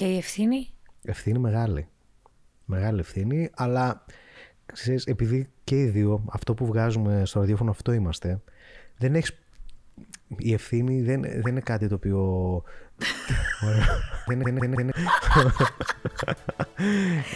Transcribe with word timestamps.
Και 0.00 0.06
η 0.06 0.16
ευθύνη; 0.16 0.70
Ευθύνη 1.04 1.38
μεγάλη. 1.38 1.88
Μεγάλη 2.64 3.00
ευθύνη, 3.00 3.50
αλλά 3.54 4.04
ξέρεις, 4.72 5.04
επειδή 5.04 5.50
και 5.64 5.80
οι 5.80 5.84
δύο 5.84 6.24
αυτό 6.32 6.54
που 6.54 6.66
βγάζουμε 6.66 7.22
στο 7.24 7.40
ραδιόφωνο 7.40 7.70
αυτό 7.70 7.92
είμαστε, 7.92 8.40
δεν 8.98 9.14
έχεις... 9.14 9.38
Η 10.36 10.52
ευθύνη 10.52 11.02
δεν, 11.02 11.20
δεν 11.20 11.46
είναι 11.46 11.60
κάτι 11.60 11.88
το 11.88 11.94
οποίο... 11.94 12.62
δεν 14.26 14.40
είναι... 14.40 14.50
Δεν 14.50 14.56
είναι, 14.56 14.74
δεν 14.76 14.78
είναι... 14.78 14.92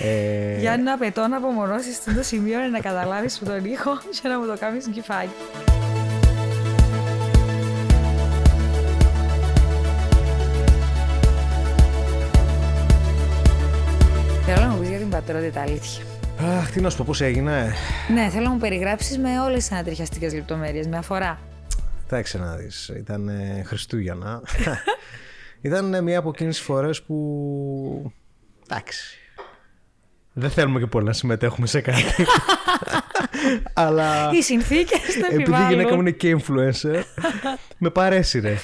ε, 0.00 0.58
Γιάννη, 0.58 0.90
απαιτώ 0.90 1.26
να 1.26 1.36
απομονώσεις 1.36 1.96
στο 1.96 2.22
σημείο 2.22 2.58
να 2.58 2.80
καταλάβεις 2.80 3.38
που 3.38 3.44
τον 3.44 3.64
ήχο 3.64 3.98
και 4.20 4.28
να 4.28 4.38
μου 4.38 4.46
το 4.46 4.58
κάνεις 4.58 4.88
γκυφάκι. 4.88 5.83
Να 15.32 15.38
μου 15.38 15.44
πεις 15.44 15.54
για 15.54 15.60
την 15.60 15.60
πατρότητα 15.60 15.60
αλήθεια. 15.60 16.04
Αχ, 16.58 16.70
τι 16.70 16.80
να 16.80 16.90
σου 16.90 16.96
πω, 16.96 17.04
πώς 17.06 17.20
έγινε. 17.20 17.72
Ναι, 18.14 18.28
θέλω 18.28 18.44
να 18.44 18.50
μου 18.50 18.58
περιγράψεις 18.58 19.18
με 19.18 19.40
όλες 19.40 19.58
τις 19.58 19.72
ανατριχιαστικές 19.72 20.34
λεπτομέρειες, 20.34 20.86
με 20.86 20.96
αφορά. 20.96 21.38
Εντάξει 22.06 22.38
να 22.38 22.56
δεις, 22.56 22.88
ήταν 22.96 23.28
ε, 23.28 23.62
Χριστούγεννα. 23.66 24.42
ήταν 25.60 25.94
ε, 25.94 26.00
μία 26.00 26.18
από 26.18 26.28
εκείνες 26.28 26.56
τις 26.56 26.64
φορές 26.64 27.02
που... 27.02 28.12
Εντάξει. 28.70 29.18
Δεν 30.32 30.50
θέλουμε 30.50 30.80
και 30.80 30.86
πολύ 30.86 31.04
να 31.04 31.12
συμμετέχουμε 31.12 31.66
σε 31.66 31.80
κάτι. 31.80 32.02
Αλλά 33.72 34.30
Οι 34.32 34.42
συνθήκες 34.42 34.98
το 35.00 35.26
επειδή 35.26 35.38
η 35.38 35.40
επιβάλλουν. 35.42 35.70
γυναίκα 35.70 35.94
μου 35.94 36.00
είναι 36.00 36.10
και 36.10 36.36
influencer, 36.38 37.02
με 37.78 37.90
παρέσυρε. 37.90 38.56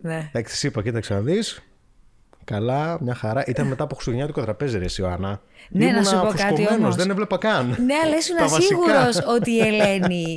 Ναι. 0.00 0.14
Εντάξει, 0.32 0.52
της 0.52 0.62
είπα, 0.62 0.82
κοίταξε 0.82 1.14
να 1.14 1.20
δεις. 1.20 1.62
Καλά, 2.50 2.98
μια 3.00 3.14
χαρά. 3.14 3.44
Ήταν 3.46 3.66
μετά 3.66 3.82
από 3.84 3.94
χριστουγεννιάτικο 3.94 4.42
τραπέζι, 4.42 4.78
ρε 4.78 4.84
Ιωάννα. 4.98 5.40
Ναι, 5.70 5.90
να 5.90 6.02
σου 6.04 6.16
πω 6.20 6.26
κάτι 6.26 6.36
φουσκωμένος, 6.38 6.78
όμως. 6.78 6.96
δεν 6.96 7.10
έβλεπα 7.10 7.38
καν. 7.38 7.66
Ναι, 7.66 7.94
αλλά 8.04 8.16
ήσουν 8.16 8.36
Τα 8.36 8.42
βασικά. 8.46 8.60
σίγουρος 8.62 9.16
ότι 9.36 9.50
η 9.50 9.58
Ελένη 9.60 10.36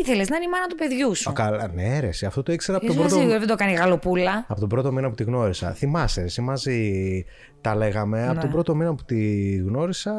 ήθελες 0.00 0.28
να 0.28 0.36
είναι 0.36 0.44
η 0.44 0.48
μάνα 0.48 0.66
του 0.68 0.74
παιδιού 0.76 1.14
σου. 1.14 1.30
Α, 1.30 1.32
καλά, 1.32 1.68
ναι, 1.74 2.00
ρε, 2.00 2.06
εσύ, 2.06 2.26
αυτό 2.26 2.42
το 2.42 2.52
ήξερα 2.52 2.76
από 2.76 2.86
τον 2.86 2.94
Ήσουν 2.94 3.06
πρώτο. 3.08 3.20
σίγουρο, 3.22 3.38
δεν 3.38 3.48
το 3.48 3.54
κάνει 3.54 3.72
γαλοπούλα. 3.72 4.44
Από 4.48 4.60
τον 4.60 4.68
πρώτο 4.68 4.92
μήνα 4.92 5.08
που 5.08 5.14
τη 5.14 5.22
γνώρισα. 5.22 5.70
Θυμάσαι, 5.72 6.20
εσύ 6.20 6.40
μαζί 6.40 7.24
τα 7.60 7.74
λέγαμε. 7.76 8.20
Ναι. 8.20 8.28
Από 8.28 8.40
τον 8.40 8.50
πρώτο 8.50 8.74
μήνα 8.74 8.94
που 8.94 9.04
τη 9.04 9.54
γνώρισα, 9.56 10.12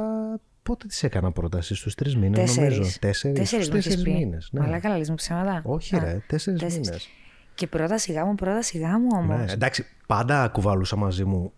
πότε 0.63 0.87
της 0.87 1.03
έκανα 1.03 1.31
πρόταση, 1.31 1.75
στους 1.75 1.95
τρεις 1.95 2.15
μήνες 2.15 2.55
νομίζω. 2.57 2.79
Τέσσερις. 2.79 2.99
Τέσσερις 2.99 3.37
Τέσσερις 3.39 3.69
μου 3.69 3.75
έχεις 3.77 4.01
πει. 4.01 4.11
μήνες. 4.11 4.49
Ναι. 4.51 4.65
Αλλά 4.65 4.79
καλά, 4.79 4.97
λες 4.97 5.09
μου 5.09 5.15
ψέματα. 5.15 5.61
Όχι, 5.65 5.95
Α, 5.95 5.99
ρε, 5.99 6.21
τέσσερις 6.27 6.59
τέσσερις. 6.61 6.87
μήνες. 6.87 7.09
Και 7.55 7.67
πρώτα 7.67 7.97
σιγά 7.97 8.25
μου, 8.25 8.35
πρώτα 8.35 8.61
σιγά 8.61 8.99
μου 8.99 9.07
όμως. 9.13 9.45
Ναι. 9.45 9.51
Εντάξει, 9.51 9.85
πάντα 10.07 10.47
κουβαλούσα 10.47 10.95
μαζί 10.95 11.23
μου 11.25 11.53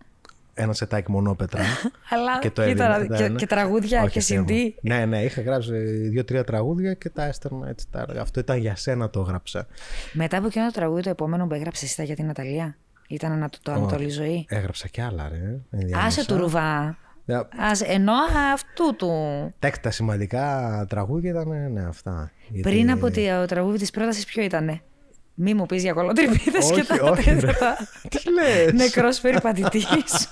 ένα 0.54 0.72
σετάκι 0.72 1.10
μονόπετρα. 1.10 1.62
Αλλά 2.12 2.38
και 2.38 2.50
το 2.50 2.64
κοίτα, 2.66 2.96
έδινα. 2.96 3.16
και, 3.16 3.22
ναι, 3.22 3.28
ναι. 3.28 3.34
και 3.34 3.46
τραγούδια 3.46 4.02
Όχι, 4.02 4.12
και 4.12 4.20
Θεέ 4.20 4.40
μου. 4.40 4.46
συντή. 4.48 4.74
Ναι, 4.80 5.04
ναι, 5.06 5.22
είχα 5.22 5.40
γράψει 5.42 5.72
δύο-τρία 6.08 6.44
τραγούδια 6.44 6.94
και 6.94 7.08
τα 7.10 7.24
έστελνα 7.24 7.68
έτσι. 7.68 7.86
Τα... 7.90 8.00
έργα. 8.08 8.20
Αυτό 8.20 8.40
ήταν 8.40 8.58
για 8.58 8.76
σένα 8.76 9.10
το 9.10 9.20
έγραψα. 9.20 9.66
Μετά 10.12 10.36
από 10.36 10.46
εκείνο 10.46 10.64
το 10.66 10.72
τραγούδι, 10.72 11.02
το 11.02 11.10
επόμενο 11.10 11.46
που 11.46 11.54
έγραψες 11.54 11.82
εσύ 11.82 11.92
ήταν 11.92 12.04
για 12.06 12.14
την 12.14 12.26
Ναταλία. 12.26 12.76
Ήταν 13.08 13.32
ανα- 13.32 13.50
το 13.62 13.72
Ανατολή 13.72 14.08
Ζωή; 14.08 14.46
Έγραψα 14.48 14.88
κι 14.88 15.00
άλλα, 15.00 15.28
ρε. 15.28 15.58
ενδιάμεσα. 15.70 16.06
Άσε 16.06 16.26
του 16.26 16.36
ρουβά. 16.36 16.96
Ναι, 17.24 17.36
Άσε, 17.58 17.84
ενώ 17.84 18.12
αυτού 18.52 18.96
του. 18.96 19.10
Εντάξει, 19.58 19.80
τα 19.80 19.90
σημαντικά 19.90 20.84
τραγούδια 20.88 21.30
ήταν 21.30 21.72
ναι, 21.72 21.84
αυτά. 21.84 22.30
Γιατί- 22.48 22.68
Πριν 22.70 22.90
από 22.90 23.10
το 23.10 23.46
τραγούδι 23.46 23.78
της 23.78 23.90
πρότασης, 23.90 24.24
ποιο 24.24 24.42
ήτανε; 24.42 24.80
Μη 25.40 25.54
μου 25.54 25.66
πεις 25.66 25.82
για 25.82 25.92
κολοτριπίδες 25.92 26.70
και 26.70 26.80
Όχι, 26.80 26.86
τα 26.86 27.10
όχι, 27.10 27.30
ρε. 27.30 27.36
τέτοια. 27.36 27.76
Τι 28.08 28.32
λες; 28.32 28.72
Νεκρός 28.72 29.20
περιπατητής. 29.20 30.28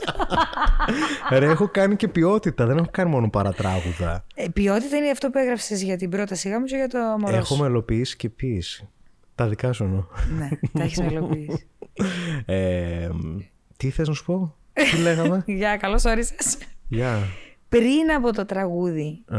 Ρε, 1.31 1.47
έχω 1.47 1.69
κάνει 1.69 1.97
και 1.97 2.09
ποιότητα, 2.09 2.67
δεν 2.67 2.77
έχω 2.77 2.89
κάνει 2.91 3.11
μόνο 3.11 3.31
παρατράγουδα. 3.31 4.25
Ε, 4.35 4.49
ποιότητα 4.53 4.97
είναι 4.97 5.11
αυτό 5.11 5.31
που 5.31 5.39
έγραψες 5.39 5.83
για 5.83 5.97
την 5.97 6.11
πρόταση 6.11 6.49
γάμου 6.49 6.65
και 6.65 6.77
για 6.77 6.89
το 6.89 6.99
μωρό. 7.21 7.37
Έχω 7.37 7.55
σου. 7.55 7.63
μελοποιήσει 7.63 8.17
και 8.17 8.29
ποιήση. 8.29 8.89
Τα 9.35 9.49
δικά 9.49 9.73
σου 9.73 9.85
εννοώ. 9.85 10.05
Ναι, 10.39 10.49
τα 10.73 10.83
έχεις 10.83 10.99
μελοποιήσει. 11.01 11.67
Ε, 12.47 13.09
τι 13.77 13.91
θες 13.91 14.09
να 14.09 14.15
σου 14.15 14.25
πω, 14.25 14.55
τι 14.73 14.97
λέγαμε; 14.97 15.43
Για 15.61 15.77
καλώς 15.77 16.05
όρισες. 16.05 16.59
Γεια. 16.89 17.19
Πριν 17.69 18.11
από 18.17 18.33
το 18.33 18.45
τραγούδι 18.45 19.25
Α. 19.29 19.39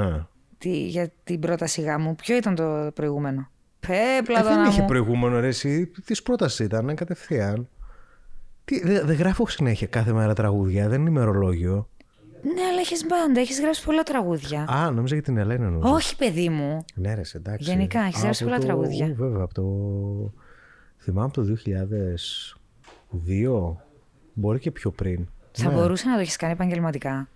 τη, 0.57 0.87
για 0.87 1.11
την 1.23 1.39
πρόταση 1.39 1.81
γάμου, 1.81 2.15
ποιο 2.15 2.35
ήταν 2.35 2.55
το 2.55 2.91
προηγούμενο; 2.93 3.49
Πέπλα 3.79 4.39
Ε, 4.39 4.43
δεν 4.43 4.63
το 4.63 4.69
είχε 4.69 4.81
μου. 4.81 4.87
προηγούμενο 4.87 5.39
ρε 5.39 5.47
εσύ. 5.47 5.85
Της 6.05 6.21
πρότασης 6.23 6.59
ήταν 6.65 6.95
κατευθείαν. 6.95 7.67
Τι, 8.65 8.79
δεν 8.87 9.05
δεν 9.05 9.15
γράφω 9.15 9.47
συνέχεια 9.47 9.87
κάθε 9.87 10.13
μέρα 10.13 10.33
τραγούδια, 10.33 10.89
δεν 10.89 10.99
είναι 11.01 11.09
ημερολόγιο. 11.09 11.89
Ναι, 12.41 12.61
αλλά 12.71 12.79
έχεις 12.79 13.05
μπάντα, 13.05 13.39
έχεις 13.39 13.59
γράψει 13.61 13.83
πολλά 13.85 14.03
τραγούδια. 14.03 14.63
Α, 14.69 14.91
νόμιζα 14.91 15.13
για 15.15 15.23
την 15.23 15.37
Ελένη 15.37 15.65
νόμιζα. 15.65 15.89
Όχι, 15.93 16.15
παιδί 16.15 16.49
μου. 16.49 16.85
Ναι, 16.95 17.13
ρε, 17.13 17.23
σε, 17.23 17.37
εντάξει. 17.37 17.69
Γενικά, 17.69 17.99
έχεις 18.01 18.17
Α, 18.17 18.21
γράψει 18.21 18.43
από 18.43 18.51
πολλά 18.51 18.65
το- 18.65 18.67
τραγούδια. 18.67 19.05
Ου, 19.05 19.15
Βέβαια, 19.15 19.43
από 19.43 19.53
το. 19.53 19.63
Θυμάμαι 20.97 21.25
από 21.25 21.33
το 21.33 21.43
2002. 21.43 23.85
Μπορεί 24.33 24.59
και 24.59 24.71
πιο 24.71 24.91
πριν. 24.91 25.27
Θα 25.51 25.69
Ναι. 25.69 25.73
μπορούσε 25.75 26.07
να 26.07 26.13
το 26.15 26.19
έχεις 26.21 26.35
κάνει 26.35 26.53
επαγγελματικά. 26.53 27.27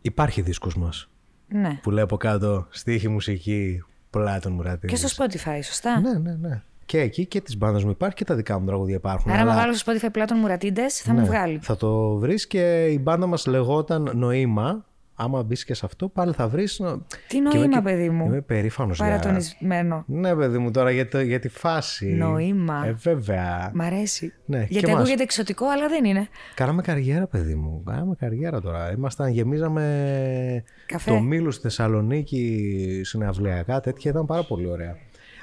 Υπάρχει 0.00 0.40
δίσκος 0.42 0.76
μας 0.76 1.08
Ναι. 1.48 1.78
που 1.82 1.90
λέει 1.90 2.04
από 2.04 2.16
κάτω 2.16 2.66
στίχη 2.70 3.08
μουσική 3.08 3.82
Πλάτων 4.10 4.52
Μουρατίδης. 4.52 5.00
Και 5.00 5.06
στο 5.08 5.24
Spotify, 5.24 5.58
σωστά. 5.62 6.00
Ναι, 6.00 6.12
ναι, 6.18 6.36
ναι. 6.40 6.62
Και 6.86 7.00
εκεί 7.00 7.26
και 7.26 7.40
τη 7.40 7.56
μπάντα 7.56 7.80
μου 7.84 7.90
υπάρχει 7.90 8.16
και 8.16 8.24
τα 8.24 8.34
δικά 8.34 8.58
μου 8.58 8.66
τραγούδια 8.66 8.94
υπάρχουν. 8.94 9.30
Άρα, 9.30 9.40
άμα 9.40 9.50
αλλά- 9.52 9.60
βάλω 9.60 9.74
στο 9.74 9.92
Spotify 9.92 10.08
Πλάτων 10.12 10.38
Μουρατίντε, 10.38 10.88
θα 10.88 11.12
ναι, 11.12 11.20
μου 11.20 11.26
βγάλει. 11.26 11.58
Θα 11.62 11.76
το 11.76 12.14
βρεις 12.14 12.46
και 12.46 12.84
η 12.86 12.98
μπάντα 13.02 13.26
μας 13.26 13.46
λεγόταν 13.46 14.10
Νοήμα. 14.14 14.84
Άμα 15.22 15.42
μπεις 15.42 15.64
και 15.64 15.74
σε 15.74 15.86
αυτό, 15.86 16.08
πάλι 16.08 16.32
θα 16.32 16.48
βρεις. 16.48 16.80
Τι 17.28 17.40
νοήμα, 17.40 17.82
παιδί 17.82 18.10
μου. 18.10 18.24
Είμαι 18.26 18.40
περήφανος 18.40 18.96
για. 18.96 19.06
Παρατονισμένο. 19.06 20.04
Ναι, 20.06 20.34
παιδί 20.34 20.58
μου, 20.58 20.70
τώρα 20.70 20.90
για, 20.90 21.08
το, 21.08 21.20
για 21.20 21.38
τη 21.38 21.48
φάση. 21.48 22.06
Νοήμα. 22.06 22.86
Ε, 22.86 22.92
βέβαια. 22.92 23.70
Μ' 23.74 23.80
αρέσει. 23.80 24.32
Ναι, 24.44 24.58
και 24.58 24.66
Γιατί 24.70 24.90
μας. 24.90 25.00
ακούγεται 25.00 25.22
εξωτικό, 25.22 25.66
αλλά 25.66 25.88
δεν 25.88 26.04
είναι. 26.04 26.28
Κάναμε 26.54 26.82
καριέρα, 26.82 27.26
παιδί 27.26 27.54
μου. 27.54 27.82
Κάναμε 27.86 28.14
καριέρα 28.18 28.60
τώρα. 28.60 28.92
Ήμασταν, 28.92 29.28
γεμίζαμε 29.30 30.64
Καφέ. 30.86 31.10
το 31.10 31.20
Μήλο 31.20 31.50
στη 31.50 31.62
Θεσσαλονίκη, 31.62 33.00
συναυλιακά 33.04 33.80
τέτοια. 33.80 34.10
Ήταν 34.10 34.26
πάρα 34.26 34.44
πολύ 34.44 34.70
ωραία. 34.70 34.96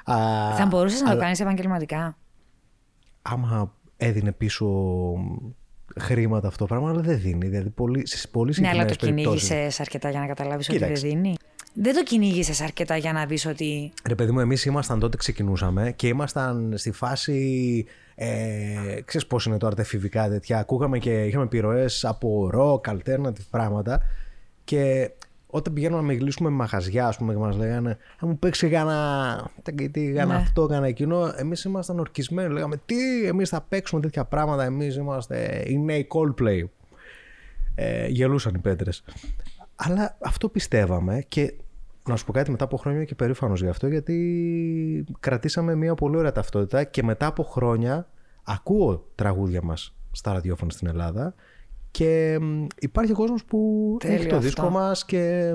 Α, 0.03 0.15
Θα 0.55 0.65
μπορούσες 0.65 1.01
να 1.01 1.11
το 1.11 1.19
κάνεις 1.19 1.39
επαγγελματικά; 1.39 2.17
άμα 3.21 3.73
έδινε 3.97 4.31
πίσω 4.31 4.65
χρήματα 5.99 6.47
αυτό 6.47 6.65
το 6.65 6.73
πράγμα, 6.73 6.89
αλλά 6.89 7.01
δεν 7.01 7.19
δίνει. 7.19 7.47
Δηλαδή, 7.47 7.69
πολύ, 7.69 8.07
σε 8.07 8.27
πολύ 8.27 8.53
Ναι, 8.59 8.67
αλλά 8.67 8.85
το 8.85 8.93
συγκεκριμένες 8.93 9.23
περιπτώσεις. 9.23 9.47
κυνήγησες 9.49 9.79
αρκετά 9.79 10.09
για 10.09 10.19
να 10.19 10.25
καταλάβεις 10.27 10.69
ότι 10.69 10.77
δεν 10.77 10.87
Κοίταξε. 10.87 11.07
δίνει. 11.07 11.35
Δεν 11.73 11.95
το 11.95 12.03
κυνήγησες 12.03 12.61
αρκετά 12.61 12.97
για 12.97 13.13
να 13.13 13.25
δεις 13.25 13.45
ότι. 13.45 13.91
Ρε 14.07 14.15
παιδί 14.15 14.31
μου, 14.31 14.39
εμείς 14.39 14.65
ήμασταν 14.65 14.99
τότε 14.99 15.17
ξεκινούσαμε 15.17 15.91
και 15.95 16.07
ήμασταν 16.07 16.73
στη 16.77 16.91
φάση, 16.91 17.85
ε, 18.15 18.27
ξέρεις 19.05 19.27
πώς 19.27 19.45
είναι 19.45 19.57
τώρα 19.57 19.75
τα 19.75 19.81
εφηβικά 19.81 20.29
τέτοια, 20.29 20.59
ακούγαμε 20.59 20.97
και 20.99 21.23
είχαμε 21.23 21.43
επιρροές 21.43 22.05
από 22.05 22.49
rock, 22.53 22.91
alternative 22.91 23.45
πράγματα 23.49 24.01
και 24.63 25.11
όταν 25.47 25.73
πηγαίνουμε 25.73 26.01
να 26.01 26.07
μιλήσουμε 26.07 26.49
με 26.49 26.55
μαγαζιά, 26.55 27.07
ας 27.07 27.17
πούμε, 27.17 27.33
και 27.33 27.39
μας 27.39 27.55
λέγανε 27.55 27.97
«Θα 28.17 28.27
μου 28.27 28.39
παίξει 28.39 28.67
γάνα, 28.67 29.49
τι 29.91 30.05
γάνα 30.05 30.33
Ναι. 30.33 30.39
αυτό, 30.39 30.63
γάνα 30.63 30.87
εκείνο», 30.87 31.33
εμείς 31.35 31.63
ήμασταν 31.63 31.99
ορκισμένοι, 31.99 32.53
λέγαμε 32.53 32.81
«Τι, 32.85 33.25
εμείς 33.25 33.49
θα 33.49 33.61
παίξουμε 33.61 34.01
τέτοια 34.01 34.25
πράγματα, 34.25 34.63
εμείς 34.63 34.95
είμαστε 34.95 35.63
οι 35.67 35.77
νέοι 35.77 36.07
Coldplay». 36.13 36.63
Ε, 37.75 38.07
γελούσαν 38.07 38.53
οι 38.55 38.59
πέτρες. 38.59 39.03
Αλλά 39.75 40.17
αυτό 40.21 40.49
πιστεύαμε 40.49 41.23
και 41.27 41.53
να 42.07 42.15
σου 42.15 42.25
πω 42.25 42.31
κάτι 42.31 42.51
μετά 42.51 42.63
από 42.63 42.77
χρόνια 42.77 43.03
και 43.03 43.15
περήφανος 43.15 43.61
γι' 43.61 43.67
αυτό 43.67 43.87
γιατί 43.87 45.05
κρατήσαμε 45.19 45.75
μια 45.75 45.93
πολύ 45.93 46.17
ωραία 46.17 46.31
ταυτότητα 46.31 46.83
και 46.83 47.03
μετά 47.03 47.25
από 47.25 47.43
χρόνια 47.43 48.07
ακούω 48.43 49.07
τραγούδια 49.15 49.61
μας 49.63 49.95
στα 50.11 50.33
ραδιόφωνα 50.33 50.71
στην 50.71 50.87
Ελλάδα 50.87 51.33
και 51.91 52.37
μ, 52.41 52.65
υπάρχει 52.79 53.11
κόσμος 53.11 53.43
που 53.45 53.95
Τέλειο 53.99 54.15
έχει 54.17 54.27
το 54.27 54.39
δίσκο 54.39 54.61
αυτό. 54.61 54.73
μας 54.73 55.05
και, 55.05 55.53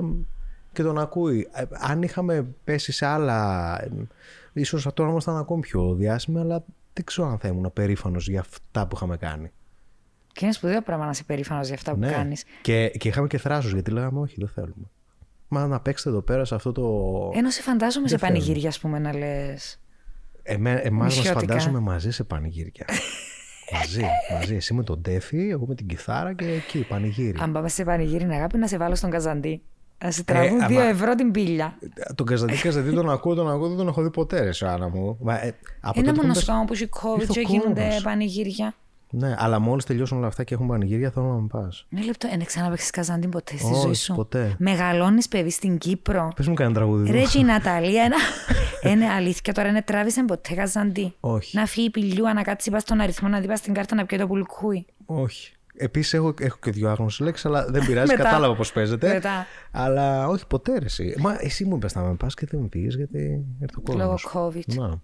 και 0.73 0.83
τον 0.83 0.97
ακούει. 0.99 1.49
Ε, 1.53 1.63
Αν 1.71 2.01
είχαμε 2.01 2.47
πέσει 2.63 2.91
σε 2.91 3.05
άλλα, 3.05 3.77
ε, 3.83 3.89
ίσως 4.53 4.87
τώρα 4.93 5.09
ήμασταν 5.09 5.37
ακόμη 5.37 5.61
πιο 5.61 5.93
διάσημοι 5.93 6.39
αλλά 6.39 6.63
δεν 6.93 7.03
ξέρω 7.05 7.27
αν 7.27 7.37
θα 7.39 7.47
ήμουν 7.47 7.71
περήφανος 7.73 8.27
για 8.29 8.39
αυτά 8.39 8.87
που 8.87 8.95
είχαμε 8.95 9.17
κάνει. 9.17 9.51
Και 10.33 10.45
είναι 10.45 10.53
σπουδαίο 10.53 10.81
πράγμα 10.81 11.03
να 11.05 11.11
είσαι 11.11 11.23
περήφανος 11.23 11.65
για 11.65 11.75
αυτά 11.75 11.93
που 11.93 11.99
κάνεις. 11.99 12.43
Και, 12.61 12.89
και 12.89 13.07
είχαμε 13.07 13.27
και 13.27 13.37
θράσος 13.37 13.73
γιατί 13.73 13.91
λέγαμε 13.91 14.19
όχι 14.19 14.35
δεν 14.37 14.47
θέλουμε. 14.47 14.85
Μα 15.47 15.67
να 15.67 15.79
παίξετε 15.79 16.09
εδώ 16.09 16.21
πέρα 16.21 16.45
σε 16.45 16.55
αυτό 16.55 16.71
το... 16.71 16.83
Ενώ 17.33 17.49
σε 17.49 17.61
φαντάζομαι 17.61 18.07
σε 18.07 18.15
Δεν 18.17 18.27
θέλω. 18.27 18.39
πανηγύρια, 18.39 18.69
ας 18.69 18.79
πούμε, 18.79 18.99
να 18.99 19.17
λες. 19.17 19.81
Εμέ, 20.43 20.71
εμάς 20.71 20.91
μας 20.91 21.15
Νησιώτικα. 21.15 21.39
φαντάζομαι 21.39 21.79
μαζί 21.79 22.11
σε 22.11 22.23
πανηγύρια. 22.23 22.85
Μαζί, 23.73 24.01
μαζί. 24.33 24.55
Εσύ 24.55 24.73
με 24.73 24.83
τον 24.83 25.01
Τέφι, 25.01 25.49
εγώ 25.49 25.65
με 25.67 25.75
την 25.75 25.87
κιθάρα 25.87 26.33
και 26.33 26.45
εκεί 26.45 26.85
πανηγύρι. 26.89 27.37
Αν 27.41 27.51
πάμε 27.51 27.69
σε 27.69 27.83
πανηγύρι, 27.83 28.23
είναι 28.23 28.35
αγάπη, 28.35 28.57
να 28.57 28.67
σε 28.67 28.77
βάλω 28.77 28.95
στον 28.95 29.09
καζαντί. 29.09 29.61
Να 30.03 30.11
σε 30.11 30.23
τραβούν 30.23 30.61
άμα- 30.61 30.67
2 30.67 30.79
ευρώ 30.89 31.15
την 31.15 31.31
πύλια. 31.31 31.77
τον 32.15 32.25
Καζαντή 32.25 32.57
Καζαντή 32.57 32.91
τον 32.93 33.09
ακούω, 33.09 33.33
τον 33.35 33.49
ακούω, 33.49 33.67
δεν 33.67 33.77
τον 33.77 33.87
έχω 33.87 34.01
δει 34.03 34.09
ποτέ 34.09 34.43
ρε 34.43 34.51
Σάνα 34.51 34.89
μου. 34.89 35.17
Μα, 35.21 35.33
ε, 35.43 35.55
από 35.81 35.99
Ένα 35.99 36.05
τότε 36.07 36.09
που 36.11 36.15
μόνο 36.15 36.27
είπες- 36.31 36.43
σκάμα 36.43 36.63
που 36.65 36.73
έχει 36.73 36.89
COVID 37.03 37.19
ήρθε 37.19 37.31
ο 37.31 37.33
και 37.33 37.41
γίνονται 37.41 37.83
κόσμος. 37.83 38.03
πανηγύρια. 38.03 38.73
Ναι, 39.15 39.35
αλλά 39.37 39.59
μόλις 39.59 39.85
τελειώσουν 39.85 40.17
όλα 40.17 40.27
αυτά 40.27 40.43
και 40.43 40.53
έχουμε 40.53 40.69
πανηγύρια, 40.69 41.11
θέλω 41.11 41.25
να 41.25 41.33
με 41.33 41.47
πας. 41.47 41.85
Ένα 41.95 42.05
λεπτό, 42.05 42.27
δεν 42.29 42.45
ξαναπέξει 42.45 42.91
Καζάντι 42.91 43.27
ποτέ 43.27 43.57
στη 43.57 43.71
Όχι, 43.71 43.81
ζωή 43.81 43.93
σου. 43.93 44.13
ποτέ. 44.15 44.55
Μεγαλώνεις 44.57 45.27
παιδί 45.27 45.49
στην 45.49 45.77
Κύπρο. 45.77 46.31
Πες 46.35 46.47
μου 46.47 46.53
κανένα 46.53 46.75
τραγούδι. 46.75 47.11
Ρε 47.11 47.17
εδώ. 47.17 47.27
και 47.29 47.39
η 47.39 47.43
Ναταλία, 47.43 48.03
ένα... 48.03 48.15
είναι 48.89 49.09
αλήθεια 49.09 49.53
τώρα, 49.53 49.67
είναι 49.67 49.81
τράβησε 49.81 50.23
ποτέ 50.23 50.53
Καζάντι. 50.53 51.13
Όχι. 51.19 51.57
Να 51.57 51.65
φύγει 51.65 51.89
πηλιού, 51.89 52.23
να 52.33 52.41
κάτσει 52.41 52.71
πας 52.71 52.81
στον 52.81 53.01
αριθμό, 53.01 53.27
να 53.27 53.39
δει 53.39 53.47
πας 53.47 53.59
στην 53.59 53.73
κάρτα 53.73 53.95
να 53.95 54.05
πιει 54.05 54.17
το 54.17 54.27
πουλκούι. 54.27 54.85
Όχι. 55.05 55.53
Επίσης 55.75 56.13
έχω, 56.13 56.33
έχω 56.39 56.57
και 56.61 56.71
δύο 56.71 56.89
άγνωσε 56.89 57.23
λέξεις, 57.23 57.45
αλλά 57.45 57.65
δεν 57.65 57.85
πειράζει. 57.85 58.11
Μετά. 58.15 58.23
κατάλαβα 58.23 58.55
πώς 58.55 58.71
παίζεται. 58.71 59.13
Μετά. 59.13 59.45
Αλλά 59.71 60.27
όχι 60.27 60.47
ποτέ 60.47 60.79
ρε, 60.79 60.85
εσύ. 60.85 61.15
Μα 61.19 61.37
εσύ 61.39 61.65
μου 61.65 61.75
είπες 61.75 61.95
να 61.95 62.01
με 62.01 62.15
πας 62.15 62.33
και 62.33 62.45
δεν 62.45 62.59
με 62.59 62.67
πήγες 62.67 62.95
γιατί 62.95 63.45
έρθει 63.59 63.77
ο 63.77 63.81
κόσμος. 63.81 64.23
Λόγω 64.33 64.49
COVID. 64.49 64.73
Να. 64.75 65.01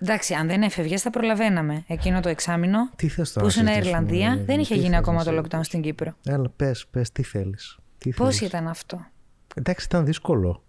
Εντάξει, 0.00 0.34
αν 0.34 0.46
δεν 0.46 0.62
έφευγες, 0.62 1.02
θα 1.02 1.10
προλαβαίναμε. 1.10 1.84
Εκείνο 1.86 2.20
το 2.20 2.28
εξάμεινο 2.28 2.90
Τι 2.96 3.08
θες 3.08 3.32
τώρα 3.32 3.46
που 3.46 3.52
να 3.56 3.62
ήσουν 3.62 3.74
συζητήσουμε, 3.74 4.06
Ιρλανδία, 4.06 4.40
ε, 4.40 4.44
δεν 4.44 4.60
είχε 4.60 4.74
τι 4.74 4.80
γίνει 4.80 4.90
θες 4.90 4.98
ακόμα 4.98 5.24
να 5.24 5.32
το 5.32 5.42
lockdown 5.42 5.60
στην 5.62 5.80
Κύπρο. 5.80 6.12
Έλα, 6.26 6.48
πες, 6.56 6.86
πες, 6.90 7.12
τι 7.12 7.22
θέλεις. 7.22 7.78
Πώς 8.16 8.40
ήταν 8.40 8.68
αυτό, 8.68 9.06
Εντάξει, 9.54 9.86
ήταν 9.88 10.04
δύσκολο. 10.04 10.62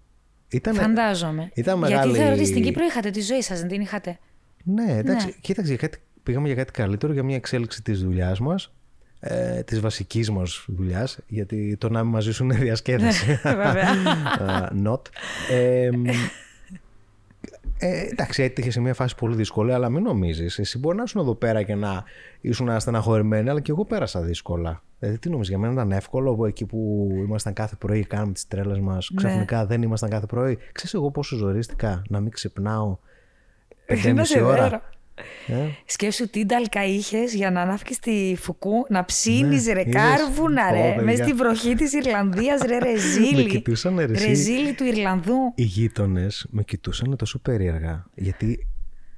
Ήταν... 0.53 0.73
φαντάζομαι. 0.75 1.51
ήταν 1.53 1.77
Γιατί 1.77 1.93
μεγάλη- 1.93 2.15
θεωρώ 2.17 2.33
ότι 2.33 2.45
στην 2.45 2.63
Κύπρο 2.63 2.83
είχατε 2.85 3.09
τη 3.09 3.21
ζωή 3.21 3.41
σας, 3.41 3.59
δεν 3.59 3.67
την 3.67 3.81
είχατε; 3.81 4.17
Ναι, 4.63 4.97
εντάξει, 4.97 5.25
Ναι. 5.25 5.31
κοίταξε, 5.41 5.71
για 5.73 5.87
κάτι, 5.87 5.97
πήγαμε 6.23 6.47
για 6.47 6.55
κάτι 6.55 6.71
καλύτερο, 6.71 7.13
για 7.13 7.23
μια 7.23 7.35
εξέλιξη 7.35 7.81
της 7.81 8.03
δουλειάς 8.03 8.39
μας, 8.39 8.73
ε, 9.19 9.61
της 9.63 9.79
βασικής 9.79 10.31
μας 10.31 10.65
δουλειάς, 10.67 11.19
γιατί 11.27 11.77
το 11.79 11.89
να 11.89 11.99
είμαι 11.99 12.09
μαζί 12.09 12.31
σου 12.33 12.43
είναι 12.43 12.55
διασκέδαση. 12.55 13.39
Βέβαια. 13.43 13.89
Α, 14.47 14.69
not. 14.85 15.01
Ε, 15.51 15.89
μ, 15.95 16.05
ε, 17.77 17.99
εντάξει, 18.11 18.43
έτυχε 18.43 18.71
σε 18.71 18.79
μια 18.79 18.93
φάση 18.93 19.15
πολύ 19.15 19.35
δύσκολη, 19.35 19.73
αλλά 19.73 19.89
μην 19.89 20.03
νομίζεις. 20.03 20.59
Εσύ 20.59 20.77
μπορεί 20.77 20.97
να 20.97 21.03
ήσουν 21.03 21.21
εδώ 21.21 21.35
πέρα 21.35 21.63
και 21.63 21.75
να 21.75 22.03
ήσουν 22.41 22.79
στεναχωρημένη, 22.79 23.49
αλλά 23.49 23.59
και 23.61 23.71
εγώ 23.71 23.85
πέρασα 23.85 24.21
δύσκολα. 24.21 24.83
Δηλαδή, 25.03 25.21
τι 25.21 25.29
νομίζεις, 25.29 25.49
για 25.49 25.57
μένα 25.57 25.73
ήταν 25.73 25.91
εύκολο 25.91 26.35
που 26.35 26.45
εκεί 26.45 26.65
που 26.65 27.09
ήμασταν 27.17 27.53
κάθε 27.53 27.75
πρωί 27.75 27.99
και 28.01 28.07
κάναμε 28.07 28.31
τις 28.33 28.47
τρέλες 28.47 28.79
μας, 28.79 29.11
ξαφνικά 29.15 29.65
δεν 29.65 29.81
ήμασταν 29.81 30.09
κάθε 30.09 30.25
πρωί. 30.25 30.57
Ξέρεις 30.71 30.93
εγώ 30.93 31.11
πόσο 31.11 31.35
ζορίστηκα 31.35 32.01
να 32.09 32.19
μην 32.19 32.31
ξυπνάω 32.31 32.97
Να 33.87 33.95
5,5 33.95 34.19
σε 34.23 34.41
ώρα; 34.41 34.61
δέρω. 34.63 34.81
Ε, 35.47 35.67
Σκέψου 35.85 36.29
τι 36.29 36.45
νταλκα 36.45 36.85
είχες 36.85 37.33
για 37.33 37.51
να 37.51 37.61
ανάφκει 37.61 37.95
τη 37.95 38.35
φουκού, 38.37 38.85
να 38.89 39.05
ψήνεις 39.05 39.65
Ναι, 39.65 39.73
ρε 39.73 39.81
είδες. 39.81 39.93
κάρβουνα 39.93 40.67
Πω, 40.67 40.73
ρε. 40.73 40.81
παιδιά. 40.89 41.03
Μέσα 41.03 41.23
στη 41.23 41.33
βροχή 41.33 41.75
της 41.75 41.93
Ιρλανδίας, 41.93 42.61
ρε 42.61 42.77
Με 42.85 42.91
ρεζίλη. 42.91 43.45
κοιτούσαν, 43.49 43.95
ρε, 43.99 44.03
εσύ. 44.13 44.27
Ρεζίλη 44.27 44.73
του 44.73 44.83
Ιρλανδού. 44.83 45.33
οι 45.55 45.63
γείτονες 45.63 46.47
με 46.49 46.63
κοιτούσαν 46.63 47.15
τόσο 47.15 47.39
περίεργα. 47.39 48.05
Γιατί 48.15 48.67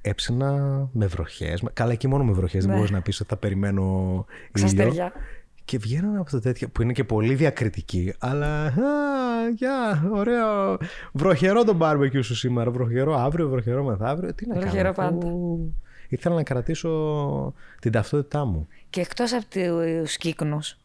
έψαινα 0.00 0.52
με 0.92 1.06
βροχές. 1.06 1.62
Καλά, 1.72 1.92
εκεί 1.92 2.08
μόνο 2.08 2.24
με 2.24 2.32
βροχές. 2.32 2.60
Δεν 2.62 2.70
Ναι. 2.70 2.76
μπορείς 2.76 2.90
να 2.90 3.00
πεις 3.02 3.20
ότι 3.20 3.28
θα 3.28 3.36
περιμένω 3.36 3.82
ήλιο. 3.82 4.26
Ξαστεριά. 4.52 5.12
Και 5.66 5.78
βγαίναν 5.78 6.16
από 6.16 6.30
τα 6.30 6.40
τέτοια 6.40 6.68
που 6.68 6.82
είναι 6.82 6.92
και 6.92 7.04
πολύ 7.04 7.34
διακριτικοί. 7.34 8.14
Αλλά. 8.18 8.64
Α, 8.64 8.72
γεια, 9.54 10.08
ωραίο. 10.12 10.78
Βροχερό 11.12 11.64
το 11.64 11.76
barbecue 11.80 12.24
σου 12.24 12.34
σήμερα. 12.34 12.70
Βροχερό 12.70 13.14
αύριο, 13.14 13.48
βροχερό 13.48 13.84
μεθαύριο. 13.84 14.34
Τι 14.34 14.46
να 14.46 14.54
Βροχερό 14.54 14.92
κάνω. 14.92 15.18
αφού 15.18 15.58
Ήθελα 16.08 16.34
να 16.34 16.42
κρατήσω 16.42 17.54
την 17.80 17.92
ταυτότητά 17.92 18.44
μου. 18.44 18.68
Και 18.90 19.00
εκτός 19.00 19.32
από 19.32 19.44
τους 19.50 20.16
κύκνους, 20.16 20.76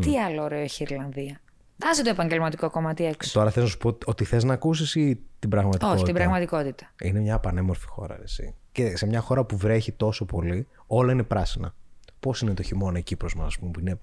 τι 0.00 0.20
άλλο 0.20 0.42
ωραίο 0.42 0.60
έχει 0.60 0.82
η 0.82 0.86
Ιρλανδία; 0.90 1.40
Άσε 1.82 2.02
το 2.02 2.10
επαγγελματικό 2.10 2.70
κομμάτι 2.70 3.04
έξω. 3.04 3.32
Τώρα 3.32 3.50
θες 3.50 3.62
να 3.62 3.68
σου 3.68 3.78
πω 3.78 3.98
ότι 4.04 4.24
θες 4.24 4.44
να 4.44 4.52
ακούσεις 4.52 4.94
ή 4.94 5.20
την 5.38 5.50
πραγματικότητα; 5.50 5.96
Όχι, 5.96 6.04
την 6.04 6.14
πραγματικότητα. 6.14 6.92
Είναι 7.02 7.20
μια 7.20 7.38
πανέμορφη 7.38 7.86
χώρα, 7.86 8.16
ρε, 8.16 8.22
εσύ. 8.22 8.54
Και 8.72 8.96
σε 8.96 9.06
μια 9.06 9.20
χώρα 9.20 9.44
που 9.44 9.56
βρέχει 9.56 9.92
τόσο 9.92 10.24
πολύ, 10.24 10.66
όλα 10.86 11.12
είναι 11.12 11.22
πράσινα. 11.22 11.74
Πώς 12.20 12.40
είναι 12.40 12.54
το 12.54 12.62
χειμώνα 12.62 12.98
η 12.98 13.02
Κύπρος 13.02 13.34
μας, 13.34 13.46
ας 13.46 13.58
πούμε, 13.58 13.70
που 13.70 13.80
είναι. 13.80 13.98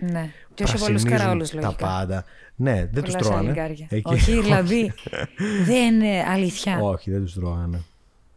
Ναι. 0.00 0.30
Και 0.54 0.62
όχι 0.62 0.72
πολλού 0.78 0.84
πρασινίζουν 0.94 1.10
καραόλου 1.18 1.44
Τα 1.44 1.60
λογικά. 1.60 1.86
πάντα. 1.86 2.24
Ναι, 2.56 2.88
δεν 2.92 3.02
τους 3.02 3.12
Πολλά 3.14 3.24
τρώγανε. 3.24 3.42
σαλιγκάρια. 3.54 3.86
Εκεί. 3.90 4.12
Όχι, 4.14 4.32
οι 4.32 4.36
Ιρλανδοί. 4.36 4.92
δεν 5.68 5.94
είναι 5.94 6.24
αλήθεια. 6.28 6.78
Όχι, 6.80 7.10
δεν 7.10 7.20
τους 7.24 7.34
τρώγανε. 7.34 7.80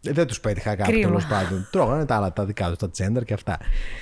Ε, 0.07 0.12
Δεν 0.12 0.28
τους 0.28 0.40
πέτυχα 0.40 0.75
κάπου 0.75 0.92
Κρίμα. 0.92 1.07
τέλος 1.07 1.25
πάντων. 1.25 1.68
Τρώγανε 1.72 2.06
τα 2.06 2.16
άλλα, 2.16 2.34
τα 2.34 2.46
δικά 2.46 2.68
τους, 2.68 2.78
τα 2.78 2.90
τσέντερ 2.90 3.24
και 3.24 3.34
αυτά. 3.34 3.57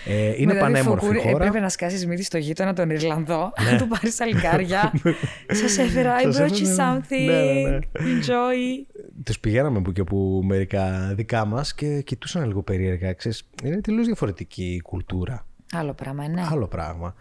Ε, 0.05 0.27
είναι 0.27 0.53
Μετά 0.53 0.53
τη 0.65 0.71
πανέμορφη 0.71 1.05
φουκούρη 1.05 1.19
χώρα. 1.21 1.35
Έπρεπε 1.45 1.59
να 1.59 1.69
σκάσεις 1.69 2.05
μύτη 2.07 2.23
στο 2.23 2.37
γείτονα 2.37 2.73
τον 2.73 2.89
Ιρλανδό, 2.89 3.53
να 3.71 3.77
του 3.77 3.87
πάρεις 3.87 4.15
σαλιγκάρια. 4.15 4.91
Σας 5.61 5.77
έφερα, 5.77 6.15
I 6.19 6.21
Σας 6.23 6.37
brought 6.37 6.55
you 6.55 6.61
έφερα- 6.61 6.97
something. 6.97 7.25
Ναι, 7.25 7.41
ναι, 7.41 7.69
ναι. 7.69 7.79
Enjoy. 7.93 8.85
Τους 9.23 9.39
πηγαίναμε 9.39 9.81
που 9.81 9.91
και 9.91 10.03
που 10.03 10.41
μερικά 10.45 11.13
δικά 11.15 11.45
μας 11.45 11.73
και 11.75 12.01
κοιτούσαν 12.01 12.47
λίγο 12.47 12.63
περίεργα. 12.63 13.13
Ξέρεις, 13.13 13.47
είναι 13.63 13.81
τελείως 13.81 14.05
διαφορετική 14.05 14.63
η 14.73 14.81
κουλτούρα. 14.81 15.45
Άλλο 15.73 15.93
πράγμα, 15.93 16.27
ναι. 16.27 16.45
Άλλο 16.51 16.67
πράγμα. 16.67 17.15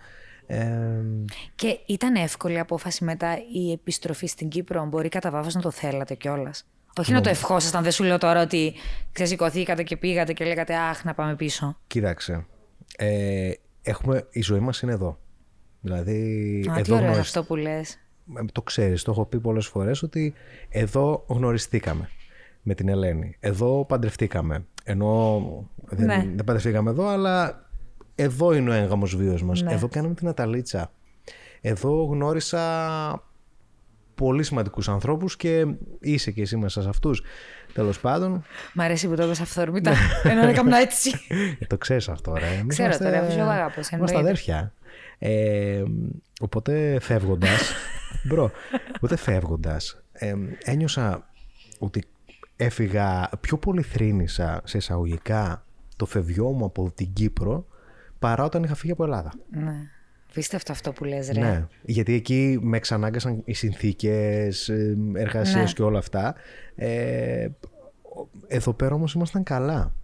Ε, 0.47 0.67
Και 1.55 1.79
ήταν 1.87 2.15
εύκολη 2.15 2.55
η 2.55 2.59
απόφαση 2.59 3.05
μετά 3.05 3.37
η 3.55 3.73
επιστροφή 3.73 4.27
στην 4.27 4.49
Κύπρο. 4.49 4.85
Μπορεί 4.87 5.09
κατά 5.09 5.31
βάθος 5.31 5.55
να 5.55 5.61
το 5.61 5.71
θέλατε 5.71 6.15
κιόλας; 6.15 6.67
Όχι 6.99 7.13
να 7.13 7.21
το 7.21 7.29
ευχόσασταν. 7.29 7.83
Δεν 7.83 7.93
σου 7.93 8.05
λέω 8.05 8.19
τώρα 8.19 8.43
ότι 8.43 8.75
ξεσηκωθήκατε 9.13 9.83
και 9.83 9.97
πήγατε 9.97 10.33
και 10.33 10.45
λέγατε 10.45 10.75
Αχ, 10.77 11.05
να 11.05 11.15
πάμε 11.15 11.35
πίσω. 11.37 11.77
κοίταξε. 11.87 12.47
Ε, 12.97 13.51
έχουμε, 13.83 14.27
η 14.31 14.41
ζωή 14.43 14.61
μας 14.61 14.81
είναι 14.81 14.93
εδώ. 14.93 15.19
Δηλαδή, 15.81 16.21
Α, 16.71 16.75
τι 16.75 16.81
εδώ 16.81 16.95
ωραίο 16.95 16.97
είναι 16.97 17.07
γνωρισ- 17.07 17.19
αυτό 17.21 17.45
που 17.45 17.57
λες. 17.57 17.93
Ε, 18.37 18.45
Το 18.53 18.63
ξέρεις, 18.63 19.03
το 19.03 19.11
έχω 19.11 19.25
πει 19.25 19.39
πολλές 19.41 19.67
φορές 19.67 20.03
ότι 20.03 20.35
εδώ 20.69 21.25
γνωριστήκαμε 21.27 22.09
με 22.63 22.75
την 22.75 22.89
Ελένη. 22.89 23.37
Εδώ 23.41 23.85
παντρευτήκαμε. 23.85 24.65
Ενώ 24.85 25.41
δεν, 25.85 26.07
Ναι. 26.07 26.17
δεν 26.35 26.45
παντρευτήκαμε 26.45 26.91
εδώ, 26.91 27.07
αλλά 27.07 27.66
εδώ 28.17 28.53
είναι 28.55 28.71
ο 28.71 28.73
έγγαμος 28.73 29.17
βίος 29.17 29.43
μας. 29.43 29.63
Ναι. 29.63 29.73
Εδώ 29.73 29.89
κάναμε 29.89 30.15
την 30.15 30.29
Αταλίτσα. 30.29 30.91
Εδώ 31.61 32.05
γνώρισα 32.05 33.23
πολύ 34.15 34.43
σημαντικούς 34.43 34.89
ανθρώπους 34.89 35.37
και 35.37 35.67
είσαι 36.01 36.31
και 36.31 36.43
εσύ 36.43 36.57
μέσα 36.57 36.83
σε 36.83 36.89
αυτούς. 36.89 37.23
Τέλος 37.73 38.01
πάντων, 38.01 38.45
Μ' 38.75 38.81
αρέσει 38.81 39.09
που 39.09 39.15
το 39.15 39.23
έπεσα 39.23 39.43
αυθόρμητα. 39.43 39.93
Ενώ 40.23 40.47
έκανα 40.49 40.79
έτσι. 40.79 41.11
Ε, 41.61 41.65
το 41.67 41.79
ξέρεις 41.79 42.09
αυτό, 42.09 42.33
ρε. 42.35 42.47
Εμείς 42.47 42.67
Ξέρω 42.67 42.85
είμαστε- 42.89 43.05
τώρα, 43.05 43.19
αφού 43.19 43.33
σ' 43.33 43.41
αγαπώ, 43.41 43.73
Είμαστε 43.75 43.95
εννοείται. 43.97 44.19
αδέρφια. 44.19 44.73
Ε, 45.19 45.83
οπότε 46.41 46.99
φεύγοντα. 47.01 47.47
bro. 48.29 48.51
Οπότε 48.97 49.17
φεύγοντας, 49.17 50.03
ε, 50.13 50.35
ένιωσα 50.65 51.29
ότι 51.79 52.03
έφυγα 52.57 53.31
πιο 53.41 53.57
πολύ 53.59 53.83
θρύνησα 53.83 54.61
σε 54.65 54.77
εισαγωγικά 54.77 55.65
το 55.97 56.07
φευγιό 56.07 56.51
μου 56.51 56.65
από 56.65 56.91
την 56.95 57.13
Κύπρο 57.13 57.67
παρά 58.19 58.45
όταν 58.45 58.63
είχα 58.63 58.75
φύγει 58.75 58.93
από 58.93 59.05
Ελλάδα. 59.05 59.33
ναι. 59.51 59.75
Πίστευτο 60.35 60.73
αυτό 60.73 60.93
που 60.93 61.05
λες 61.05 61.29
ρε. 61.31 61.41
Ναι, 61.41 61.67
γιατί 61.83 62.13
εκεί 62.13 62.59
με 62.63 62.77
εξανάγκασαν 62.77 63.43
οι 63.45 63.53
συνθήκες 63.53 64.69
ε, 64.69 64.97
εργασίας 65.15 65.65
Ναι. 65.65 65.73
και 65.73 65.83
όλα 65.83 65.99
αυτά. 65.99 66.35
Ε, 66.75 67.49
εδώ 68.47 68.73
πέρα 68.73 68.95
όμως 68.95 69.13
ήμασταν 69.15 69.43
καλά. 69.43 69.95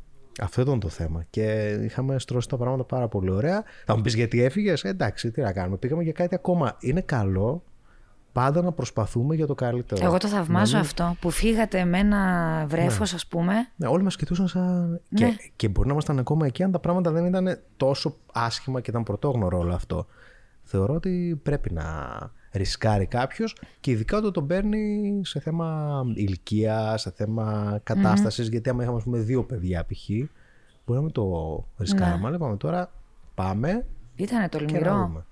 Αυτό 0.40 0.60
ήταν 0.60 0.80
το 0.80 0.88
θέμα. 0.88 1.24
Και 1.30 1.76
είχαμε 1.84 2.18
στρώσει 2.18 2.48
τα 2.48 2.56
πράγματα 2.56 2.84
πάρα 2.84 3.08
πολύ 3.08 3.30
ωραία. 3.30 3.62
Θα 3.84 3.96
μου 3.96 4.02
πεις 4.02 4.14
γιατί 4.14 4.42
έφυγες; 4.42 4.84
Ε, 4.84 4.88
εντάξει, 4.88 5.30
τι 5.30 5.40
να 5.40 5.52
κάνουμε. 5.52 5.76
Πήγαμε 5.76 6.02
για 6.02 6.12
κάτι 6.12 6.34
ακόμα. 6.34 6.76
Είναι 6.80 7.00
καλό 7.00 7.64
πάντα 8.32 8.62
να 8.62 8.72
προσπαθούμε 8.72 9.34
για 9.34 9.46
το 9.46 9.54
καλύτερο. 9.54 10.04
Εγώ 10.04 10.18
το 10.18 10.28
θαυμάζω 10.28 10.78
αυτό 10.78 11.16
που 11.20 11.30
φύγατε 11.30 11.84
με 11.84 11.98
ένα 11.98 12.64
βρέφος 12.68 13.14
ας 13.14 13.26
πούμε. 13.26 13.54
Ναι, 13.76 13.86
όλοι 13.86 14.02
μας 14.02 14.16
κοιτούσαν 14.16 14.48
σαν... 14.48 15.00
Ναι. 15.08 15.18
Και, 15.18 15.50
και 15.56 15.68
μπορεί 15.68 15.86
να 15.86 15.92
ήμασταν 15.92 16.18
ακόμα 16.18 16.46
εκεί 16.46 16.62
αν 16.62 16.70
τα 16.70 16.78
πράγματα 16.78 17.10
δεν 17.10 17.26
ήταν 17.26 17.58
τόσο 17.76 18.16
άσχημα 18.32 18.80
και 18.80 18.90
ήταν 18.90 19.02
πρωτόγνωρο 19.02 19.58
όλο 19.58 19.74
αυτό. 19.74 20.06
Θεωρώ 20.62 20.94
ότι 20.94 21.40
πρέπει 21.42 21.72
να 21.72 21.84
ρισκάρει 22.52 23.06
κάποιος 23.06 23.56
και 23.80 23.90
ειδικά 23.90 24.16
όταν 24.16 24.32
τον 24.32 24.46
παίρνει 24.46 25.20
σε 25.24 25.40
θέμα 25.40 26.02
ηλικία, 26.14 26.96
σε 26.96 27.10
θέμα 27.10 27.78
κατάστασης, 27.82 28.48
γιατί 28.48 28.70
άμα 28.70 28.82
είχαμε 28.82 28.96
ας 28.96 29.04
πούμε, 29.04 29.18
δύο 29.18 29.44
παιδιά 29.44 29.84
π.χ. 29.84 30.08
μπορεί 30.08 30.98
να 30.98 31.00
μην 31.00 31.12
το 31.12 31.66
ρισκάραμε. 31.78 32.20
Ναι. 32.20 32.26
Αλλά 32.26 32.36
είπαμε 32.36 32.56
τώρα 32.56 32.92
πάμε 33.34 33.86
Ήτανε 34.16 34.48
και 34.48 34.58
να 34.58 34.66
τολμηρό. 34.66 35.24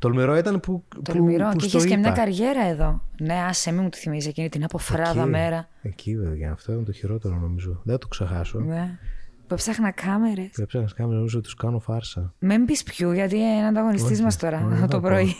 Δούμε. 0.00 0.14
Τολμηρό 0.14 0.36
ήταν 0.36 0.60
που, 0.60 0.84
που, 0.88 1.02
Τολμηρό. 1.02 1.48
που 1.48 1.56
Και 1.56 1.68
στο 1.68 1.78
είχες 1.78 1.90
και 1.90 1.96
μια 1.96 2.08
είπα. 2.08 2.16
καριέρα 2.18 2.64
εδώ. 2.66 3.02
Ναι, 3.20 3.34
άσε 3.34 3.72
μην 3.72 3.82
μου 3.82 3.88
τη 3.88 3.98
θυμίζει 3.98 4.28
εκείνη 4.28 4.48
την 4.48 4.64
αποφράδα 4.64 5.20
Εκεί, 5.20 5.30
μέρα. 5.30 5.68
Εκεί 5.82 6.16
βέβαια, 6.18 6.50
αυτό 6.52 6.72
ήταν 6.72 6.84
το 6.84 6.92
χειρότερο 6.92 7.34
νομίζω. 7.34 7.80
Δεν 7.84 7.92
θα 7.94 7.98
το 7.98 8.06
ξεχάσω. 8.08 8.58
Ναι. 8.58 8.98
Που 9.46 9.54
έψαχνα 9.54 9.90
κάμερες. 9.90 10.50
Το 10.56 10.62
έψαχνα 10.62 10.88
κάμερα, 10.96 11.16
νομίζω 11.16 11.38
ότι 11.38 11.46
τους 11.46 11.54
κάνω 11.56 11.78
φάρσα. 11.78 12.32
Μην 12.38 12.64
πεις 12.64 12.82
ποιου, 12.82 13.12
γιατί 13.12 13.36
είναι 13.36 13.66
ανταγωνιστής 13.66 14.22
μας 14.22 14.36
τώρα 14.36 14.56
όχι, 14.66 14.74
δεν 14.74 14.88
το 14.88 15.00
θα 15.00 15.00
πρωί. 15.00 15.34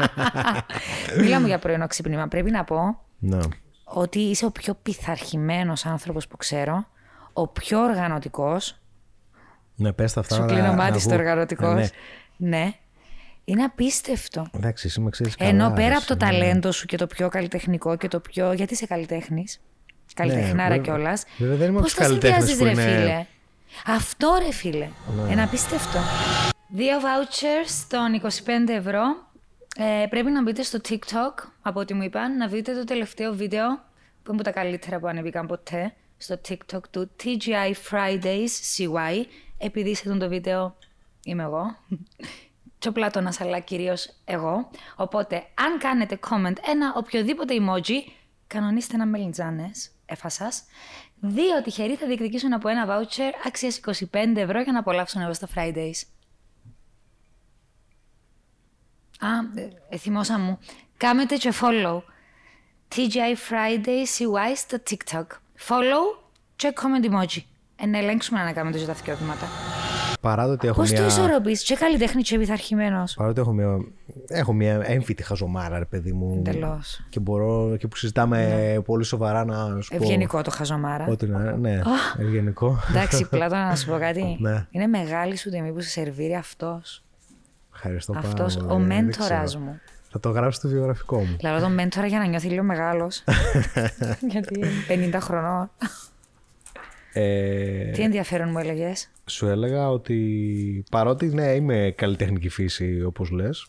Μιλάμε 1.20 1.46
για 1.46 1.58
πρωινό 1.58 1.86
ξύπνημα. 1.86 2.28
Πρέπει 2.28 2.50
να 2.50 2.64
πω 2.64 3.00
Να. 3.18 3.38
ότι 3.84 4.18
είσαι 4.18 4.44
ο 4.46 4.50
πιο 4.50 4.74
πειθαρχημένος 4.82 5.86
άνθρωπος 5.86 6.26
που 6.26 6.36
ξέρω, 6.36 6.86
ο 7.32 7.48
πιο 7.48 7.80
οργανωτικός. 7.82 8.78
Ναι, 9.76 9.92
πες 9.92 10.12
τα 10.12 10.20
αυτά. 10.20 10.34
Σου 10.34 10.40
να- 10.40 10.46
κλείνω 10.46 10.66
να 10.66 10.72
μάτι 10.72 10.98
στο 10.98 11.08
βγω. 11.08 11.18
οργανωτικός. 11.18 11.80
Ε, 11.80 11.90
ναι. 12.36 12.48
Ναι. 12.58 12.72
Είναι 13.44 13.62
απίστευτο. 13.64 14.46
Εντάξει, 14.52 14.86
εσύ 14.86 15.00
με 15.00 15.10
ξέρεις 15.10 15.34
καλά. 15.36 15.50
Ενώ 15.50 15.72
πέρα 15.72 15.88
ρε, 15.88 15.94
από 15.94 16.06
το 16.06 16.16
εσύ, 16.20 16.32
ναι. 16.32 16.38
ταλέντο 16.38 16.72
σου 16.72 16.86
και 16.86 16.96
το 16.96 17.06
πιο 17.06 17.28
καλλιτεχνικό 17.28 17.96
και 17.96 18.08
το 18.08 18.20
πιο. 18.20 18.52
Γιατί 18.52 18.72
είσαι 18.72 18.86
καλλιτέχνης; 18.86 19.60
Καλλιτεχνάρα 20.14 20.68
βέβαια. 20.68 20.82
κιόλας. 20.82 21.24
Βέβαια, 21.38 21.56
δεν 21.56 21.68
είμαι 21.68 21.80
Πώς 21.80 21.92
από 21.92 22.00
τους 22.00 22.20
τα 22.20 22.28
καλλιτέχνες 22.30 22.48
συνδυάζεις, 22.48 22.74
που 22.76 22.82
ρε 22.82 22.90
είναι- 22.92 23.00
φίλε; 23.02 23.26
Αυτό 23.96 24.38
ρε 24.46 24.52
φίλε. 24.52 24.88
Ναι. 25.24 25.32
Ένα 25.32 25.42
απίστευτο. 25.42 25.98
Δύο 26.68 26.98
vouchers 27.00 27.84
των 27.88 28.14
25 28.14 28.72
ευρώ. 28.72 29.02
Ε, 29.76 30.06
πρέπει 30.06 30.30
να 30.30 30.42
μπείτε 30.42 30.62
στο 30.62 30.78
TikTok, 30.88 31.48
από 31.62 31.80
ό,τι 31.80 31.94
μου 31.94 32.02
είπαν, 32.02 32.36
να 32.36 32.46
δείτε 32.48 32.74
το 32.74 32.84
τελευταίο 32.84 33.34
βίντεο, 33.34 33.66
που 34.22 34.32
είναι 34.32 34.40
από 34.40 34.42
τα 34.42 34.50
καλύτερα 34.50 34.98
που 34.98 35.06
ανέβηκαν 35.06 35.46
ποτέ, 35.46 35.94
στο 36.16 36.40
TikTok 36.48 36.80
του 36.90 37.10
TGI 37.24 37.72
Fridays 37.90 38.48
CY. 38.76 39.24
Επειδή 39.58 39.94
σε 39.94 40.16
το 40.16 40.28
βίντεο 40.28 40.76
είμαι 41.24 41.42
εγώ. 41.42 41.76
Και 42.84 42.90
ο 42.90 42.92
Πλάτωνας, 42.92 43.40
αλλά 43.40 43.58
κυρίως 43.58 44.10
εγώ. 44.24 44.70
Οπότε, 44.96 45.46
αν 45.54 45.78
κάνετε 45.78 46.18
comment 46.30 46.54
ένα 46.66 46.92
οποιοδήποτε 46.96 47.54
emoji, 47.58 48.10
κανονίστε 48.46 48.94
ένα 48.94 49.06
μελιτζάνες, 49.06 49.90
έφασας. 50.06 50.64
Δύο 51.20 51.62
τυχεροί 51.62 51.94
θα 51.94 52.06
διεκδικήσουν 52.06 52.52
από 52.52 52.68
ένα 52.68 52.86
voucher 52.88 53.30
αξίας 53.46 53.80
25 54.12 54.36
ευρώ 54.36 54.60
για 54.60 54.72
να 54.72 54.78
απολαύσουν 54.78 55.22
εδώ 55.22 55.34
στο 55.34 55.46
Fridays. 55.54 56.02
Α, 59.18 59.60
ε, 59.60 59.68
ε, 59.88 59.96
θυμώσα 59.96 60.38
μου. 60.38 60.58
Κάμετε 60.96 61.36
και 61.36 61.52
follow. 61.60 62.02
TGI 62.94 63.50
Friday 63.50 64.04
CY 64.18 64.52
στο 64.56 64.78
TikTok. 64.90 65.26
Follow 65.68 66.24
και 66.56 66.72
comment 66.76 67.10
emoji. 67.10 67.42
Ε, 67.76 67.86
να 67.86 67.98
ελέγξουμε 67.98 68.42
να 68.42 68.52
κάνουμε 68.52 68.78
τα 68.78 68.92
δύο 68.92 69.16
βήματα. 69.16 69.73
Παρά 70.24 70.46
το 70.46 70.52
ότι 70.52 70.66
έχω 70.66 70.80
Πώς 70.80 70.90
το 70.92 70.96
μια... 70.96 71.06
ισορροπείς; 71.06 71.62
Και 71.62 71.74
καλλιτέχνη 71.74 72.22
και 72.22 72.38
πειθαρχημένος. 72.38 73.14
Παρά 73.14 73.32
το 73.32 73.40
ότι 73.40 73.50
έχω 73.50 73.52
μια, 73.52 73.84
έχω 74.28 74.52
μια 74.52 74.80
έμφυτη 74.84 75.22
χαζομάρα, 75.22 75.78
ρε 75.78 75.84
παιδί 75.84 76.12
μου. 76.12 76.34
Εντελώς. 76.36 77.06
Και 77.08 77.20
μπορώ 77.20 77.76
και 77.78 77.88
που 77.88 77.96
συζητάμε 77.96 78.82
πολύ 78.84 79.04
σοβαρά 79.04 79.44
να 79.44 79.80
σου 79.80 79.90
πω. 79.90 79.96
Ευγενικό 79.96 80.42
το 80.42 80.50
χαζομάρα. 80.50 81.06
Ό,τι 81.08 81.26
να 81.26 81.56
ναι, 81.56 81.80
ευγενικό. 82.18 82.78
Εντάξει, 82.90 83.24
Πλάτωνα, 83.30 83.66
να 83.68 83.76
σου 83.76 83.86
πω 83.90 83.98
κάτι. 83.98 84.36
Ναι. 84.40 84.66
Είναι 84.70 84.86
μεγάλη 84.86 85.36
σου 85.36 85.50
τιμή 85.50 85.72
που 85.72 85.80
σε 85.80 85.88
σερβίρει 85.88 86.34
αυτός. 86.34 87.04
Ευχαριστώ 87.74 88.12
πάρα 88.12 88.26
Αυτός 88.26 88.56
πολύ. 88.56 88.66
ο 88.72 88.76
Δεν 88.76 88.86
μέντορας 88.86 89.44
ξέρω. 89.44 89.64
μου. 89.64 89.80
Θα 90.10 90.20
το 90.20 90.30
γράψω 90.30 90.58
στο 90.58 90.68
βιογραφικό 90.68 91.18
μου. 91.18 91.36
Λαρώ 91.42 91.60
τον 91.60 91.72
μέντορα 91.74 92.06
για 92.06 92.18
να 92.18 92.26
νιώθει 92.26 92.48
λίγο 92.48 92.62
μεγάλος. 92.62 93.24
Γιατί 94.32 94.60
είναι 94.88 95.16
50 95.16 95.18
χρονών. 95.20 95.70
Ε, 97.16 97.90
Τι 97.90 98.02
ενδιαφέρον 98.02 98.48
μου 98.50 98.58
έλεγες; 98.58 99.10
σου 99.26 99.46
έλεγα 99.46 99.90
ότι 99.90 100.84
παρότι 100.90 101.26
ναι 101.26 101.54
είμαι 101.54 101.92
καλλιτεχνική 101.96 102.48
φύση 102.48 103.02
όπως 103.02 103.30
λες 103.30 103.66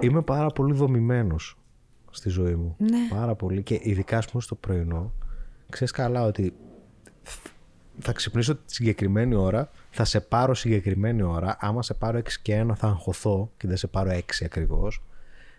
είμαι 0.00 0.22
πάρα 0.22 0.46
πολύ 0.46 0.74
δομημένος 0.74 1.58
στη 2.10 2.28
ζωή 2.28 2.54
μου. 2.54 2.76
Ναι. 2.78 3.08
Πάρα 3.10 3.34
πολύ 3.34 3.62
και 3.62 3.80
ειδικά 3.82 4.18
ας 4.18 4.30
πούμε 4.30 4.42
στο 4.42 4.54
πρωινό 4.54 5.12
ξέρεις 5.70 5.92
καλά 5.92 6.22
ότι 6.22 6.54
θα 7.98 8.12
ξυπνήσω 8.12 8.54
τη 8.54 8.74
συγκεκριμένη 8.74 9.34
ώρα, 9.34 9.70
θα 9.90 10.04
σε 10.04 10.20
πάρω 10.20 10.54
συγκεκριμένη 10.54 11.22
ώρα. 11.22 11.56
Άμα 11.60 11.82
σε 11.82 11.94
πάρω 11.94 12.18
6 12.18 12.22
και 12.42 12.64
1 12.68 12.74
θα 12.74 12.86
αγχωθώ 12.86 13.50
και 13.56 13.68
δεν 13.68 13.76
σε 13.76 13.86
πάρω 13.86 14.10
6 14.10 14.44
ακριβώς. 14.44 15.02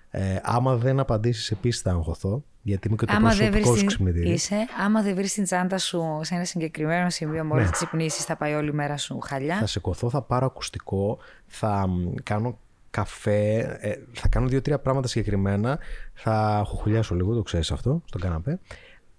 Ε, 0.09 0.39
άμα 0.41 0.75
δεν 0.75 0.99
απαντήσεις 0.99 1.51
επίσης 1.51 1.81
θα 1.81 1.91
αγχωθώ 1.91 2.43
γιατί 2.67 2.87
είμαι 2.87 2.95
και 2.97 3.05
το 3.05 3.13
Άμα 3.15 3.29
δεν 3.29 3.37
προσωπικός 3.37 3.61
βρεις 3.61 3.67
σου 3.67 3.77
την... 3.77 3.87
ξυπνητήρι. 3.87 4.29
Είσαι, 4.29 4.55
άμα 4.85 5.01
δεν 5.01 5.15
βρεις 5.15 5.33
την 5.33 5.43
τσάντα 5.43 5.77
σου 5.77 6.19
σε 6.21 6.35
ένα 6.35 6.45
συγκεκριμένο 6.45 7.09
σημείο, 7.09 7.43
μόλις 7.43 7.65
Ναι. 7.65 7.71
ξυπνήσεις 7.71 8.23
θα 8.23 8.35
πάει 8.37 8.53
όλη 8.53 8.69
η 8.69 8.73
μέρα 8.73 8.97
σου 8.97 9.19
χαλιά. 9.19 9.57
Θα 9.57 9.65
σηκωθώ, 9.65 10.09
θα 10.09 10.21
πάρω 10.21 10.45
ακουστικό, 10.45 11.17
θα 11.45 11.87
μ, 11.87 12.13
κάνω 12.23 12.59
καφέ, 12.89 13.77
ε, 13.81 13.93
θα 14.13 14.27
κάνω 14.27 14.47
δύο-τρία 14.47 14.79
πράγματα 14.79 15.07
συγκεκριμένα, 15.07 15.79
θα 16.13 16.63
χουχουλιάσω 16.67 17.15
λίγο, 17.15 17.33
το 17.33 17.41
ξέρεις 17.41 17.71
αυτό, 17.71 18.01
στον 18.05 18.21
καναπέ. 18.21 18.59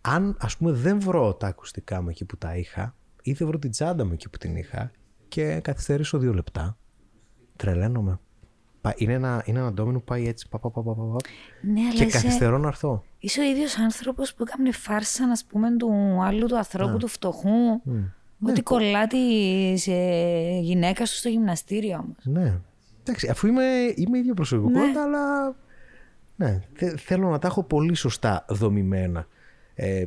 Αν 0.00 0.36
ας 0.40 0.56
πούμε 0.56 0.72
δεν 0.72 1.00
βρω 1.00 1.34
τα 1.34 1.46
ακουστικά 1.46 2.02
μου 2.02 2.08
εκεί 2.08 2.24
που 2.24 2.36
τα 2.36 2.56
είχα 2.56 2.94
ή 3.22 3.32
δεν 3.32 3.46
βρω 3.48 3.58
την 3.58 3.70
τσάντα 3.70 4.04
μου 4.04 4.12
εκεί 4.12 4.28
που 4.28 4.38
την 4.38 4.56
είχα 4.56 4.90
και 5.28 5.60
καθυστερήσω 5.60 6.18
δύο 6.18 6.32
λεπτά, 6.34 6.76
τρελαίνομαι. 7.56 8.20
Πα- 8.80 8.94
Είναι 8.96 9.12
ένα, 9.12 9.42
είναι 9.46 9.58
ένα 9.58 9.72
ντόμινο 9.72 9.98
που 9.98 10.04
πάει 10.04 10.28
έτσι, 10.28 10.48
πα, 10.48 10.58
πα, 10.58 10.70
πα, 10.70 10.82
πα, 10.82 10.94
πα, 10.94 11.02
πα, 11.02 11.16
Ναι, 11.60 11.80
αλλά 11.80 11.90
και 11.90 12.04
είσαι, 12.04 12.18
καθυστερώ 12.20 12.58
να 12.58 12.68
έρθω. 12.68 13.04
είσαι 13.18 13.40
ο 13.40 13.44
ίδιος 13.44 13.78
άνθρωπος 13.78 14.34
που 14.34 14.44
έκανε 14.48 14.72
φάρσα, 14.72 15.26
να 15.26 15.34
πούμε, 15.48 15.76
του 15.76 15.92
άλλου 16.22 16.46
του 16.46 16.56
ανθρώπου, 16.56 16.96
του 16.96 17.06
φτωχού. 17.06 17.80
Ναι, 17.84 18.50
Ότι 18.50 18.62
κολλά 18.62 19.06
τη 19.06 19.18
ε, 19.86 20.58
γυναίκα 20.60 21.06
σου 21.06 21.14
στο 21.14 21.28
γυμναστήριο 21.28 21.96
όμως. 21.98 22.16
Ναι. 22.42 22.58
Εντάξει, 23.00 23.28
αφού 23.28 23.46
είμαι, 23.46 23.64
είμαι 23.94 24.18
ίδια 24.18 24.34
προσωπικότητα, 24.34 25.02
αλλά 25.02 25.54
ναι, 26.36 26.60
θε- 26.74 26.98
θέλω 27.00 27.28
να 27.28 27.38
τα 27.38 27.46
έχω 27.46 27.62
πολύ 27.62 27.94
σωστά 27.94 28.44
δομημένα. 28.48 29.26
Ε, 29.74 30.04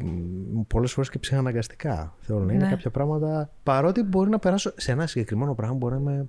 Πολλές 0.67 0.91
φορές 0.91 1.09
και 1.09 1.19
ψυχαναγκαστικά. 1.19 2.15
Θέλω 2.19 2.39
να 2.39 2.53
είναι 2.53 2.63
Ναι. 2.63 2.69
κάποια 2.69 2.89
πράγματα. 2.89 3.49
Παρότι 3.63 4.03
μπορεί 4.03 4.29
να 4.29 4.39
περάσω 4.39 4.73
σε 4.77 4.91
ένα 4.91 5.07
συγκεκριμένο 5.07 5.53
πράγμα, 5.55 5.75
μπορεί 5.75 5.93
να 5.93 5.99
είμαι 6.11 6.27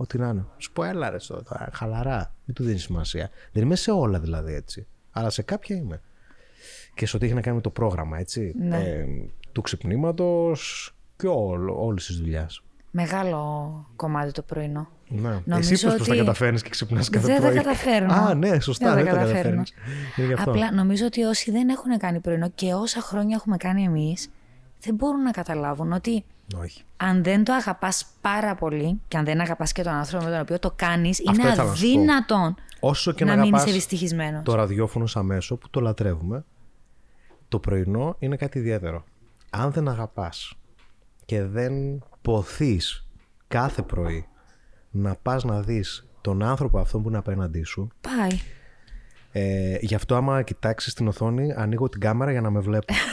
ό,τι 0.00 0.18
να 0.18 0.28
είναι. 0.28 0.44
Σου 0.56 0.72
πω, 0.72 0.84
έλα 0.84 1.10
ρε, 1.10 1.18
στο, 1.18 1.42
τώρα, 1.42 1.68
χαλαρά. 1.72 2.34
Μην 2.44 2.56
του 2.56 2.64
δίνεις 2.64 2.82
σημασία. 2.82 3.30
Δεν 3.52 3.62
είμαι 3.62 3.74
σε 3.76 3.90
όλα 3.90 4.20
δηλαδή 4.20 4.54
έτσι. 4.54 4.86
Αλλά 5.10 5.30
σε 5.30 5.42
κάποια 5.42 5.76
είμαι. 5.76 6.00
Και 6.94 7.06
σε 7.06 7.16
ό,τι 7.16 7.24
έχει 7.24 7.34
να 7.34 7.40
κάνει 7.40 7.56
με 7.56 7.62
το 7.62 7.70
πρόγραμμα, 7.70 8.18
έτσι. 8.18 8.54
Ναι. 8.58 8.78
Ε, 8.78 9.06
του 9.52 9.60
ξυπνήματος 9.60 10.92
και 11.16 11.26
όλης 11.76 12.06
της 12.06 12.16
δουλειάς. 12.16 12.62
Μεγάλο 12.90 13.86
κομμάτι 13.96 14.32
το 14.32 14.42
πρωινό. 14.42 14.88
Ναι. 15.08 15.40
Νομίζω 15.44 15.72
Εσύ 15.72 15.84
πώς, 15.84 15.96
πώς 15.96 16.06
τα 16.06 16.12
ότι 16.12 16.20
καταφέρνεις 16.20 16.62
και 16.62 16.68
ξυπνάς 16.68 17.10
κάθε 17.10 17.26
δεν 17.26 17.36
τα 17.36 17.42
πρωί; 17.42 17.56
καταφέρνω. 17.56 18.12
Α, 18.12 18.34
ναι, 18.34 18.60
σωστά, 18.60 18.94
δεν, 18.94 19.04
τα 19.04 19.10
τα 19.10 19.16
καταφέρνω. 19.16 19.42
καταφέρνεις. 19.42 19.72
Είναι 20.16 20.26
γι' 20.26 20.32
αυτό. 20.32 20.50
Απλά 20.50 20.72
νομίζω 20.72 21.06
ότι 21.06 21.22
όσοι 21.22 21.50
δεν 21.50 21.68
έχουν 21.68 21.98
κάνει 21.98 22.20
πρωινό 22.20 22.50
και 22.50 22.74
όσα 22.74 23.00
χρόνια 23.00 23.36
έχουμε 23.36 23.56
κάνει 23.56 23.82
εμείς, 23.84 24.28
δεν 24.80 24.94
μπορούν 24.94 25.22
να 25.22 25.30
καταλάβουν 25.30 25.92
ότι 25.92 26.24
Όχι. 26.56 26.82
αν 26.96 27.22
δεν 27.22 27.44
το 27.44 27.52
αγαπάς 27.52 28.06
πάρα 28.20 28.54
πολύ 28.54 29.00
και 29.08 29.16
αν 29.16 29.24
δεν 29.24 29.40
αγαπάς 29.40 29.72
και 29.72 29.82
τον 29.82 29.92
άνθρωπο 29.92 30.24
με 30.24 30.30
τον 30.30 30.40
οποίο 30.40 30.58
το 30.58 30.72
κάνεις, 30.76 31.18
Αυτό 31.18 31.32
είναι 31.32 31.42
ήθελα 31.50 31.64
να 31.64 31.74
σου 31.74 31.82
πω. 31.82 31.88
αδύνατον 31.88 32.54
Όσο 32.80 33.12
και 33.12 33.24
να, 33.24 33.30
να, 33.34 33.36
μην 33.36 33.46
αγαπάς 33.46 33.64
είσαι 33.66 33.74
δυστυχισμένος. 33.74 34.42
το 34.44 34.54
ραδιόφωνο 34.54 35.06
σαν 35.06 35.26
μέσο 35.26 35.56
που 35.56 35.70
το 35.70 35.80
λατρεύουμε, 35.80 36.44
το 37.48 37.58
πρωινό 37.58 38.16
είναι 38.18 38.36
κάτι 38.36 38.58
ιδιαίτερο. 38.58 39.04
Αν 39.50 39.70
δεν 39.70 39.88
αγαπάς 39.88 40.52
και 41.24 41.42
δεν 41.44 41.72
ποθείς 42.22 43.06
κάθε 43.48 43.82
πρωί 43.82 44.26
να 44.90 45.14
πας 45.22 45.44
να 45.44 45.60
δεις 45.62 46.06
τον 46.20 46.42
άνθρωπο 46.42 46.78
αυτό 46.78 46.98
που 46.98 47.08
είναι 47.08 47.18
απέναντί 47.18 47.62
σου, 47.62 47.88
Πάει. 48.00 48.38
ε, 49.32 49.76
γι' 49.80 49.94
αυτό 49.94 50.14
άμα 50.14 50.42
κοιτάξεις 50.42 50.94
την 50.94 51.08
οθόνη 51.08 51.52
ανοίγω 51.56 51.88
την 51.88 52.00
κάμερα 52.00 52.30
για 52.30 52.40
να 52.40 52.50
με 52.50 52.60
βλέπω. 52.60 52.94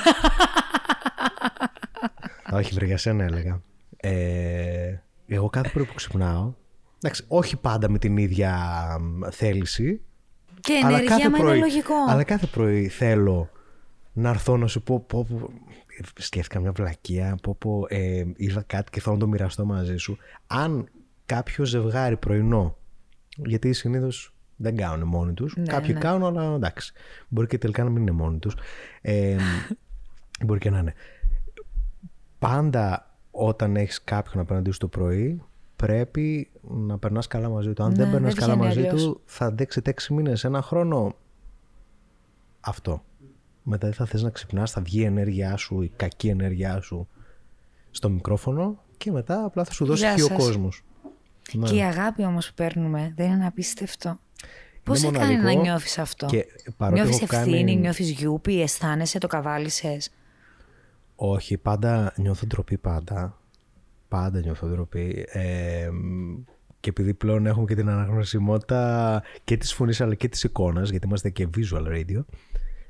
όχι 2.52 2.74
βρε 2.74 2.86
για 2.86 2.98
σένα 2.98 3.24
έλεγα. 3.24 3.62
Ε, 3.98 4.96
εγώ 5.28 5.50
κάθε 5.50 5.70
πρωί 5.70 5.86
που 5.86 5.94
ξυπνάω, 5.94 6.54
εντάξει, 6.98 7.26
όχι 7.28 7.58
πάντα 7.58 7.90
με 7.90 7.98
την 7.98 8.18
ίδια 8.18 8.58
μ, 9.02 9.22
θέληση, 9.32 10.02
Και 10.62 10.74
αλλά 10.84 10.88
ενέργεια, 10.88 11.10
κάθε, 11.10 11.30
μα 11.30 11.38
είναι 11.38 11.48
πρωί, 11.48 11.60
λογικό. 11.60 11.94
αλλά 12.08 12.24
κάθε 12.24 12.46
πρωί 12.48 12.88
θέλω 12.88 13.50
να 14.14 14.30
έρθω 14.30 14.58
να 14.58 14.68
σου 14.68 14.82
πω, 14.82 15.00
πω, 15.00 15.28
πω 15.30 15.50
σκέφτηκα 16.18 16.60
μια 16.60 16.72
βλακεία, 16.72 17.38
πω, 17.42 17.56
πω 17.60 17.86
ε, 17.90 18.24
είδα 18.36 18.64
κάτι 18.68 18.92
και 18.92 19.02
θέλω 19.02 19.16
να 19.16 19.22
το 19.22 19.28
μοιραστώ 19.28 19.66
μαζί 19.66 19.98
σου. 19.98 20.18
Αν 20.48 20.90
κάποιο 21.26 21.66
ζευγάρι 21.66 22.18
πρωινό, 22.18 22.78
γιατί 23.46 23.74
συνήθως 23.74 24.34
δεν 24.56 24.76
κάνουν 24.76 25.08
μόνοι 25.08 25.34
τους, 25.34 25.56
Ναι, 25.56 25.66
κάποιοι 25.66 25.92
ναι. 25.94 26.00
κάνουν 26.00 26.38
αλλά 26.38 26.56
εντάξει, 26.56 26.94
μπορεί 27.28 27.48
και 27.48 27.58
τελικά 27.58 27.84
να 27.84 27.90
μην 27.90 28.02
είναι 28.02 28.12
μόνοι 28.12 28.38
τους, 28.40 28.56
ε, 29.02 29.36
μπορεί 30.46 30.60
και 30.60 30.70
να 30.70 30.78
είναι. 30.80 30.94
Πάντα 32.40 33.16
όταν 33.32 33.76
έχεις 33.76 34.04
κάποιον 34.04 34.44
απέναντί 34.44 34.72
σου 34.72 34.80
το 34.80 34.88
πρωί, 34.88 35.42
πρέπει 35.76 36.50
να 36.62 36.98
περνάς 36.98 37.28
καλά 37.28 37.50
μαζί 37.50 37.74
του. 37.74 37.84
Αν 37.84 37.90
Ναι, 37.90 37.96
δεν 37.96 38.12
περνάς 38.12 38.34
δεν 38.34 38.42
καλά 38.44 38.54
βγαίνει 38.54 38.68
μαζί 38.68 38.88
αλλιώς. 38.88 39.04
του, 39.04 39.22
θα 39.26 39.46
αντέξετε 39.46 39.90
6 39.90 40.14
μήνες, 40.14 40.44
ένα 40.44 40.62
χρόνο. 40.62 41.16
Αυτό. 42.60 43.04
Μετά 43.64 43.88
δεν 43.88 43.96
θα 43.96 44.06
θες 44.06 44.22
να 44.22 44.30
ξυπνάς, 44.30 44.72
θα 44.72 44.82
βγει 44.82 45.00
η 45.00 45.04
ενέργειά 45.04 45.56
σου, 45.58 45.82
η 45.82 45.92
κακή 45.96 46.28
ενέργειά 46.28 46.82
σου 46.82 47.08
στο 47.92 48.10
μικρόφωνο 48.10 48.84
και 48.98 49.12
μετά 49.12 49.44
απλά 49.44 49.64
θα 49.64 49.72
σου 49.72 49.86
δώσει 49.86 50.02
Γεια 50.06 50.14
και 50.14 50.24
ο 50.24 50.28
σας. 50.28 50.38
κόσμος. 50.38 50.84
Ναι. 51.54 51.68
Και 51.68 51.76
η 51.76 51.82
αγάπη 51.84 52.24
όμως 52.26 52.48
που 52.48 52.54
παίρνουμε 52.56 53.14
δεν 53.16 53.32
είναι 53.32 53.46
απίστευτο. 53.48 54.20
Πώς 54.84 55.00
σε 55.00 55.12
κάνει 55.12 55.36
να 55.36 55.42
μοναδικό 55.42 55.62
νιώθεις 55.62 55.98
αυτό; 55.98 56.26
και 56.26 56.46
παρότι 56.78 57.02
νιώθεις 57.02 57.22
έχω 57.22 57.36
ευθύνη, 57.36 57.58
κάνει- 57.58 57.80
νιώθεις 57.80 58.10
γιούπι, 58.10 58.62
αισθάνεσαι, 58.62 59.18
το 59.18 59.28
καβάλισες; 59.28 60.10
Όχι, 61.20 61.58
πάντα 61.58 62.14
νιώθω 62.16 62.46
ντροπή 62.46 62.78
πάντα. 62.78 63.42
Πάντα 64.08 64.40
νιώθω 64.40 64.68
ντροπή. 64.68 65.26
Ε, 65.32 65.90
και 66.80 66.90
επειδή 66.90 67.14
πλέον 67.14 67.46
έχουμε 67.46 67.66
και 67.66 67.76
την 67.76 67.90
αναγνωσιμότητα 67.90 69.24
και 69.44 69.58
της 69.58 69.74
φωνής 69.74 70.02
αλλά 70.02 70.16
και 70.16 70.28
της 70.28 70.44
εικόνας, 70.44 70.90
γιατί 70.90 71.08
είμαστε 71.08 71.30
και 71.30 71.48
visual 71.58 71.88
radio. 71.88 72.24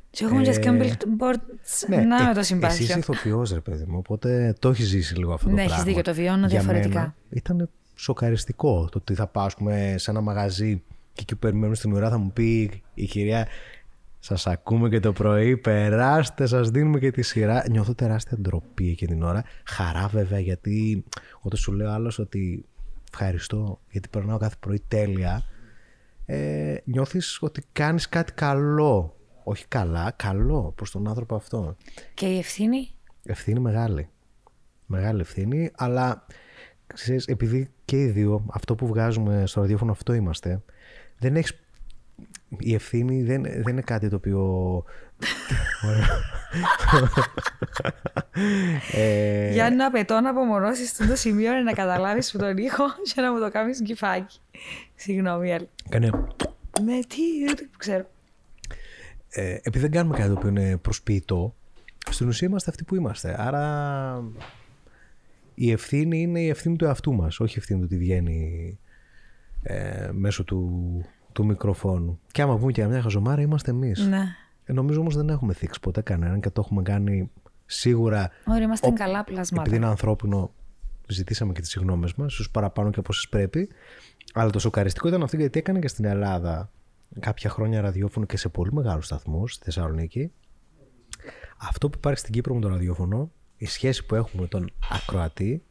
Και 0.09 0.23
έχουμε 0.25 0.41
και 0.41 0.51
και 0.59 0.69
billboards. 0.71 1.87
να 1.89 1.95
ε, 1.95 2.27
με 2.27 2.33
το 2.33 2.39
Εσύ 2.39 2.53
συμπάθειο. 2.53 2.85
είσαι 2.85 2.97
ηθοποιός 2.99 3.51
ρε 3.51 3.59
παιδί 3.59 3.85
μου, 3.87 3.97
οπότε 3.97 4.55
το 4.59 4.69
έχεις 4.69 4.87
ζήσει 4.87 5.15
λίγο 5.15 5.33
αυτό 5.33 5.49
Ναι, 5.49 5.55
το 5.55 5.61
έχεις 5.61 5.73
πράγμα. 5.73 5.85
δίκιο, 5.91 6.01
το 6.01 6.13
βιώνω 6.13 6.39
Για 6.39 6.47
διαφορετικά. 6.47 6.99
μένα 6.99 7.15
ήταν 7.29 7.69
σοκαριστικό 7.95 8.87
το 8.91 8.97
ότι 8.97 9.13
θα 9.13 9.27
πάω 9.27 9.45
ας 9.45 9.55
πούμε, 9.55 9.95
σε 9.97 10.11
ένα 10.11 10.21
μαγαζί 10.21 10.83
και 11.13 11.21
εκεί 11.21 11.33
που 11.33 11.39
περιμένουμε 11.39 11.75
στην 11.75 11.93
ουρά 11.93 12.09
θα 12.09 12.17
μου 12.17 12.31
πει 12.31 12.81
η 12.93 13.05
κυρία 13.05 13.47
Σας 14.27 14.47
ακούμε 14.47 14.89
και 14.89 14.99
το 14.99 15.13
πρωί. 15.13 15.57
Περάστε, 15.57 16.45
σας 16.45 16.69
δίνουμε 16.69 16.99
και 16.99 17.11
τη 17.11 17.21
σειρά. 17.21 17.63
Νιώθω 17.69 17.93
τεράστια 17.95 18.37
ντροπή 18.37 18.89
εκείνη 18.89 19.11
την 19.11 19.23
ώρα. 19.23 19.43
Χαρά 19.65 20.07
βέβαια, 20.07 20.39
γιατί 20.39 21.03
όταν 21.39 21.59
σου 21.59 21.71
λέω 21.71 21.91
άλλος 21.91 22.19
ότι 22.19 22.65
ευχαριστώ, 23.11 23.79
γιατί 23.89 24.09
περνάω 24.09 24.37
κάθε 24.37 24.55
πρωί 24.59 24.83
τέλεια. 24.87 25.43
Ε, 26.25 26.75
νιώθεις 26.83 27.41
ότι 27.41 27.63
κάνεις 27.71 28.09
κάτι 28.09 28.33
καλό 28.33 29.15
όχι 29.43 29.67
καλά, 29.67 30.13
καλό 30.15 30.73
προς 30.75 30.91
τον 30.91 31.07
άνθρωπο 31.07 31.35
αυτό. 31.35 31.75
Και 32.13 32.25
η 32.25 32.37
ευθύνη; 32.37 32.89
Ευθύνη 33.23 33.59
μεγάλη. 33.59 34.09
Μεγάλη 34.85 35.19
ευθύνη, 35.19 35.71
αλλά 35.75 36.25
ξέρεις, 36.87 37.25
επειδή 37.25 37.71
και 37.85 38.01
οι 38.01 38.07
δύο 38.07 38.45
αυτό 38.51 38.75
που 38.75 38.87
βγάζουμε 38.87 39.43
στο 39.45 39.61
ραδιόφωνο 39.61 39.91
αυτό 39.91 40.13
είμαστε, 40.13 40.61
δεν 41.17 41.35
έχεις 41.35 41.66
η 42.59 42.73
ευθύνη 42.73 43.23
δεν, 43.23 43.41
δεν 43.41 43.67
είναι 43.67 43.81
κάτι 43.81 44.09
το 44.09 44.15
οποίο. 44.15 44.83
ε... 48.93 49.51
Για 49.51 49.69
να 49.69 49.85
απαιτώ 49.85 50.19
να 50.19 50.29
απομονώσεις 50.29 50.93
το 50.93 51.15
σημείο 51.15 51.53
να 51.53 51.73
καταλάβεις 51.73 52.31
που 52.31 52.37
τον 52.37 52.57
ήχο 52.57 52.83
και 53.13 53.21
να 53.21 53.33
μου 53.33 53.39
το 53.39 53.51
κάνεις 53.51 53.81
γκυφάκι. 53.81 54.39
Συγγνώμη, 54.95 55.57
Κάνε. 55.89 56.09
Με 56.81 56.99
τι, 57.07 57.45
δεν 57.45 57.69
ξέρω. 57.77 58.09
Ε, 59.29 59.53
επειδή 59.53 59.79
δεν 59.79 59.91
κάνουμε 59.91 60.17
κάτι 60.17 60.29
το 60.29 60.35
οποίο 60.37 60.49
είναι 60.49 60.77
προσποιητό, 60.77 61.55
στην 62.09 62.27
ουσία 62.27 62.47
είμαστε 62.47 62.69
αυτοί 62.69 62.83
που 62.83 62.95
είμαστε. 62.95 63.35
Άρα 63.39 64.23
η 65.55 65.71
ευθύνη 65.71 66.21
είναι 66.21 66.39
η 66.39 66.49
ευθύνη 66.49 66.75
του 66.75 66.85
εαυτού 66.85 67.13
μας, 67.13 67.39
όχι 67.39 67.53
η 67.55 67.59
ευθύνη 67.59 67.79
του 67.79 67.85
ότι 67.85 67.97
βγαίνει 67.97 68.79
ε, 69.63 70.09
μέσω 70.11 70.43
του, 70.43 71.01
του 71.37 71.45
μικροφόνου. 71.45 72.19
Και 72.31 72.41
άμα 72.41 72.57
πούμε 72.57 72.71
και 72.71 72.85
μια 72.85 73.01
χαζομάρα, 73.01 73.41
είμαστε 73.41 73.71
εμείς. 73.71 73.99
Ναι. 74.07 74.23
Ε, 74.63 74.73
νομίζω 74.73 74.99
όμως 74.99 75.15
δεν 75.15 75.29
έχουμε 75.29 75.53
θίξει 75.53 75.79
ποτέ 75.79 76.01
κανέναν 76.01 76.39
και 76.41 76.49
το 76.49 76.61
έχουμε 76.65 76.81
κάνει 76.81 77.31
σίγουρα. 77.65 78.29
Ωραία, 78.45 78.61
είμαστε 78.61 78.87
ο... 78.87 78.93
καλά 78.93 79.23
πλασμάτα. 79.23 79.61
Επειδή 79.61 79.75
είναι 79.75 79.85
ανθρώπινο, 79.85 80.53
ζητήσαμε 81.07 81.53
και 81.53 81.61
τις 81.61 81.69
συγγνώμες 81.69 82.13
μας, 82.13 82.39
ίσω 82.39 82.51
παραπάνω 82.51 82.89
και 82.89 82.99
από 82.99 83.09
όσε 83.11 83.27
πρέπει. 83.29 83.69
Αλλά 84.33 84.49
το 84.49 84.59
σοκαριστικό 84.59 85.07
ήταν 85.07 85.23
αυτό 85.23 85.35
γιατί 85.37 85.59
έκανε 85.59 85.79
και 85.79 85.87
στην 85.87 86.05
Ελλάδα 86.05 86.71
κάποια 87.19 87.49
χρόνια 87.49 87.81
ραδιόφωνο 87.81 88.25
και 88.25 88.37
σε 88.37 88.49
πολύ 88.49 88.73
μεγάλους 88.73 89.05
σταθμούς 89.05 89.53
στη 89.53 89.63
Θεσσαλονίκη. 89.63 90.31
Αυτό 91.57 91.89
που 91.89 91.97
υπάρχει 91.97 92.19
στην 92.19 92.33
Κύπρο 92.33 92.53
με 92.53 92.61
το 92.61 92.67
ραδιόφωνο, 92.67 93.31
η 93.57 93.65
σχέση 93.65 94.05
που 94.05 94.15
έχουμε 94.15 94.41
με 94.41 94.47
τον 94.47 94.69
ακροατή, 94.89 95.63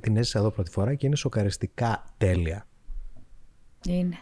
την 0.00 0.16
έζησα 0.16 0.38
εδώ 0.38 0.50
πρώτη 0.50 0.70
φορά 0.70 0.94
και 0.94 1.06
είναι 1.06 1.16
σοκαριστικά 1.16 2.04
τέλεια. 2.18 2.66
Είναι. 3.88 4.18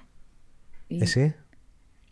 Εσύ; 0.88 1.34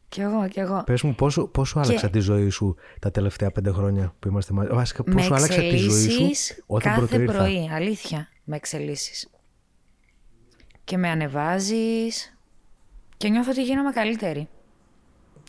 Κι 0.09 0.21
εγώ, 0.21 0.49
κι 0.49 0.61
εγώ. 0.61 0.83
Πες 0.85 1.03
μου 1.03 1.15
πόσο, 1.15 1.47
πόσο 1.47 1.81
και... 1.81 1.87
άλλαξα 1.87 2.11
τη 2.11 2.19
ζωή 2.19 2.49
σου 2.49 2.77
τα 3.01 3.11
τελευταία 3.11 3.51
πέντε 3.51 3.71
χρόνια 3.71 4.15
που 4.19 4.29
είμαστε 4.29 4.53
μαζί; 4.53 4.69
Βασικά 4.73 5.05
πόσο 5.05 5.35
άλλαξα 5.35 5.61
τη 5.61 5.77
ζωή 5.77 6.35
σου 6.35 6.63
όταν 6.67 6.95
κάθε 6.95 7.19
πρωί, 7.19 7.69
αλήθεια, 7.73 8.29
με 8.45 8.57
εξελίσσεις. 8.57 9.31
Και 10.85 10.97
με 10.97 11.09
ανεβάζεις 11.09 12.37
και 13.17 13.29
νιώθω 13.29 13.51
ότι 13.51 13.63
γίνομαι 13.63 13.91
καλύτερη. 13.91 14.49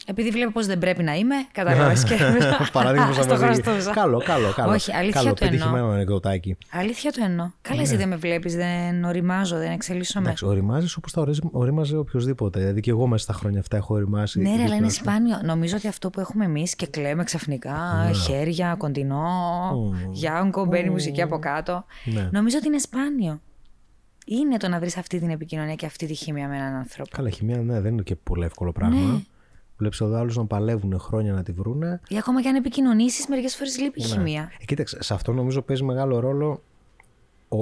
Επειδή 0.05 0.29
βλέπω 0.29 0.51
πώ 0.51 0.63
δεν 0.63 0.77
πρέπει 0.77 1.03
να 1.03 1.15
είμαι, 1.15 1.35
καταλαβαίνω. 1.51 2.03
και. 2.03 2.17
Παράδειγμα 2.71 3.13
στο 3.13 3.91
Καλό, 3.93 4.21
καλό, 4.25 4.53
καλό. 4.55 4.71
Όχι, 4.71 4.93
αλήθεια 4.93 5.21
καλό, 5.21 5.33
το 5.33 5.45
εννοώ. 5.45 5.91
ανεκδοτάκι. 5.91 6.57
Αλήθεια 6.69 7.11
το 7.11 7.21
εννοώ. 7.23 7.51
Καλά, 7.61 7.81
εσύ 7.81 7.91
ναι. 7.91 7.97
δεν 7.97 8.07
με 8.07 8.15
βλέπεις, 8.15 8.55
δεν 8.55 9.03
οριμάζω, 9.03 9.57
δεν 9.57 9.71
εξελίσσομαι. 9.71 10.25
Εντάξει, 10.25 10.45
οριμάζεις 10.45 10.95
όπως 10.95 11.11
τα 11.11 11.25
ορίμαζε 11.51 11.97
οποιοδήποτε. 11.97 12.59
Δηλαδή 12.59 12.79
και 12.79 12.89
εγώ 12.89 13.07
μέσα 13.07 13.23
στα 13.23 13.33
χρόνια 13.33 13.59
αυτά 13.59 13.77
έχω 13.77 13.93
οριμάσει. 13.93 14.41
Ναι, 14.41 14.55
ρε, 14.55 14.63
αλλά 14.63 14.75
είναι 14.75 14.89
σπάνιο. 14.89 15.39
Νομίζω 15.43 15.75
ότι 15.75 15.87
αυτό 15.87 16.09
που 16.09 16.19
έχουμε 16.19 16.45
εμείς 16.45 16.75
και 16.75 16.87
κλαίμε 16.87 17.23
ξαφνικά, 17.23 18.03
ναι. 18.05 18.13
χέρια, 18.13 18.75
κοντινό, 18.77 19.25
mm. 19.71 20.09
γιάγκο, 20.11 20.65
μπαίνει 20.65 20.87
mm. 20.87 20.91
μουσική 20.91 21.21
από 21.21 21.39
κάτω. 21.39 21.85
Ναι. 22.05 22.29
Νομίζω 22.31 22.57
ότι 22.57 22.67
είναι 22.67 22.79
σπάνιο 22.79 23.41
είναι 24.25 24.57
το 24.57 24.67
να 24.67 24.79
βρεις 24.79 24.97
αυτή 24.97 25.19
την 25.19 25.29
επικοινωνία 25.29 25.75
και 25.75 25.85
αυτή 25.85 26.05
τη 26.07 26.13
χημία 26.13 26.47
με 26.47 26.55
έναν 26.55 26.73
άνθρωπο. 26.73 27.09
Καλά, 27.15 27.29
χημία 27.29 27.57
ναι, 27.57 27.81
δεν 27.81 27.93
είναι 27.93 28.01
και 28.01 28.15
πολύ 28.15 28.45
εύκολο 28.45 28.71
πράγμα. 28.71 28.99
Ναι. 28.99 29.19
Βλέπει 29.81 29.97
εδώ 30.01 30.17
άλλου 30.17 30.33
να 30.35 30.45
παλεύουν 30.45 30.99
χρόνια 30.99 31.33
να 31.33 31.43
τη 31.43 31.51
βρούνε. 31.51 32.01
Ή 32.07 32.17
ακόμα 32.17 32.41
και 32.41 32.49
αν 32.49 32.55
επικοινωνήσεις, 32.55 33.27
μερικές 33.27 33.55
φορές 33.55 33.79
λείπει 33.79 34.01
η 34.01 34.03
ναι. 34.03 34.09
χημεία. 34.09 34.51
Ε, 34.59 34.65
κοίταξε, 34.65 35.03
σε 35.03 35.13
αυτό 35.13 35.33
νομίζω 35.33 35.61
παίζει 35.61 35.83
μεγάλο 35.83 36.19
ρόλο 36.19 36.63
ο, 37.47 37.61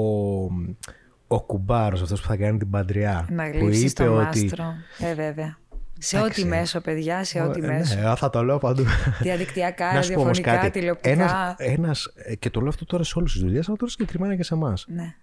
ο 1.28 1.42
κουμπάρος, 1.42 2.02
αυτός 2.02 2.22
που 2.22 2.28
θα 2.28 2.38
κάνει 2.38 2.58
την 2.58 2.70
παντριά. 2.70 3.28
Να 3.32 3.50
γλύψεις 3.50 3.94
το 3.94 4.04
ότι... 4.04 4.44
μάστρο. 4.44 4.74
Ε, 5.00 5.14
βέβαια. 5.14 5.58
Σε 5.98 6.20
ό,τι 6.20 6.46
μέσο, 6.46 6.82
παιδιά, 6.82 7.24
σε 7.24 7.42
ό,τι 7.42 7.64
ε, 7.64 7.68
μέσο. 7.68 8.00
Ναι, 8.00 8.16
θα 8.16 8.30
το 8.30 8.44
λέω 8.44 8.58
παντού. 8.58 8.84
Διαδικτυακά, 9.22 9.94
ραδιοφωνικά, 9.94 10.70
τηλεοπτικά. 10.70 11.56
Ένας, 11.58 12.12
ε, 12.16 12.36
και 12.36 12.50
το 12.50 12.60
λέω 12.60 12.70
αυτό 12.70 12.86
τώρα 12.86 13.04
σε 13.04 13.14
όλες 13.18 13.32
τις 13.32 13.42
δουλειές, 13.42 13.68
αλλά 13.68 13.78
τώρα 13.78 13.92
συγκεκριμένα 13.92 14.36
και 14.36 14.44
σε 14.44 14.54
εμάς. 14.54 14.86
Ναι 14.88 15.16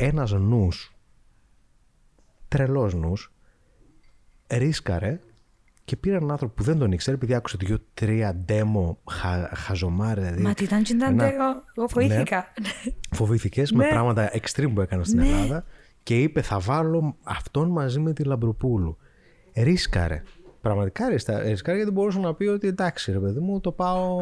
ένας 0.00 0.32
νους, 0.32 0.94
τρελός 2.48 2.94
νους, 2.94 3.32
ρίσκαρε 4.46 5.20
και 5.90 5.96
πήρε 5.96 6.16
έναν 6.16 6.30
άνθρωπο 6.30 6.54
που 6.54 6.62
δεν 6.62 6.78
τον 6.78 6.92
ήξερε 6.92 7.16
επειδή 7.16 7.34
άκουσε 7.34 7.56
δύο-τρία 7.60 8.34
ντέμο 8.34 8.98
χα, 9.10 9.56
χαζομάρε. 9.56 10.20
Δηλαδή, 10.20 10.42
Μα 10.42 10.54
τι 10.54 10.64
ήταν 10.64 10.82
και 10.82 10.92
ήταν 10.92 11.20
εγώ 11.20 11.88
φοβήθηκα. 11.88 12.52
Ναι, 12.62 12.92
φοβήθηκες 13.10 13.72
με 13.72 13.84
ναι. 13.84 13.90
πράγματα 13.90 14.30
extreme 14.32 14.70
που 14.74 14.80
έκανα 14.80 15.04
στην 15.04 15.18
ναι. 15.18 15.26
Ελλάδα 15.26 15.64
και 16.02 16.22
είπε 16.22 16.42
θα 16.42 16.58
βάλω 16.58 17.16
αυτόν 17.22 17.68
μαζί 17.68 18.00
με 18.00 18.12
τη 18.12 18.24
Λαμπροπούλου. 18.24 18.96
Ρίσκαρε. 19.54 20.22
Πραγματικά 20.60 21.08
ρίσκαρε 21.08 21.42
γιατί 21.52 21.82
δεν 21.82 21.92
μπορούσε 21.92 22.18
να 22.18 22.34
πει 22.34 22.44
ότι 22.44 22.66
εντάξει 22.68 23.12
ρε 23.12 23.18
παιδί 23.18 23.40
μου 23.40 23.60
το 23.60 23.72
πάω 23.72 24.18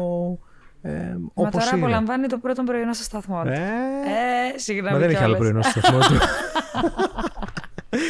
ε, 0.81 1.17
Μα 1.33 1.49
τώρα 1.49 1.69
απολαμβάνει 1.73 2.27
το 2.27 2.37
πρώτο 2.37 2.63
πρωινό 2.63 2.93
στο 2.93 3.03
σταθμό 3.03 3.43
του. 3.43 3.49
Ε, 3.49 3.55
ε 3.55 4.57
συγγνώμη. 4.57 4.93
Μα 4.93 4.99
δεν 4.99 5.09
έχει 5.09 5.23
άλλο 5.23 5.37
πρωινό 5.37 5.61
στο 5.61 5.79
σταθμό 5.79 5.99
του. 5.99 6.17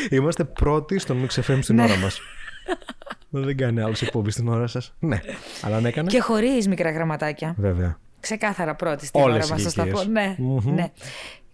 Είμαστε 0.15 0.43
πρώτοι 0.43 1.00
στον 1.00 1.26
Mix 1.26 1.39
FM 1.39 1.60
στην 1.62 1.76
ναι. 1.76 1.84
ώρα 1.84 1.98
μας. 1.98 2.19
δεν 3.30 3.58
κάνει 3.58 3.82
άλλος 3.82 4.02
εκπομπής 4.02 4.34
στην 4.34 4.48
ώρα 4.48 4.68
σας. 4.68 4.94
Ναι, 5.00 5.20
αλλά 5.62 5.76
αν 5.76 5.86
έκανε. 5.86 6.10
Και 6.10 6.20
χωρίς 6.20 6.68
μικρά 6.68 6.92
γραμματάκια. 6.92 7.56
Βέβαια. 7.58 8.00
Ξεκάθαρα 8.20 8.76
πρώτη 8.76 9.06
στην 9.06 9.22
ώρα 9.22 9.48
μας 9.48 9.62
στο 9.62 9.70
σταθμό. 9.70 10.04
Ναι, 10.04 10.36
ναι. 10.63 10.92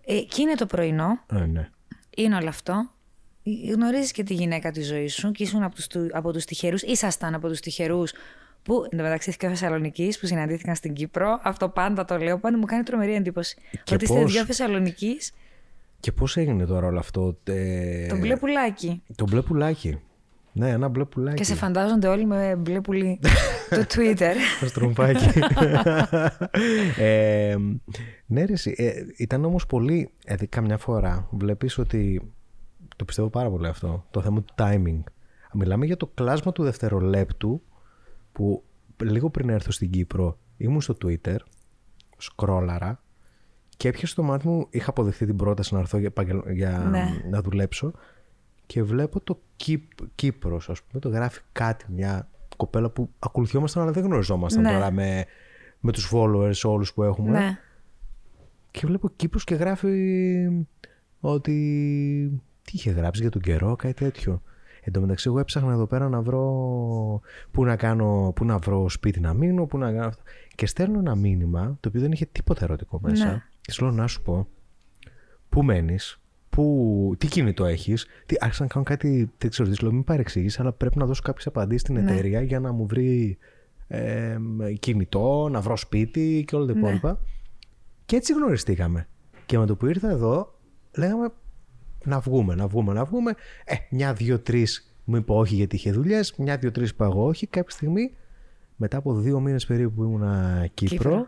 Ε, 0.05 0.19
και 0.19 0.41
είναι 0.41 0.55
το 0.55 0.65
πρωινό. 0.65 1.19
Ε, 1.31 1.45
ναι. 1.45 1.69
Είναι 2.17 2.35
όλο 2.35 2.49
αυτό. 2.49 2.89
Γνωρίζεις 3.73 4.11
και 4.11 4.23
τη 4.23 4.33
γυναίκα 4.33 4.71
της 4.71 4.87
ζωής 4.87 5.13
σου 5.13 5.31
και 5.31 5.43
ήσουν 5.43 5.63
από 5.63 5.75
τους 5.75 5.87
από 6.11 6.33
τους 6.33 6.45
τυχερούς. 6.45 6.81
Ήσασταν 6.81 7.33
από 7.33 7.47
τους 7.47 7.59
τυχερούς 7.59 8.13
που 8.63 8.87
εντωμεταξύ 8.89 9.37
και 9.37 9.47
Θεσσαλονίκης 9.47 10.19
που 10.19 10.25
συναντήθηκαν 10.25 10.75
στην 10.75 10.93
Κύπρο. 10.93 11.39
Αυτό 11.43 11.69
πάντα 11.69 12.05
το 12.05 12.17
λέω, 12.17 12.39
πάντα 12.39 12.57
μου 12.57 12.65
κάνει 12.65 12.83
τρομερή 12.83 13.13
εντύπωση. 13.13 13.57
Και 13.83 13.93
ότι 13.93 14.05
πώς... 14.05 14.17
είστε 14.17 14.31
δύο 14.31 14.45
Θεσσαλονίκης. 14.45 15.33
Και 15.99 16.11
πώς 16.11 16.37
έγινε 16.37 16.65
τώρα 16.65 16.87
όλο 16.87 16.99
αυτό. 16.99 17.37
Ε... 17.43 18.07
Το 18.07 18.17
μπλε 18.17 18.37
πουλάκι. 18.37 19.01
Το 19.15 19.25
μπλε 19.29 19.41
πουλάκι. 19.41 19.99
Ναι, 20.57 20.69
ένα 20.69 20.87
μπλε 20.87 21.05
πουλάκι. 21.05 21.35
Και 21.35 21.43
σε 21.43 21.55
φαντάζονται 21.55 22.07
όλοι 22.07 22.25
με 22.25 22.55
μπλε 22.55 22.81
πουλί 22.81 23.19
το 23.69 23.85
Twitter. 23.89 24.33
Το 24.59 24.67
στρομπάκι. 24.67 25.39
ε, 26.97 27.55
ναι, 28.25 28.45
ρε, 28.45 28.53
ε, 28.75 28.93
ήταν 29.17 29.45
όμως 29.45 29.65
πολύ. 29.65 30.11
Δηλαδή, 30.23 30.47
καμιά 30.47 30.77
φορά 30.77 31.27
βλέπεις 31.31 31.77
ότι. 31.77 32.31
Το 32.95 33.05
πιστεύω 33.05 33.29
πάρα 33.29 33.49
πολύ 33.49 33.67
αυτό. 33.67 34.05
Το 34.11 34.21
θέμα 34.21 34.41
του 34.41 34.53
timing. 34.57 35.03
Μιλάμε 35.53 35.85
για 35.85 35.97
το 35.97 36.07
κλάσμα 36.13 36.51
του 36.51 36.63
δευτερολέπτου 36.63 37.61
που 38.31 38.63
λίγο 39.03 39.29
πριν 39.29 39.49
έρθω 39.49 39.71
στην 39.71 39.89
Κύπρο 39.89 40.37
ήμουν 40.57 40.81
στο 40.81 40.97
Twitter, 41.05 41.37
σκρόλαρα 42.17 43.03
και 43.77 43.87
έπιασε 43.87 44.15
το 44.15 44.23
μάτι 44.23 44.47
μου, 44.47 44.67
είχα 44.69 44.89
αποδεχθεί 44.89 45.25
την 45.25 45.35
πρόταση 45.35 45.73
να 45.73 45.79
έρθω 45.79 45.97
για, 45.97 46.11
για 46.53 46.87
ναι. 46.89 47.21
να 47.29 47.41
δουλέψω 47.41 47.93
και 48.65 48.83
βλέπω 48.83 49.19
το 49.19 49.39
Κύπ, 49.55 49.91
Κύπρος, 50.15 50.69
ας 50.69 50.81
πούμε, 50.83 51.01
το 51.01 51.09
γράφει 51.09 51.41
κάτι, 51.51 51.85
μια 51.89 52.29
κοπέλα 52.57 52.89
που 52.89 53.09
ακολουθιόμασταν 53.19 53.83
αλλά 53.83 53.91
δεν 53.91 54.03
γνωριζόμασταν 54.03 54.63
ναι. 54.63 54.71
τώρα 54.71 54.91
με, 54.91 55.25
με 55.79 55.91
τους 55.91 56.11
followers 56.13 56.61
όλους 56.63 56.93
που 56.93 57.03
έχουμε. 57.03 57.29
Ναι. 57.29 57.57
Και 58.71 58.87
βλέπω 58.87 59.09
Κύπρος 59.15 59.43
και 59.43 59.55
γράφει 59.55 59.89
ότι 61.19 62.41
τι 62.61 62.71
είχε 62.73 62.91
γράψει 62.91 63.21
για 63.21 63.31
τον 63.31 63.41
καιρό, 63.41 63.75
κάτι 63.75 63.93
τέτοιο. 63.93 64.41
Εν 64.81 64.93
τω 64.93 65.01
μεταξύ, 65.01 65.27
εγώ 65.27 65.39
έψαχνα 65.39 65.73
εδώ 65.73 65.85
πέρα 65.85 66.09
να 66.09 66.21
βρω 66.21 67.21
πού 67.51 67.63
να, 67.63 67.75
κάνω, 67.75 68.31
πού 68.35 68.45
να 68.45 68.57
βρω 68.57 68.89
σπίτι 68.89 69.19
να 69.19 69.33
μείνω, 69.33 69.65
πού 69.65 69.77
να 69.77 69.91
κάνω 69.91 70.07
αυτό. 70.07 70.21
Και 70.55 70.65
στέλνω 70.65 70.99
ένα 70.99 71.15
μήνυμα 71.15 71.77
το 71.79 71.89
οποίο 71.89 72.01
δεν 72.01 72.11
είχε 72.11 72.25
τίποτα 72.25 72.63
ερωτικό 72.63 72.99
μέσα. 73.01 73.25
Ναι. 73.25 73.43
Και 73.61 73.71
σου 73.71 73.83
λέω 73.83 73.93
να 73.93 74.07
σου 74.07 74.21
πω, 74.21 74.47
πού 75.49 75.63
μένει, 76.57 77.15
τι 77.17 77.27
κινητό 77.27 77.65
έχεις; 77.65 78.07
Άρχισα 78.39 78.63
να 78.63 78.69
κάνω 78.69 78.85
κάτι, 78.85 79.31
δεν 79.37 79.49
ξέρω, 79.49 79.69
λέω, 79.81 79.91
μην 79.91 80.03
παρεξηγήσει, 80.03 80.61
αλλά 80.61 80.71
πρέπει 80.71 80.97
να 80.97 81.05
δώσω 81.05 81.21
κάποιες 81.21 81.47
απαντήσεις 81.47 81.81
στην 81.81 81.93
ναι. 81.93 82.01
εταιρεία 82.01 82.41
για 82.41 82.59
να 82.59 82.71
μου 82.71 82.85
βρει 82.85 83.37
ε, 83.87 84.37
κινητό, 84.79 85.49
να 85.51 85.61
βρω 85.61 85.77
σπίτι 85.77 86.43
και 86.47 86.55
όλα 86.55 86.65
τα 86.65 86.73
ναι. 86.73 86.79
υπόλοιπα. 86.79 87.19
Και 88.05 88.15
έτσι 88.15 88.33
γνωριστήκαμε. 88.33 89.07
Και 89.45 89.57
με 89.57 89.65
το 89.65 89.75
που 89.75 89.85
ήρθα 89.85 90.09
εδώ, 90.09 90.59
λέγαμε 90.97 91.27
να 92.03 92.19
βγούμε, 92.19 92.55
να 92.55 92.67
βγούμε, 92.67 92.93
να 92.93 93.05
βγούμε. 93.05 93.33
Ε, 93.65 93.75
μια, 93.89 94.13
δύο, 94.13 94.39
τρεις 94.39 94.95
Μου 95.05 95.15
είπε 95.15 95.31
όχι 95.31 95.55
γιατί 95.55 95.75
είχε 95.75 95.91
δουλειές. 95.91 96.35
Μια-δύο-τρει 96.35 96.85
είπα 96.85 97.05
εγώ 97.05 97.25
όχι. 97.25 97.47
Κάποια 97.47 97.75
στιγμή, 97.75 98.15
μετά 98.75 98.97
από 98.97 99.13
δύο 99.13 99.39
μήνες 99.39 99.65
περίπου 99.65 99.93
που 99.93 100.03
ήμουν 100.03 100.23
Κύπρο, 100.73 100.97
Κύπρο. 100.97 101.27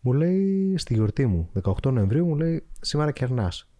μου 0.00 0.12
λέει 0.12 0.74
στη 0.76 0.94
γιορτή 0.94 1.26
μου, 1.26 1.50
18 1.62 1.92
Νοεμβρίου, 1.92 2.26
μου 2.26 2.36
λέει 2.36 2.64
σήμερα 2.80 3.10
κερνάς. 3.10 3.71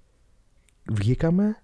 Βγήκαμε. 0.90 1.57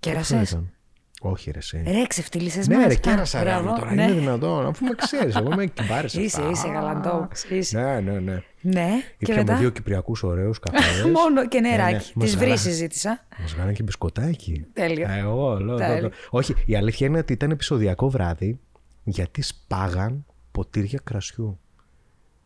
Κέρασες; 0.00 0.40
αυτό 0.40 0.56
ήταν; 0.56 0.72
Όχι, 1.20 1.50
ρε, 1.50 1.58
εσύ. 1.58 1.82
Ρε, 1.86 2.06
ξεφτύλισες 2.06 2.68
Ναι, 2.68 2.76
μας. 2.76 2.86
ρε, 2.86 2.92
Α, 2.92 2.96
κέρασα 2.96 3.42
ρε, 3.42 3.50
μπράβο, 3.50 3.68
τώρα 3.78 3.94
ναι. 3.94 4.02
είναι 4.02 4.12
δυνατόν, 4.12 4.66
αφού 4.66 4.84
με 4.84 4.90
ξέρεις. 4.94 5.36
Εγώ 5.36 5.52
είμαι 5.52 5.66
κυμπάρης 5.66 6.14
Είσαι, 6.14 6.40
αυτά. 6.40 6.50
είσαι 6.50 6.68
γαλαντόπουλος, 6.68 7.44
είσαι. 7.50 7.80
Ναι, 7.80 8.00
ναι, 8.00 8.18
ναι. 8.20 8.42
Ναι, 8.64 8.88
και 9.00 9.14
Ήπιαμε 9.18 9.40
μετά; 9.42 9.56
δύο 9.56 9.70
κυπριακούς 9.70 10.22
ωραίους 10.22 10.58
καφέδε. 10.58 11.10
Μόνο 11.18 11.48
και 11.48 11.60
νεράκι. 11.60 11.94
ναι. 11.94 11.98
Τη 12.00 12.18
Μας 12.18 12.36
βρύση 12.36 12.64
γάλα- 12.64 12.76
ζήτησα. 12.76 13.26
Μας 13.40 13.54
κάνανε 13.54 13.72
και 13.72 13.82
μπισκοτάκι. 13.82 14.66
Τέλειο. 14.72 15.08
Ε, 15.10 15.18
Εγώ 15.18 15.58
λέω. 15.60 15.76
Τέλειο. 15.76 16.00
το- 16.00 16.08
το- 16.08 16.14
Όχι, 16.30 16.54
η 16.66 16.76
αλήθεια 16.76 17.06
είναι 17.06 17.18
ότι 17.18 17.32
ήταν 17.32 17.50
επεισοδιακό 17.50 18.10
βράδυ 18.10 18.60
γιατί 19.04 19.42
σπάγαν 19.42 20.24
ποτήρια 20.52 21.00
κρασιού. 21.04 21.60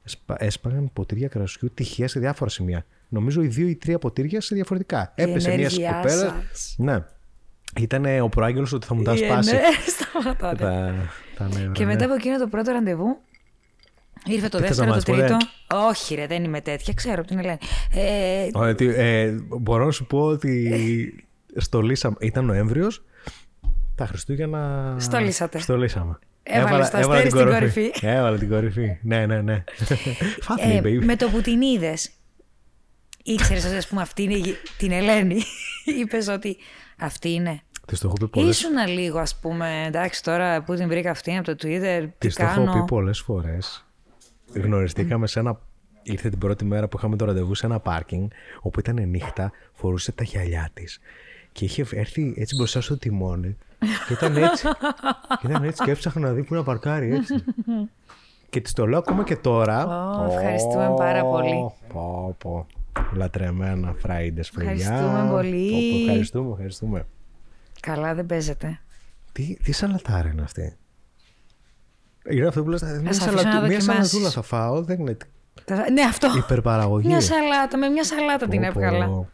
Εσπα- 0.07 0.42
Έσπαγαν 0.42 0.90
ποτήρια 0.92 1.29
κρασιού 1.29 1.71
τυχαία 1.75 2.09
σε 2.09 2.21
διάφορα 2.21 2.51
σημεία. 2.51 2.87
Νομίζω 3.09 3.42
οι 3.42 3.47
δύο 3.47 3.69
ή 3.69 3.75
τρία 3.77 3.99
ποτήρια 3.99 4.40
σε 4.40 4.55
διαφορετικά. 4.55 5.12
Η 5.16 5.23
Έπεσε 5.23 5.49
μια 5.49 5.59
ενέργειά 5.59 5.92
σκοπέλα. 5.92 6.42
σας. 6.51 6.75
Ναι. 6.79 7.05
Ήταν 7.81 8.21
ο 8.21 8.29
προάγγελος 8.29 8.73
ότι 8.73 8.87
θα 8.87 8.95
μου 8.95 9.03
τα 9.03 9.12
Η 9.14 9.16
σπάσει. 9.16 9.51
ενέ- 9.51 9.64
Σταματάτε. 9.99 10.64
τα, 10.64 10.95
τα 11.37 11.49
νεύρα, 11.49 11.73
Και 11.73 11.85
ναι. 11.85 11.92
μετά 11.92 12.05
από 12.05 12.14
εκείνο 12.14 12.38
το 12.38 12.47
πρώτο 12.49 12.73
ραντεβού, 12.73 13.19
ήρθε 14.27 14.49
το 14.49 14.59
Τι 14.59 14.64
θες 14.66 14.77
δεύτερο, 14.77 14.87
να 14.87 14.87
το 14.87 14.95
μας 14.95 15.05
πω, 15.05 15.12
τρίτο. 15.12 15.37
ρε; 15.73 15.87
Όχι, 15.88 16.14
ρε, 16.14 16.27
δεν 16.27 16.45
είμαι 16.45 16.61
τέτοια. 16.61 16.95
Ξέρω 16.95 17.19
από 17.19 17.27
την 17.29 17.38
Ελένη. 17.38 17.59
Ε, 17.92 18.49
Ωραία, 18.53 18.75
τι- 18.75 18.95
ε, 18.95 19.35
μπορώ 19.49 19.85
να 19.85 19.90
σου 19.90 20.07
πω 20.07 20.21
ότι 20.23 21.25
στολίσαμε. 21.57 22.16
Ήταν 22.21 22.45
Νοέμβριο. 22.45 22.88
Τα 23.95 24.07
Χριστούγεννα. 24.07 24.95
Στολίσατε. 24.99 25.59
Στολίσαμε. 25.59 26.19
Έβαλες 26.48 26.90
το 26.90 26.96
αστέρι 26.98 27.30
στην 27.30 27.46
κορυφή. 27.46 27.92
Έβαλε 28.02 28.38
την 28.38 28.48
κορυφή. 28.48 28.96
Ναι, 29.02 29.26
ναι, 29.26 29.40
ναι. 29.40 29.64
Fuck 30.46 30.66
me, 30.66 30.70
ε, 30.70 30.80
baby. 30.80 31.04
με 31.04 31.16
το 31.16 31.28
που 31.28 31.40
την 31.40 31.61
είδες, 31.62 32.11
ήξερες 33.22 33.64
ότι 33.64 33.76
ας 33.76 33.87
πούμε 33.88 34.02
αυτή 34.02 34.22
είναι 34.22 34.35
η- 34.35 34.56
την 34.78 34.92
Ελένη; 34.92 35.42
Είπες 36.00 36.28
ότι 36.28 36.56
αυτή 36.98 37.32
είναι. 37.32 37.61
Της 37.87 38.00
το 38.00 38.06
έχω 38.06 38.16
πει 38.16 38.28
πολλέ 38.28 38.48
Ήσουνα 38.48 38.87
λίγο, 38.87 39.18
ας 39.18 39.37
πούμε, 39.40 39.85
εντάξει, 39.87 40.22
τώρα 40.22 40.62
που 40.62 40.74
την 40.74 40.88
βρήκα 40.88 41.11
αυτή 41.11 41.37
από 41.37 41.44
το 41.44 41.52
Twitter, 41.68 42.09
τι 42.18 42.26
Της 42.26 42.35
το 42.37 42.42
έχω 42.42 42.61
πει 42.61 42.66
κάνω. 42.66 42.85
πολλές 42.85 43.20
φορές. 43.20 43.87
Γνωριστήκαμε 44.54 45.26
σε 45.26 45.38
ένα. 45.38 45.61
Ήρθε 46.02 46.28
την 46.28 46.38
πρώτη 46.38 46.64
μέρα 46.64 46.88
που 46.88 46.96
είχαμε 46.98 47.16
το 47.16 47.24
ραντεβού 47.24 47.54
σε 47.54 47.66
ένα 47.66 47.80
πάρκινγκ, 47.80 48.28
όπου 48.61 48.80
ήταν 48.80 49.09
νύχτα, 49.09 49.52
φορούσε 49.72 50.12
τα 50.12 50.24
γυαλιά 50.24 50.70
της 50.74 51.00
και 51.52 51.64
είχε 51.64 51.85
έρθει 51.92 52.35
έτσι 52.37 52.54
μπροστά 52.56 52.80
στο 52.80 52.98
τιμόνι. 52.98 53.56
Και 54.07 54.12
ήταν 54.12 54.37
έτσι. 54.37 54.67
και 55.41 55.47
ήταν 55.49 55.65
έτσι 55.65 55.85
και 55.85 55.91
έψαχνα 55.91 56.21
να 56.29 56.33
δει 56.33 56.43
που 56.43 56.55
να 56.55 56.62
παρκάρει 56.62 57.15
έτσι. 57.15 57.35
και 58.51 58.61
τη 58.61 58.73
το 58.73 58.87
λέω 58.87 58.99
ακόμα 58.99 59.25
και 59.25 59.37
τώρα. 59.37 59.87
Ω, 60.19 60.25
ευχαριστούμε 60.33 60.95
πάρα 60.97 61.25
πολύ. 61.25 61.71
Πω, 61.93 62.35
πω. 62.39 62.67
Λατρεμένα 63.12 63.95
Fridays, 64.07 64.49
παιδιά. 64.55 64.71
Ευχαριστούμε 64.73 65.29
πολύ. 65.31 65.71
Πω, 65.71 65.77
πω, 65.97 66.01
ευχαριστούμε, 66.03 66.51
ευχαριστούμε. 66.51 67.07
Καλά, 67.81 68.15
δεν 68.15 68.27
παίζεται. 68.27 68.81
Τι, 69.33 69.57
τι 69.65 69.73
σαλατάρα 69.73 70.29
είναι 70.29 70.43
αυτή; 70.43 70.77
Είναι 72.31 72.47
αυτό 72.47 72.62
που 72.62 72.69
λες, 72.69 72.83
μια, 72.83 72.93
αφήσω 72.97 73.21
σαλατου- 73.21 73.45
να 73.45 73.51
μια 73.51 73.61
δοκιμάσεις. 73.61 73.87
σαλατούλα 74.11 74.31
θα 74.31 74.43
φάω, 74.43 74.83
δεν 74.83 75.01
είναι 75.01 75.17
Τα- 75.65 75.91
Ναι, 75.91 76.03
αυτό. 76.03 76.29
υπερπαραγωγή. 76.37 77.07
Μια 77.07 77.21
σαλάτα, 77.21 77.77
με 77.79 77.89
μια 77.89 78.05
σαλάτα 78.05 78.49
την 78.49 78.61
Πω, 78.61 78.71
πω. 78.73 78.81
έβγαλα. 78.81 79.27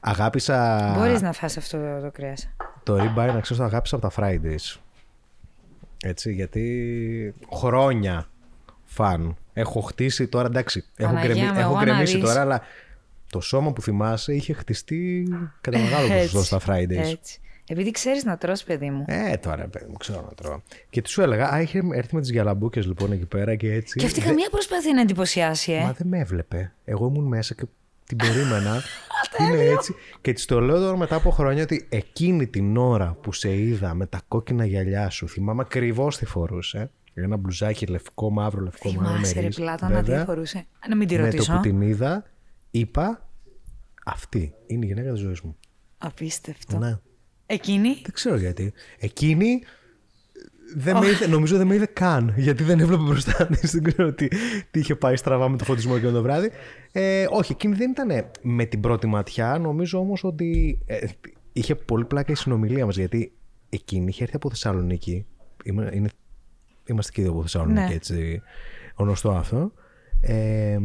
Αγάπησα 0.00 0.92
Μπορείς 0.98 1.22
να 1.22 1.32
φας 1.32 1.56
αυτό 1.56 1.78
το, 1.78 2.00
το 2.00 2.10
κρέας. 2.10 2.48
Το 2.92 3.02
ribeye, 3.02 3.32
να 3.34 3.40
ξέρεις, 3.40 3.56
το 3.56 3.62
αγάπησα 3.64 3.96
από 3.96 4.08
τα 4.08 4.12
Fridays. 4.16 4.76
Έτσι, 6.02 6.32
γιατί 6.32 7.34
χρόνια 7.52 8.28
φαν. 8.84 9.36
Έχω 9.52 9.80
χτίσει 9.80 10.26
τώρα, 10.28 10.46
εντάξει, 10.46 10.84
έχω, 10.96 11.12
Παναγία 11.12 11.34
γκρεμί- 11.34 11.52
μου, 11.52 11.58
έχω 11.60 11.68
εγώ 11.70 11.78
να 11.78 11.84
γκρεμίσει 11.84 12.14
δεις. 12.16 12.24
τώρα, 12.24 12.40
αλλά 12.40 12.60
το 13.30 13.40
σώμα 13.40 13.72
που 13.72 13.82
θυμάσαι 13.82 14.34
είχε 14.34 14.52
χτιστεί 14.52 15.28
κατά 15.60 15.78
μεγάλο 15.78 16.08
ποσοστό 16.08 16.42
στα 16.42 16.60
Fridays. 16.66 16.90
Έτσι. 17.10 17.40
Επειδή 17.70 17.90
ξέρεις 17.90 18.24
να 18.24 18.36
τρως, 18.38 18.62
παιδί 18.62 18.90
μου. 18.90 19.04
Ε, 19.08 19.36
τώρα 19.36 19.66
παιδί 19.66 19.86
μου, 19.88 19.96
ξέρω 19.96 20.24
να 20.28 20.34
τρώω. 20.34 20.60
Και 20.90 21.02
του 21.02 21.10
σου 21.10 21.22
έλεγα, 21.22 21.48
Α, 21.52 21.60
είχε 21.60 21.80
έρθει 21.92 22.14
με 22.14 22.20
τις 22.20 22.30
γυαλαμπούκε 22.30 22.80
λοιπόν 22.80 23.12
εκεί 23.12 23.24
πέρα 23.26 23.54
και 23.54 23.72
έτσι. 23.72 23.98
Και 23.98 24.06
αυτή 24.06 24.20
Δεν- 24.20 24.28
καμία 24.28 24.48
προσπάθεια 24.50 24.92
να 24.94 25.00
εντυπωσιάσει, 25.00 25.72
ε. 25.72 25.80
Μα 25.82 25.92
δεν 25.92 26.06
με 26.06 26.18
έβλεπε. 26.18 26.72
Εγώ 26.84 27.06
ήμουν 27.06 27.24
μέσα 27.24 27.54
και 27.54 27.64
την 28.06 28.16
περίμενα. 28.16 28.82
είναι 29.40 29.62
έτσι. 29.62 29.94
Και 30.20 30.32
της 30.32 30.44
το 30.44 30.60
λέω 30.60 30.78
τώρα 30.78 30.96
μετά 30.96 31.14
από 31.16 31.30
χρόνια 31.30 31.62
ότι 31.62 31.86
εκείνη 31.88 32.46
την 32.46 32.76
ώρα 32.76 33.16
που 33.20 33.32
σε 33.32 33.56
είδα 33.56 33.94
με 33.94 34.06
τα 34.06 34.20
κόκκινα 34.28 34.64
γυαλιά 34.64 35.10
σου, 35.10 35.28
θυμάμαι 35.28 35.62
ακριβώς 35.66 36.16
τι 36.16 36.26
φορούσε. 36.26 36.90
Ένα 37.14 37.36
μπλουζάκι 37.36 37.86
λευκό, 37.86 38.30
μαύρο, 38.30 38.62
λευκό, 38.62 38.90
μαύρο. 38.92 39.06
Θυμάσαι, 39.10 39.34
ρε 39.34 39.40
μερίς, 39.40 39.56
πλάτα, 39.56 39.88
να 39.88 40.02
τι 40.02 40.10
βέβαια. 40.10 40.24
φορούσε. 40.24 40.66
Να 40.88 40.96
μην 40.96 41.08
τη 41.08 41.14
Με 41.14 41.20
το 41.20 41.26
ρωτήσω. 41.26 41.54
που 41.54 41.60
την 41.60 41.80
είδα, 41.80 42.24
είπα 42.70 43.28
αυτή 44.04 44.54
είναι 44.66 44.84
η 44.84 44.88
γυναίκα 44.88 45.12
της 45.12 45.20
ζωής 45.20 45.40
μου. 45.40 45.56
Απίστευτο. 45.98 46.78
Ναι. 46.78 46.98
Εκείνη; 47.46 47.88
Δεν 47.88 48.12
ξέρω 48.12 48.36
γιατί. 48.36 48.72
Εκείνη 48.98 49.62
δεν 50.76 50.96
με 50.98 51.06
είδε, 51.06 51.26
νομίζω 51.26 51.56
δεν 51.56 51.66
με 51.66 51.74
είδε 51.74 51.86
καν. 51.86 52.34
Γιατί 52.36 52.62
δεν 52.62 52.80
έβλεπε 52.80 53.02
μπροστά 53.02 53.46
της. 53.60 53.72
Δεν 53.72 53.82
ξέρω 53.82 54.12
τι, 54.12 54.28
τι 54.70 54.78
είχε 54.78 54.94
πάει 54.94 55.16
στραβά 55.16 55.48
με 55.48 55.56
το 55.56 55.64
φωτισμό 55.64 55.92
εκείνο 55.96 56.10
το 56.12 56.22
βράδυ. 56.22 56.50
Ε, 56.92 57.26
όχι, 57.30 57.52
εκείνη 57.52 57.74
δεν 57.74 57.90
ήταν 57.90 58.08
με 58.42 58.64
την 58.64 58.80
πρώτη 58.80 59.06
ματιά. 59.06 59.58
Νομίζω 59.58 59.98
όμως 59.98 60.24
ότι 60.24 60.78
ε, 60.86 61.06
είχε 61.52 61.74
πολύ 61.74 62.04
πλάκα 62.04 62.32
η 62.32 62.34
συνομιλία 62.34 62.86
μας. 62.86 62.96
Γιατί 62.96 63.32
εκείνη 63.68 64.06
είχε 64.08 64.22
έρθει 64.22 64.36
από 64.36 64.48
Θεσσαλονίκη. 64.48 65.26
Είμαι, 65.64 65.90
είναι, 65.94 66.08
είμαστε 66.86 67.12
και 67.12 67.20
οι 67.20 67.24
δύο 67.24 67.32
από 67.32 67.42
Θεσσαλονίκη, 67.42 67.88
Ναι. 67.88 67.94
έτσι. 67.94 68.42
Γνωστό 68.96 69.30
αυτό. 69.30 69.72
Ε, 70.20 70.78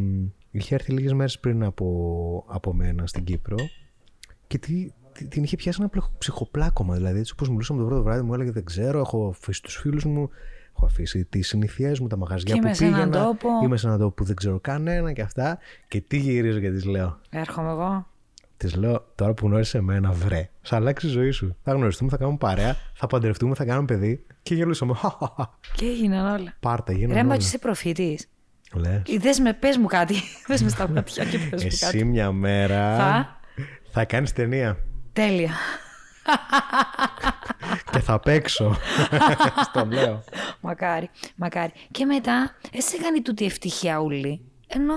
είχε 0.52 0.76
έρθει 0.76 0.92
λίγες 0.92 1.14
μέρες 1.14 1.40
πριν 1.40 1.64
από, 1.64 2.46
από 2.48 2.74
μένα 2.74 3.08
στην 3.08 3.24
Κύπρο 3.24 3.56
και 4.48 4.58
τι, 4.58 4.74
τι- 4.74 4.92
την 5.30 5.44
είχε 5.44 5.56
πιάσει 5.56 5.78
ένα 5.82 5.90
πλεχο- 5.90 6.12
ψυχοπλάκωμα. 6.18 6.96
Δηλαδή, 6.96 7.20
έτσι 7.20 7.32
όπως 7.34 7.50
μιλούσαμε 7.50 7.80
το 7.82 7.86
πρώτο 7.86 8.04
βράδυ, 8.04 8.22
μου 8.22 8.34
έλεγε 8.34 8.52
Δεν 8.52 8.64
ξέρω, 8.66 9.00
έχω 9.00 9.28
αφήσει 9.28 9.62
τους 9.62 9.76
φίλους 9.76 10.06
μου, 10.06 10.30
έχω 10.76 10.86
αφήσει 10.86 11.26
τις 11.26 11.48
συνήθειέ 11.48 11.92
μου, 12.02 12.08
τα 12.08 12.18
μαγαζιά 12.18 12.54
Και 12.54 12.60
που 12.62 12.66
είμαι 12.66 12.76
σε 12.76 12.86
έναν 12.86 13.10
πήγαινα. 13.10 13.26
τόπο. 13.26 13.48
Είμαι 13.64 13.78
σε 13.78 13.88
έναν 13.88 14.00
τόπο 14.00 14.12
που 14.14 14.24
δεν 14.24 14.36
ξέρω 14.36 14.60
κανένα 14.60 15.12
και 15.14 15.22
αυτά. 15.22 15.58
Και 15.88 16.02
τι 16.02 16.18
γυρίζω 16.18 16.60
και 16.60 16.72
τη 16.72 16.88
λέω. 16.90 17.20
Έρχομαι 17.30 17.70
εγώ. 17.70 18.08
Τη 18.58 18.78
λέω 18.78 19.06
τώρα 19.16 19.34
που 19.34 19.46
γνώρισες 19.48 19.74
εμένα, 19.74 20.12
βρε, 20.12 20.50
θα 20.62 20.76
αλλάξει 20.76 21.08
η 21.08 21.10
ζωή 21.10 21.32
σου. 21.32 21.56
Θα 21.64 21.74
γνωριστούμε, 21.74 22.10
θα 22.10 22.18
κάνουμε 22.18 22.38
παρέα, 22.38 22.76
θα 22.94 23.08
παντρευτούμε, 23.08 23.56
θα 23.56 23.66
κάνουμε 23.66 23.86
παιδί. 23.86 24.26
Και 24.44 24.56
γελούσαμε. 24.56 24.94
Και 25.76 25.86
έγιναν 25.86 26.40
όλα. 26.40 26.54
Πάρτα, 26.60 26.92
Ρε, 26.92 26.98
γίνανε 26.98 27.20
μα 27.20 27.26
όλα. 27.26 27.34
ότι 27.36 27.44
είσαι 27.44 27.58
προφήτης. 27.58 28.28
Λες. 28.74 29.02
Δες 29.20 29.40
με, 29.40 29.54
πες 29.54 29.78
μου 29.78 29.86
κάτι. 29.86 30.14
Δες 30.48 30.64
με 30.64 30.70
στα 30.70 30.90
μάτια 30.90 31.24
και 31.26 31.38
πες 31.50 31.62
μου 31.64 31.68
Εσύ 31.72 31.86
κάτι. 31.86 32.04
μια 32.04 32.32
μέρα 32.32 32.96
Θα; 32.98 33.40
θα 33.92 34.06
κάνεις 34.06 34.34
ταινία 34.34 34.78
Τέλεια. 35.14 35.52
και 37.92 38.00
θα 38.00 38.20
παίξω. 38.20 38.76
Στο 39.70 39.86
λέω. 39.86 40.24
Μακάρι, 40.62 41.10
μακάρι. 41.36 41.72
Και 41.92 42.06
μετά, 42.06 42.56
εσύ 42.72 42.96
έκανε 43.00 43.22
τούτη 43.22 43.46
ευτυχία 43.46 43.98
ούλη. 44.00 44.42
Ενώ 44.68 44.94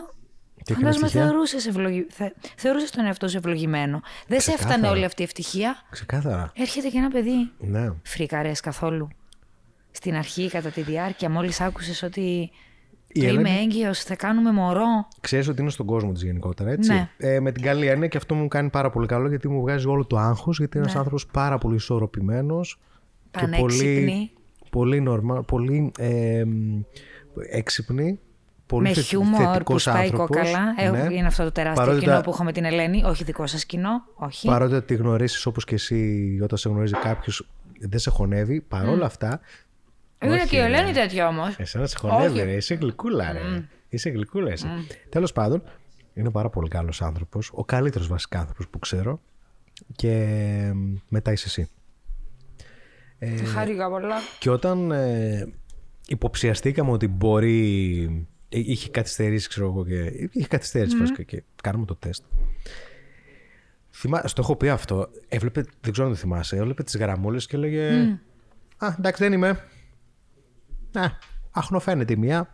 Τι 0.65 0.73
έκανες 0.73 0.97
φαντάζομαι 0.97 1.07
ευτυχία; 1.07 1.27
θεωρούσες, 1.27 1.67
ευλογη... 1.67 2.07
θε... 2.11 2.29
θεωρούσες 2.57 2.91
τον 2.91 3.05
εαυτό 3.05 3.29
σου 3.29 3.37
ευλογημένο. 3.37 4.01
Δεν 4.27 4.41
σε 4.41 4.51
έφτανε 4.51 4.69
Ξεκάθαρα. 4.69 4.95
όλη 4.97 5.05
αυτή 5.05 5.21
η 5.23 5.25
ευτυχία; 5.25 5.77
Ξεκάθαρα. 5.91 6.53
Έρχεται 6.57 6.89
και 6.89 6.99
ένα 6.99 7.09
παιδί. 7.09 7.51
Ναι. 7.59 7.93
Φρίκαρες 8.03 8.61
καθόλου. 8.61 9.09
Στην 9.91 10.15
αρχή, 10.17 10.49
κατά 10.51 10.69
τη 10.71 10.81
διάρκεια, 10.83 11.31
μόλις 11.31 11.61
άκουσες 11.61 12.03
ότι 12.03 12.51
Η 13.09 13.21
το 13.21 13.27
είμαι 13.27 13.39
Ελένη- 13.41 13.61
έγκυος, 13.75 14.03
θα 14.03 14.17
κάνουμε 14.17 14.53
μωρό. 14.53 15.09
Ξέρεις 15.21 15.49
ότι 15.49 15.61
είναι 15.61 15.71
στον 15.71 15.87
κόσμο 15.87 16.13
της 16.13 16.23
γενικότερα, 16.23 16.71
έτσι. 16.71 16.93
Ναι. 16.93 17.09
Ε, 17.17 17.41
με 17.41 17.53
την 17.53 17.63
καλή 17.63 17.87
έννοια 17.87 18.09
και 18.09 18.17
αυτό 18.17 18.35
μου 18.35 18.49
κάνει 18.49 18.71
πάρα 18.71 18.91
πολύ 18.91 19.07
καλό 19.07 19.29
γιατί 19.29 19.49
μου 19.49 19.61
βγάζει 19.61 19.87
όλο 19.87 20.05
το 20.05 20.17
άγχος. 20.19 20.59
Γιατί 20.59 20.77
είναι 20.77 20.87
Ναι. 20.87 20.91
ένα 20.93 21.01
άνθρωπος 21.01 21.27
πάρα 21.27 21.59
πολύ 21.59 21.75
ισορροπημένος 21.75 22.79
και 23.31 23.39
πολύ, 23.39 23.51
Πανέξυπνη. 23.51 24.31
πολύ, 24.71 25.05
normal, 25.09 25.47
πολύ 25.47 25.93
ε, 25.99 26.45
μ, 26.45 26.81
έξυπνη. 27.51 28.19
Πολύ 28.67 28.83
με 28.89 28.95
θε- 28.95 29.05
χιούμορ 29.05 29.41
που 29.43 29.53
θετικός 29.53 29.83
σπάει 29.83 30.03
άνθρωπος, 30.03 30.27
κόκαλα. 30.29 30.75
Ε, 30.79 30.91
ναι. 30.91 31.15
Είναι 31.15 31.27
αυτό 31.27 31.45
το 31.45 31.53
τεράστιο 31.53 31.85
Παρότι 31.85 32.01
κοινό 32.05 32.15
τα- 32.15 32.21
που 32.21 32.31
έχω 32.31 32.45
με 32.45 32.53
την 32.53 32.65
Ελένη. 32.65 33.03
Όχι 33.05 33.25
δικό 33.25 33.47
σας 33.47 33.65
κοινό. 33.65 34.05
Όχι. 34.15 34.47
Παρότι 34.47 34.75
ότι 34.75 34.87
τη 34.87 34.95
γνωρίσει 34.95 35.49
όπως 35.49 35.65
και 35.65 35.75
εσύ, 35.75 36.39
όταν 36.43 36.59
σε 36.59 36.69
γνωρίζει 36.69 36.93
κάποιος, 36.95 37.49
δεν 37.81 37.99
σε 37.99 38.11
χωνεύει. 38.11 38.61
Παρόλα 38.61 39.07
αυτά. 39.07 39.41
Είναι 40.23 40.35
όχι, 40.35 40.49
και 40.49 40.57
η 40.57 40.61
Ελένη 40.61 40.87
ρε. 40.87 40.93
τέτοια 41.01 41.29
όμως. 41.29 41.55
Εσένα 41.59 41.87
σε 41.87 41.97
χωνεύει, 41.99 42.39
Όχι. 42.39 42.45
ρε. 42.45 42.53
Είσαι 42.53 42.75
γλυκούλα, 42.75 43.33
ρε. 43.33 43.41
Είσαι 43.89 44.11
γλυκούλα, 44.11 44.51
εσύ. 44.51 44.67
Τέλος 45.09 45.33
πάντων, 45.33 45.63
είναι 46.15 46.31
πάρα 46.31 46.51
πολύ 46.51 46.69
καλός 46.69 47.03
άνθρωπος. 47.03 47.51
Ο 47.55 47.65
καλύτερος 47.65 48.07
βασικά 48.09 48.39
άνθρωπος 48.39 48.69
που 48.69 48.79
ξέρω. 48.79 49.21
Και 49.97 50.11
ε, 50.13 50.73
μετά 51.09 51.33
είσαι 51.33 51.45
εσύ. 51.49 51.69
Ε, 53.19 53.37
Χάρηκα 53.45 53.89
πολλά. 53.89 54.15
Και 54.39 54.51
όταν 54.51 54.91
ε, 54.91 55.53
υποψιαστήκαμε 56.07 56.91
ότι 56.91 57.09
μπορεί. 57.09 58.03
ε, 58.49 58.59
Είχε 58.59 58.89
καθυστερήσει, 58.91 59.49
ξέρω 59.49 59.67
εγώ, 59.67 59.85
και. 59.87 60.29
Είχε 60.33 60.47
καθυστερήσει 60.49 60.97
βασικά 60.97 61.23
και 61.23 61.43
κάναμε 61.63 61.85
το 61.85 61.95
τεστ. 61.97 62.23
Θυμά... 63.91 64.23
Στο 64.25 64.41
έχω 64.41 64.57
πει 64.57 64.69
αυτό. 64.69 65.09
Έβλεπε, 65.29 65.63
δεν 65.81 65.93
ξέρω 65.93 66.07
αν 66.09 66.13
το 66.13 66.19
θυμάσαι. 66.19 66.57
Έβλεπε 66.57 66.83
τις 66.83 66.97
γραμμούλες 66.97 67.47
και 67.47 67.57
έλεγε. 67.57 67.89
Α, 68.77 68.95
εντάξει, 68.99 69.23
δεν 69.23 69.33
είμαι. 69.33 69.65
Α, 70.97 71.11
αχνοφαίνεται 71.51 72.13
η 72.13 72.17
μία. 72.17 72.49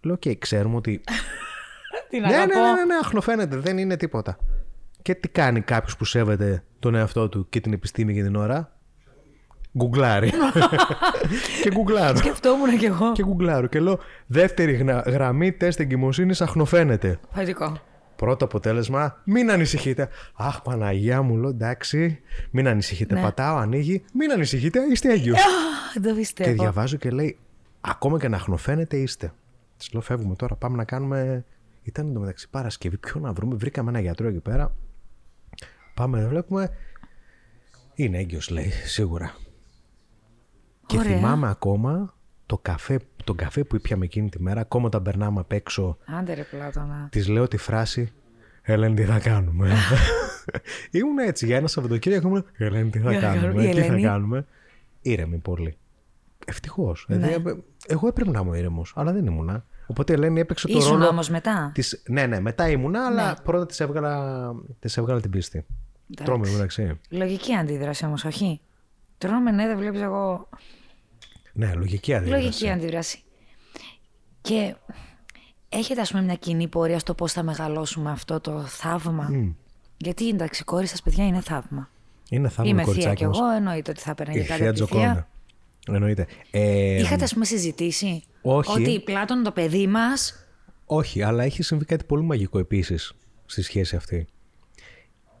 Λέω 0.00 0.16
και 0.16 0.34
ξέρουμε 0.36 0.76
ότι. 0.76 1.00
Την 2.10 2.20
ναι, 2.20 2.28
ναι, 2.28 2.34
αγαπώ. 2.36 2.54
ναι, 2.54 2.60
ναι, 2.72 2.84
ναι, 2.84 2.94
αχνοφαίνεται. 3.02 3.56
Δεν 3.56 3.78
είναι 3.78 3.96
τίποτα. 3.96 4.36
Και 5.02 5.14
τι 5.14 5.28
κάνει 5.28 5.60
κάποιος 5.60 5.96
που 5.96 6.04
σέβεται 6.04 6.64
τον 6.78 6.94
εαυτό 6.94 7.28
του 7.28 7.46
και 7.48 7.60
την 7.60 7.72
επιστήμη 7.72 8.14
και 8.14 8.22
την 8.22 8.36
ώρα; 8.36 8.72
Γκουγκλάρει. 9.78 10.30
και 11.62 11.70
γκουγκλάρω. 11.72 12.16
Σκεφτόμουν 12.16 12.78
κι 12.78 12.84
εγώ. 12.84 13.12
και 13.12 13.22
γκουγκλάρω. 13.22 13.66
Και 13.66 13.80
λέω 13.80 13.98
δεύτερη 14.26 14.72
γνα- 14.72 15.04
γραμμή 15.06 15.52
τεστ 15.52 15.80
εγκυμοσύνης 15.80 16.40
αχνοφαίνεται. 16.40 17.18
Φαντικό. 17.30 17.78
Πρώτο 18.18 18.44
αποτέλεσμα, 18.44 19.20
μην 19.24 19.50
ανησυχείτε. 19.50 20.08
Αχ, 20.36 20.62
Παναγία 20.62 21.22
μου, 21.22 21.36
λέω 21.36 21.50
εντάξει, 21.50 22.20
μην 22.50 22.68
ανησυχείτε. 22.68 23.14
Ναι. 23.14 23.20
Πατάω, 23.20 23.56
ανοίγει, 23.56 24.04
μην 24.14 24.30
ανησυχείτε, 24.32 24.80
είστε 24.90 25.12
έγκυο. 25.12 25.34
Α, 25.34 25.38
Δεν 25.94 26.02
το 26.02 26.08
και 26.08 26.14
πιστεύω. 26.14 26.52
διαβάζω 26.62 26.96
και 26.96 27.10
λέει, 27.10 27.38
ακόμα 27.80 28.18
και 28.18 28.28
να 28.28 28.36
αχνοφαίνεται 28.36 28.96
είστε. 28.96 29.32
Της 29.76 29.92
λέω, 29.92 30.02
φεύγουμε 30.02 30.34
τώρα, 30.36 30.54
πάμε 30.56 30.76
να 30.76 30.84
κάνουμε. 30.84 31.44
Ήταν 31.82 32.08
εντωμεταξύ 32.08 32.48
Παρασκευή, 32.50 32.96
ποιο 32.96 33.20
να 33.20 33.32
βρούμε. 33.32 33.54
Βρήκαμε 33.54 33.90
ένα 33.90 34.00
γιατρό 34.00 34.28
εκεί 34.28 34.40
πέρα. 34.40 34.74
Πάμε, 35.94 36.18
δεν 36.20 36.28
βλέπουμε. 36.28 36.70
Είναι 37.94 38.18
έγκυος, 38.18 38.50
λέει, 38.50 38.70
σίγουρα. 38.70 39.34
Και 40.86 40.98
Ωραία. 40.98 41.16
θυμάμαι 41.16 41.48
ακόμα 41.48 42.14
το 42.46 42.58
καφέ, 42.58 42.98
τον 43.28 43.36
καφέ 43.36 43.64
που 43.64 43.76
ήπιαμε 43.76 44.04
εκείνη 44.04 44.28
τη 44.28 44.42
μέρα, 44.42 44.60
ακόμα 44.60 44.86
όταν 44.86 45.02
περνάμε 45.02 45.40
απ' 45.40 45.52
έξω 45.52 45.98
Άντε 46.18 46.34
ρε 46.34 46.42
Πλάτωνα. 46.42 47.08
Της 47.10 47.28
λέω 47.28 47.48
τη 47.48 47.56
φράση 47.56 48.12
Ελένη, 48.62 48.94
τι 48.94 49.02
θα 49.04 49.18
κάνουμε; 49.18 49.72
ήμουν 50.90 51.18
έτσι 51.18 51.46
για 51.46 51.56
ένα 51.56 51.66
Σαββατοκύριακο. 51.66 52.28
Ήμουν 52.28 52.44
Ελένη, 52.56 52.90
τι 52.90 52.98
θα 52.98 53.08
Τι 53.08 53.14
θα 53.14 53.20
κάνουμε. 53.20 53.40
κάνουμε, 53.46 53.64
η 53.64 53.68
Τι 53.70 53.78
θα 53.80 53.84
Ελένη. 53.84 54.02
κάνουμε; 54.02 54.46
Ήρεμη 55.02 55.36
πολύ. 55.38 55.76
Ευτυχώς. 56.46 57.04
Ναι. 57.08 57.36
εγώ 57.86 58.08
έπρεπε 58.08 58.30
να 58.30 58.40
είμαι 58.40 58.58
ήρεμος, 58.58 58.92
αλλά 58.96 59.12
δεν 59.12 59.26
ήμουνα. 59.26 59.64
Οπότε 59.86 60.12
η 60.12 60.16
Ελένη 60.16 60.40
έπαιξε 60.40 60.68
το 60.68 60.78
Ήσουν 60.78 60.92
ρόλο. 60.92 61.06
όμως 61.08 61.28
μετά. 61.30 61.70
Της... 61.74 62.02
Ναι, 62.08 62.26
ναι, 62.26 62.40
μετά 62.40 62.68
ήμουνα, 62.70 63.06
αλλά 63.06 63.36
πρώτα 63.44 63.66
της 63.66 63.80
έβγαλα, 63.80 64.52
της 64.80 64.96
έβγαλα 64.96 65.20
την 65.20 65.30
πίστη. 65.30 65.58
Εντάξει. 66.10 66.24
Τρώμε, 66.24 66.50
μεταξύ. 66.50 67.00
Λογική 67.08 67.54
αντίδραση 67.54 68.04
όμως, 68.04 68.24
όχι; 68.24 68.60
Τρώμε, 69.18 69.50
ναι, 69.50 69.66
δεν 69.66 69.78
βλέπεις 69.78 70.00
εγώ. 70.00 70.48
Ναι, 71.58 71.74
λογική 71.74 72.14
αντίδραση. 72.14 72.42
Λογική 72.42 72.70
αντίδραση. 72.70 73.22
Και 74.40 74.74
έχετε, 75.68 76.00
ας 76.00 76.10
πούμε, 76.10 76.22
μια 76.22 76.34
κοινή 76.34 76.68
πορεία 76.68 76.98
στο 76.98 77.14
πώς 77.14 77.32
θα 77.32 77.42
μεγαλώσουμε 77.42 78.10
αυτό 78.10 78.40
το 78.40 78.60
θαύμα; 78.60 79.30
Γιατί 79.96 80.28
εντάξει, 80.28 80.60
η 80.62 80.64
κόρη 80.64 80.86
σας, 80.86 81.02
παιδιά, 81.02 81.26
είναι 81.26 81.40
θαύμα. 81.40 81.90
Είναι 82.30 82.48
θαύμα 82.48 82.70
Είμαι 82.70 82.84
το 82.84 82.92
θεία 82.92 83.00
κι 83.00 83.06
κοριτσάκι 83.06 83.26
μας. 83.26 83.38
εγώ, 83.38 83.56
εννοείται 83.56 83.90
ότι 83.90 84.00
θα 84.00 84.14
παίρνει 84.14 84.34
Η 84.34 84.40
και 84.40 84.46
κάτι 84.46 84.60
θεία 84.60 84.70
από 84.70 84.78
τη 84.78 84.84
Τζοκόντα. 84.84 85.12
θεία. 85.12 85.28
Εννοείται. 85.94 86.26
Ε, 86.50 86.98
Είχατε, 86.98 87.24
ας 87.24 87.32
πούμε, 87.32 87.44
συζητήσει. 87.44 88.22
όχι. 88.42 88.70
Ότι 88.80 88.90
η 88.90 89.00
Πλάτων 89.00 89.42
το 89.42 89.52
παιδί 89.52 89.86
μας; 89.86 90.46
Όχι, 90.86 91.22
αλλά 91.22 91.44
έχει 91.44 91.62
συμβεί 91.62 91.84
κάτι 91.84 92.04
πολύ 92.04 92.22
μαγικό 92.22 92.58
επίσης 92.58 93.12
στη 93.46 93.62
σχέση 93.62 93.96
αυτή. 93.96 94.26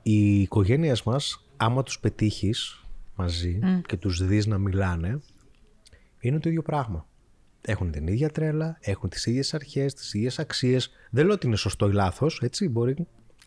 Οι 0.02 0.40
οικογένειε 0.40 0.92
μας, 1.04 1.48
άμα 1.56 1.82
τους 1.82 1.98
πετύχεις 2.00 2.84
μαζί 3.14 3.58
και 3.86 3.96
τους 3.96 4.26
δεις 4.26 4.46
να 4.46 4.58
μιλάνε, 4.58 5.20
είναι 6.20 6.38
το 6.38 6.48
ίδιο 6.48 6.62
πράγμα. 6.62 7.06
Έχουν 7.60 7.90
την 7.90 8.06
ίδια 8.06 8.28
τρέλα, 8.30 8.78
έχουν 8.80 9.08
τις 9.08 9.26
ίδιες 9.26 9.54
αρχές, 9.54 9.94
τις 9.94 10.14
ίδιες 10.14 10.38
αξίες. 10.38 10.90
Δεν 11.10 11.24
λέω 11.24 11.34
ότι 11.34 11.46
είναι 11.46 11.56
σωστό 11.56 11.88
ή 11.88 11.92
λάθος, 11.92 12.40
έτσι 12.42 12.68
μπορεί. 12.68 12.96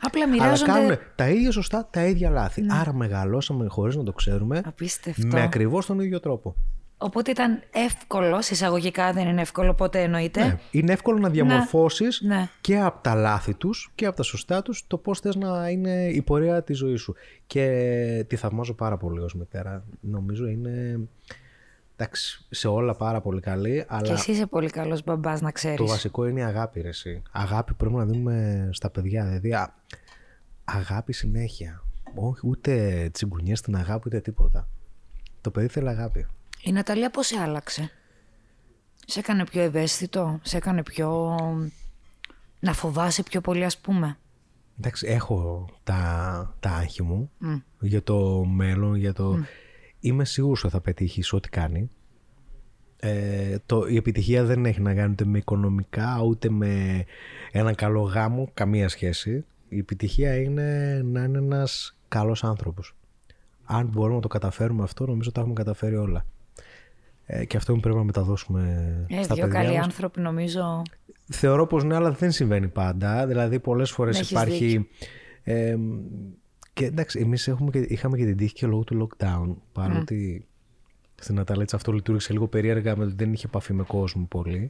Απλά 0.04 0.24
Αλλά 0.24 0.34
μοιράζονται. 0.34 0.72
κάνουν 0.72 0.98
τα 1.16 1.30
ίδια 1.30 1.52
σωστά, 1.52 1.88
τα 1.92 2.06
ίδια 2.06 2.30
λάθη. 2.30 2.66
Άρα 2.70 2.94
μεγαλώσαμε 2.94 3.66
χωρίς 3.68 3.96
να 3.96 4.04
το 4.04 4.12
ξέρουμε 4.14 4.62
Απίστευτο. 4.66 5.28
με 5.28 5.42
ακριβώς 5.42 5.86
τον 5.86 6.00
ίδιο 6.00 6.20
τρόπο. 6.20 6.56
Οπότε 6.98 7.32
ήταν 7.32 7.62
εύκολο, 7.72 8.42
σε 8.42 8.54
εισαγωγικά 8.54 9.12
δεν 9.14 9.28
είναι 9.28 9.42
εύκολο, 9.42 9.74
ποτέ 9.74 10.02
εννοείται. 10.02 10.44
Ναι. 10.46 10.60
Είναι 10.72 10.92
εύκολο 10.94 11.20
να 11.20 11.30
διαμορφώσεις 11.30 12.22
Ναι. 12.22 12.50
και 12.62 12.80
από 12.80 13.04
τα 13.04 13.16
λάθη 13.16 13.54
τους 13.54 13.92
και 13.96 14.06
από 14.06 14.16
τα 14.16 14.24
σωστά 14.24 14.62
τους 14.62 14.84
το 14.88 14.98
πώς 14.98 15.20
θες 15.20 15.36
να 15.36 15.70
είναι 15.70 16.08
η 16.08 16.22
πορεία 16.22 16.64
της 16.64 16.78
ζωής 16.78 17.02
σου. 17.02 17.16
Και 17.48 18.26
τη 18.28 18.36
θαυμάζω 18.36 18.74
πάρα 18.74 18.98
πολύ 18.98 19.20
ως 19.20 19.36
μητέρα. 19.36 19.84
Νομίζω 20.02 20.48
είναι 20.48 21.00
εντάξει, 22.02 22.46
σε 22.50 22.68
όλα 22.68 22.96
πάρα 22.96 23.22
πολύ 23.22 23.42
καλή, 23.42 23.78
Και 23.78 23.86
αλλά 23.88 24.12
εσύ 24.12 24.32
είσαι 24.32 24.46
πολύ 24.46 24.70
καλός 24.70 25.04
μπαμπάς, 25.04 25.42
να 25.42 25.52
ξέρεις. 25.52 25.78
το 25.78 25.88
βασικό 25.88 26.28
είναι 26.28 26.40
η 26.40 26.44
αγάπη 26.44 26.82
ρε 26.82 26.88
εσύ. 26.88 27.22
Αγάπη 27.32 27.74
πρέπει 27.74 27.94
να 27.96 28.06
δίνουμε 28.06 28.70
στα 28.72 28.90
παιδιά. 28.90 29.24
Δηλαδή 29.26 29.54
α- 29.54 29.74
αγάπη 30.64 31.14
συνέχεια. 31.14 31.84
Όχι 32.16 32.40
ούτε 32.48 33.10
τσιγκουνιές 33.14 33.60
στην 33.60 33.76
αγάπη 33.76 34.04
ούτε 34.06 34.20
τίποτα. 34.20 34.68
Το 35.42 35.52
παιδί 35.52 35.68
θέλει 35.68 35.90
αγάπη. 35.90 36.28
Η 36.64 36.72
Ναταλία 36.72 37.10
πώς 37.10 37.28
σε 37.28 37.40
άλλαξε; 37.40 37.92
Σε 39.06 39.20
έκανε 39.20 39.46
πιο 39.46 39.62
ευαίσθητο, 39.62 40.40
σε 40.44 40.58
έκανε 40.58 40.84
πιο... 40.84 41.38
να 42.60 42.74
φοβάσαι 42.74 43.24
πιο 43.24 43.42
πολύ 43.42 43.66
ας 43.66 43.78
πούμε; 43.78 44.18
Εντάξει, 44.80 45.08
έχω 45.08 45.70
τα, 45.84 46.56
τα 46.60 46.70
άγχη 46.70 47.04
μου 47.04 47.32
για 47.80 48.04
το 48.04 48.44
μέλλον, 48.46 48.96
για 48.96 49.14
το... 49.14 49.38
Είμαι 50.02 50.26
σίγουρος 50.26 50.64
ότι 50.64 50.74
θα 50.74 50.82
πετύχεις 50.82 51.34
ό,τι 51.34 51.50
κάνει. 51.50 51.90
Ε, 53.00 53.58
το, 53.66 53.88
η 53.88 53.96
επιτυχία 53.96 54.44
δεν 54.44 54.66
έχει 54.66 54.82
να 54.82 54.94
κάνει 54.94 55.12
ούτε 55.12 55.26
με 55.26 55.38
οικονομικά, 55.38 56.22
ούτε 56.26 56.50
με 56.50 57.04
έναν 57.52 57.76
καλό 57.76 58.02
γάμο, 58.02 58.50
καμία 58.54 58.90
σχέση. 58.90 59.46
Η 59.70 59.78
επιτυχία 59.78 60.36
είναι 60.36 61.02
να 61.06 61.24
είναι 61.24 61.38
ένας 61.38 61.98
καλός 62.08 62.44
άνθρωπος. 62.44 62.96
Αν 63.64 63.88
μπορούμε 63.88 64.16
να 64.16 64.22
το 64.22 64.28
καταφέρουμε 64.28 64.84
αυτό, 64.84 65.06
νομίζω 65.06 65.32
τα 65.32 65.40
έχουμε 65.40 65.56
καταφέρει 65.56 65.96
όλα. 65.96 66.26
Ε, 67.26 67.46
και 67.46 67.58
αυτό 67.58 67.76
πρέπει 67.76 67.98
να 67.98 68.04
μεταδώσουμε 68.04 68.62
Ε, 69.10 69.24
στα 69.24 69.36
δύο 69.36 69.44
παιδιά 69.44 69.62
καλοί 69.62 69.76
μας. 69.76 69.86
άνθρωποι 69.86 70.22
νομίζω. 70.22 70.82
Θεωρώ 71.26 71.68
πως 71.68 71.84
ναι, 71.84 71.96
αλλά 71.96 72.12
δεν 72.12 72.32
συμβαίνει 72.32 72.68
πάντα. 72.68 73.28
Δηλαδή 73.28 73.60
πολλές 73.60 73.92
φορές 73.92 74.18
Έχεις 74.18 74.32
υπάρχει... 74.32 74.88
Ε, 75.44 75.76
και 76.74 76.86
εντάξει, 76.86 77.20
εμείς 77.20 77.48
έχουμε 77.48 77.72
και, 77.72 77.80
είχαμε 77.80 78.18
και 78.18 78.26
την 78.26 78.38
τύχη 78.38 78.54
και 78.54 78.68
λόγω 78.68 78.84
του 78.84 79.08
lockdown, 79.08 79.56
παρότι 79.72 80.46
στην 81.16 81.40
Αταλέτσα 81.40 81.76
αυτό 81.76 81.92
λειτουργήσε 81.92 82.34
λίγο 82.34 82.48
περίεργα 82.48 82.98
με 82.98 83.04
ότι 83.04 83.14
δεν 83.14 83.34
είχε 83.34 83.46
επαφή 83.48 83.74
με 83.74 83.84
κόσμο 83.84 84.26
πολύ, 84.26 84.70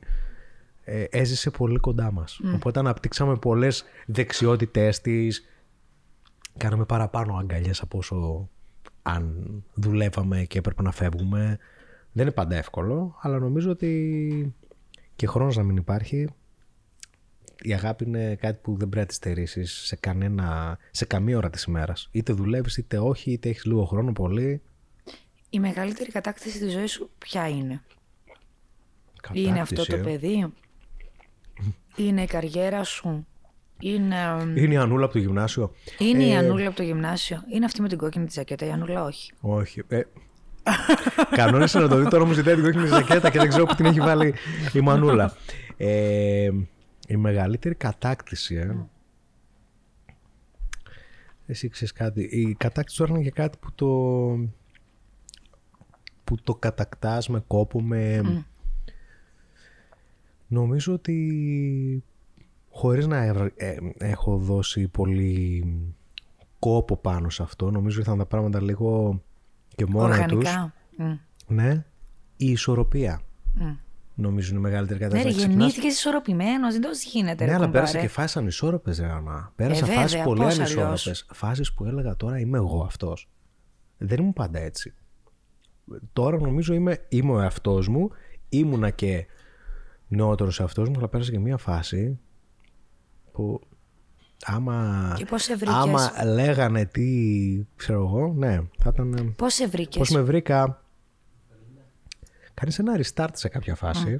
ε, 0.83 1.03
έζησε 1.09 1.49
πολύ 1.49 1.77
κοντά 1.77 2.11
μας. 2.11 2.39
Οπότε 2.55 2.79
αναπτύξαμε 2.79 3.35
πολλές 3.35 3.83
δεξιότητές 4.05 5.01
της, 5.01 5.45
κάναμε 6.57 6.85
παραπάνω 6.85 7.35
αγκαλιές 7.35 7.81
από 7.81 7.97
όσο 7.97 8.49
αν 9.01 9.45
δουλεύαμε 9.73 10.43
και 10.43 10.57
έπρεπε 10.57 10.81
να 10.81 10.91
φεύγουμε. 10.91 11.57
Δεν 12.11 12.25
είναι 12.25 12.35
πάντα 12.35 12.55
εύκολο, 12.55 13.15
αλλά 13.21 13.39
νομίζω 13.39 13.71
ότι 13.71 14.55
και 15.15 15.27
χρόνος 15.27 15.57
να 15.57 15.63
μην 15.63 15.77
υπάρχει, 15.77 16.27
η 17.61 17.73
αγάπη 17.73 18.03
είναι 18.03 18.35
κάτι 18.35 18.59
που 18.61 18.71
δεν 18.71 18.89
πρέπει 18.89 18.97
να 18.97 19.05
τη 19.05 19.13
στερήσεις 19.13 19.71
σε, 19.73 19.95
κανένα, 19.95 20.77
σε 20.91 21.05
καμία 21.05 21.37
ώρα 21.37 21.49
της 21.49 21.63
ημέρας. 21.63 22.07
Είτε 22.11 22.33
δουλεύεις 22.33 22.77
είτε 22.77 22.97
όχι, 22.97 23.31
είτε 23.31 23.49
έχεις 23.49 23.65
λίγο 23.65 23.85
χρόνο 23.85 24.11
πολύ. 24.11 24.61
Η 25.49 25.59
μεγαλύτερη 25.59 26.11
κατάκτηση 26.11 26.59
της 26.59 26.71
ζωής 26.71 26.91
σου 26.91 27.09
ποια 27.17 27.47
είναι; 27.47 27.81
Είναι 29.33 29.59
αυτό 29.59 29.75
Κατάκτηση, 29.75 30.01
το 30.01 30.09
ε. 30.09 30.11
παιδί; 30.11 30.53
Είναι 31.95 32.21
η 32.21 32.25
καριέρα 32.25 32.83
σου; 32.83 33.27
Είναι, 33.79 34.15
Είναι 34.55 34.73
η 34.73 34.77
Ανούλα 34.77 35.03
από 35.03 35.13
το 35.13 35.19
γυμνάσιο. 35.19 35.73
είναι 35.97 36.23
Ε, 36.23 36.27
η 36.27 36.35
Ανούλα 36.35 36.67
από 36.67 36.75
το 36.75 36.83
γυμνάσιο; 36.83 37.43
Είναι 37.53 37.65
αυτή 37.65 37.81
με 37.81 37.87
την 37.87 37.97
κόκκινη 37.97 38.25
τη 38.25 38.31
ζακέτα. 38.33 38.65
Η 38.65 38.69
Ανούλα 38.69 39.03
όχι. 39.03 39.31
Όχι. 39.41 39.81
Ε, 39.87 40.01
κανόνισε 41.35 41.79
να 41.79 41.87
το 41.87 41.97
δει 41.97 42.07
τώρα 42.07 42.25
μου 42.25 42.33
ζητάει 42.33 42.55
την 42.55 42.63
κόκκινη 42.63 42.87
ζακέτα 42.87 43.29
και 43.29 43.39
δεν 43.39 43.49
ξέρω 43.49 43.65
που 43.65 43.75
την 43.75 43.85
έχει 43.85 43.99
βάλει 43.99 44.33
η 44.73 44.79
Μανούλα. 44.81 45.33
Ε, 45.77 46.49
η 47.07 47.15
μεγαλύτερη 47.15 47.75
κατάκτηση, 47.75 48.55
ε. 48.55 48.75
Εσύ 51.45 51.69
ξέρεις 51.69 51.93
κάτι. 51.93 52.21
Η 52.21 52.53
κατάκτηση 52.53 52.97
τώρα 52.97 53.11
είναι 53.13 53.23
και 53.23 53.31
κάτι 53.31 53.57
που 53.57 53.71
το, 53.75 53.87
που 56.23 56.35
το 56.43 56.55
κατακτάς 56.55 57.29
με 57.29 57.43
κόπο, 57.47 57.81
με... 57.81 58.21
Νομίζω 60.47 60.93
ότι 60.93 62.03
χωρίς 62.69 63.07
να 63.07 63.17
ευρ- 63.17 63.61
ε, 63.61 63.77
έχω 63.97 64.37
δώσει 64.37 64.87
πολύ 64.87 65.65
κόπο 66.59 66.97
πάνω 66.97 67.29
σε 67.29 67.43
αυτό, 67.43 67.71
νομίζω 67.71 67.99
ήρθαν 67.99 68.17
τα 68.17 68.25
πράγματα 68.25 68.61
λίγο 68.61 69.21
και 69.75 69.85
μόνα 69.85 70.25
τους. 70.25 70.37
Οργανικά. 70.37 70.73
Μμ. 70.97 71.13
Ναι, 71.47 71.85
η 72.37 72.51
ισορροπία. 72.51 73.21
Νομίζω 73.53 73.79
είναι 74.29 74.43
η 74.51 74.57
μεγαλύτερη 74.57 74.99
Ναι, 74.99 75.05
ρε, 75.05 75.11
κατάσταση. 75.11 75.35
Ξεχνάς- 75.37 75.57
γεννήθηκε 75.57 75.87
ισορροπημένος. 75.87 76.73
Δεν 76.73 76.81
το 76.81 76.89
γίνεται. 77.11 77.43
ναι, 77.43 77.49
ρε, 77.49 77.55
αλλά 77.55 77.65
κουμπάρε. 77.65 77.85
πέρασα 77.85 77.99
και 77.99 78.07
φάσεις 78.07 78.37
ανισόρροπες, 78.37 78.99
ρε 78.99 79.09
Άννα. 79.11 79.51
Πέρασα 79.55 79.85
Ε, 79.85 79.87
βέβαια, 79.87 80.01
φάσεις 80.01 80.21
πολύ 80.21 80.41
πώς 80.41 80.59
ανισόρροπες. 80.59 81.25
Φάσεις 81.33 81.73
που 81.73 81.85
έλεγα 81.85 82.15
τώρα 82.15 82.39
είμαι 82.39 82.57
εγώ 82.57 82.83
αυτός. 82.83 83.29
Δεν 83.97 84.19
ήμουν 84.19 84.33
πάντα 84.33 84.59
έτσι. 84.59 84.93
Τώρα 86.13 86.37
νομίζω 86.39 86.73
είμαι, 86.73 87.05
είμαι 87.09 87.31
ο 87.31 87.41
εαυτός 87.41 87.87
μου. 87.87 88.09
Ήμουνα 88.49 88.89
και 88.89 89.25
νεότερος 90.07 90.59
εαυτός 90.59 90.89
μου, 90.89 90.95
αλλά 90.97 91.07
πέρασα 91.07 91.31
και 91.31 91.39
μία 91.39 91.57
φάση 91.57 92.19
που 93.31 93.61
Άμα, 94.45 95.13
Και 95.17 95.25
πώς 95.25 95.43
σε 95.43 95.55
βρήκες; 95.55 95.73
άμα 95.75 96.11
λέγανε 96.25 96.85
τι, 96.85 97.09
ξέρω 97.75 97.99
εγώ, 97.99 98.33
ναι, 98.37 98.59
θα 98.77 98.91
ήταν... 98.93 99.33
Πώς 99.37 99.53
σε 99.53 99.67
βρήκες, 99.67 99.97
Πώς 99.97 100.09
με 100.09 100.21
βρήκα... 100.21 100.80
Κάνεις 102.53 102.79
ένα 102.79 102.99
restart 103.03 103.29
σε 103.33 103.47
κάποια 103.49 103.75
φάση. 103.75 104.17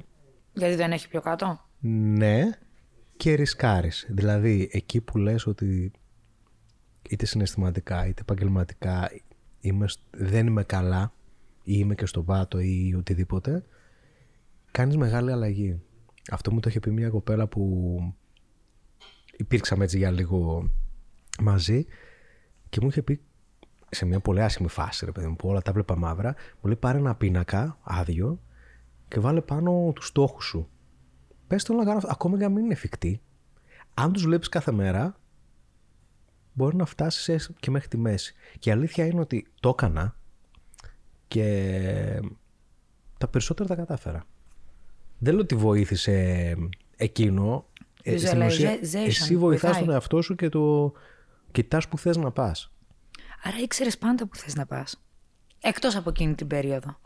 Γιατί 0.52 0.74
δεν 0.74 0.92
έχει 0.92 1.08
πιο 1.08 1.20
κάτω; 1.20 1.60
Ναι, 1.80 2.42
και 3.16 3.34
ρισκάρεις. 3.34 4.06
Δηλαδή, 4.10 4.68
εκεί 4.72 5.00
που 5.00 5.18
λες 5.18 5.46
ότι 5.46 5.92
είτε 7.10 7.26
συναισθηματικά 7.26 8.06
είτε 8.06 8.20
επαγγελματικά 8.20 9.10
είμαι, 9.60 9.88
σ- 9.88 10.00
δεν 10.10 10.46
είμαι 10.46 10.64
καλά 10.64 11.12
ή 11.64 11.74
είμαι 11.76 11.94
και 11.94 12.06
στο 12.06 12.22
πάτο 12.22 12.58
ή 12.60 12.94
οτιδήποτε, 12.98 13.64
κάνεις 14.70 14.96
μεγάλη 14.96 15.32
αλλαγή. 15.32 15.80
Αυτό 16.30 16.52
μου 16.52 16.60
το 16.60 16.68
είχε 16.68 16.80
πει 16.80 16.90
μια 16.90 17.08
κοπέλα 17.08 17.46
που 17.46 17.98
υπήρξαμε 19.36 19.84
έτσι 19.84 19.98
για 19.98 20.10
λίγο 20.10 20.70
μαζί 21.40 21.86
και 22.68 22.78
μου 22.82 22.88
είχε 22.88 23.02
πει 23.02 23.20
σε 23.94 24.04
μια 24.04 24.20
πολύ 24.20 24.42
άσχημη 24.42 24.68
φάση, 24.68 25.04
ρε 25.04 25.12
παιδί 25.12 25.26
μου, 25.26 25.36
που 25.36 25.48
όλα 25.48 25.62
τα 25.62 25.72
βλέπα 25.72 25.96
μαύρα, 25.96 26.34
μου 26.60 26.66
λέει 26.66 26.76
πάρε 26.76 26.98
ένα 26.98 27.14
πίνακα 27.14 27.78
άδειο 27.82 28.40
και 29.08 29.20
βάλε 29.20 29.40
πάνω 29.40 29.92
τους 29.94 30.06
στόχους 30.06 30.44
σου. 30.44 30.68
Πες 31.46 31.64
το 31.64 31.74
να 31.74 31.84
κάνω 31.84 31.96
αυτό, 31.96 32.08
ακόμα 32.12 32.38
και 32.38 32.44
αν 32.44 32.52
μην 32.52 32.64
είναι 32.64 32.72
εφικτή. 32.72 33.20
Αν 33.94 34.12
τους 34.12 34.22
βλέπεις 34.22 34.48
κάθε 34.48 34.72
μέρα, 34.72 35.16
μπορεί 36.52 36.76
να 36.76 36.84
φτάσεις 36.84 37.50
και 37.60 37.70
μέχρι 37.70 37.88
τη 37.88 37.96
μέση. 37.96 38.34
Και 38.58 38.68
η 38.70 38.72
αλήθεια 38.72 39.06
είναι 39.06 39.20
ότι 39.20 39.46
το 39.60 39.68
έκανα 39.68 40.16
και 41.28 42.20
τα 43.18 43.28
περισσότερα 43.28 43.68
τα 43.68 43.74
κατάφερα. 43.74 44.24
Δεν 45.18 45.32
λέω 45.34 45.42
ότι 45.42 45.54
βοήθησε 45.54 46.56
εκείνο. 46.96 47.66
Ε, 48.02 48.16
στην 48.16 48.42
ουσία, 48.42 48.70
Visualization, 48.70 49.06
εσύ 49.06 49.36
βοηθάς 49.36 49.60
βοηθάει. 49.60 49.84
τον 49.84 49.94
εαυτό 49.94 50.22
σου 50.22 50.34
και 50.34 50.48
το 50.48 50.92
κοιτάς 51.50 51.88
που 51.88 51.98
θες 51.98 52.16
να 52.16 52.30
πας. 52.30 52.72
Άρα 53.42 53.56
ήξερες 53.58 53.98
πάντα 53.98 54.26
που 54.26 54.36
θες 54.36 54.54
να 54.54 54.66
πας. 54.66 55.02
Εκτός 55.60 55.96
από 55.96 56.10
εκείνη 56.10 56.34
την 56.34 56.46
περίοδο. 56.46 57.00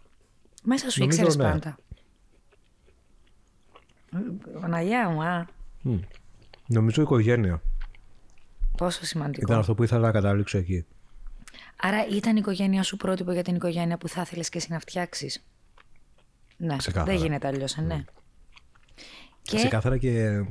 Μέσα 0.62 0.90
σου 0.90 1.00
Νομίζω, 1.00 1.22
ήξερες 1.22 1.36
ναι. 1.36 1.50
πάντα. 1.50 1.78
Παναγιά 4.60 5.08
μου, 5.08 5.22
α. 5.22 5.46
Νομίζω 6.66 7.00
η 7.00 7.04
οικογένεια 7.04 7.62
Πόσο 8.76 9.04
σημαντικό. 9.04 9.40
ήταν 9.46 9.58
αυτό 9.58 9.74
που 9.74 9.82
ήθελα 9.82 10.00
να 10.00 10.12
καταλήξω 10.12 10.58
εκεί. 10.58 10.86
Άρα 11.76 12.06
ήταν 12.06 12.32
η 12.36 12.38
οικογένειά 12.42 12.82
σου 12.82 12.96
πρότυπο 12.96 13.32
για 13.32 13.42
την 13.42 13.54
οικογένεια 13.54 13.98
που 13.98 14.08
θα 14.08 14.20
ήθελε 14.20 14.42
και 14.42 14.58
εσύ 14.58 14.72
να 14.72 14.78
φτιάξεις. 14.78 15.44
Ναι, 16.56 16.76
Ξεκάθαρα. 16.76 17.12
δεν 17.12 17.22
γίνεται 17.22 17.46
αλλιώς, 17.46 17.76
ναι. 17.76 18.04
Και 19.42 19.56
Ξεκάθαρα 19.56 19.98
και 19.98 20.44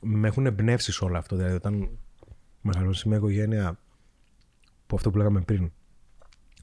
με 0.00 0.28
έχουν 0.28 0.46
εμπνεύσει 0.46 0.92
σε 0.92 1.04
όλο 1.04 1.18
αυτό. 1.18 1.36
Δηλαδή, 1.36 1.54
όταν 1.54 1.88
μεγαλώσει 2.60 3.00
σε 3.00 3.08
μια 3.08 3.16
οικογένεια 3.16 3.78
που 4.88 4.96
αυτό 4.96 5.10
που 5.10 5.16
λέγαμε 5.16 5.40
πριν, 5.40 5.72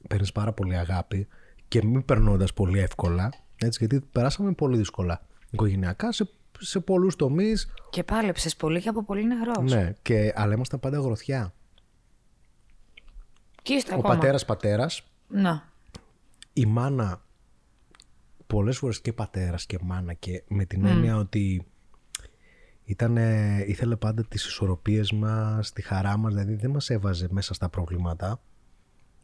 παίρνεις 0.08 0.32
πάρα 0.32 0.52
πολύ 0.52 0.76
αγάπη 0.76 1.28
και 1.68 1.84
μην 1.84 2.04
περνώντας 2.04 2.52
πολύ 2.52 2.78
εύκολα. 2.78 3.32
Έτσι, 3.56 3.86
γιατί 3.86 4.06
περάσαμε 4.12 4.52
πολύ 4.52 4.76
δύσκολα 4.76 5.26
οικογενειακά 5.50 6.12
σε, 6.12 6.28
σε 6.58 6.80
πολλούς 6.80 7.16
τομείς. 7.16 7.72
Και 7.90 8.04
πάλεψες 8.04 8.56
πολύ 8.56 8.80
και 8.80 8.88
από 8.88 9.04
πολύ 9.04 9.26
νεαρός. 9.26 9.72
Ναι, 9.72 9.92
και, 10.02 10.32
αλλά 10.36 10.54
ήμασταν 10.54 10.80
πάντα 10.80 10.98
γροθιά. 11.00 11.54
Και 13.62 13.74
είστε 13.74 13.94
Ο 13.94 13.98
ακόμα. 13.98 14.14
πατέρας 14.14 14.44
πατέρας, 14.44 15.02
Ναι. 15.28 15.62
η 16.52 16.66
μάνα 16.66 17.24
πολλές 18.46 18.78
φορές 18.78 19.00
και 19.00 19.12
πατέρας 19.12 19.66
και 19.66 19.78
μάνα 19.82 20.12
και 20.12 20.42
με 20.48 20.64
την 20.64 20.84
έννοια 20.84 21.16
ότι 21.16 21.66
ήτανε, 22.86 23.58
ήθελε 23.66 23.96
πάντα 23.96 24.24
τις 24.24 24.46
ισορροπίες 24.46 25.12
μας, 25.12 25.72
τη 25.72 25.82
χαρά 25.82 26.16
μας, 26.16 26.34
δηλαδή 26.34 26.54
δεν 26.54 26.70
μας 26.70 26.90
έβαζε 26.90 27.28
μέσα 27.30 27.54
στα 27.54 27.68
προβλήματα, 27.68 28.40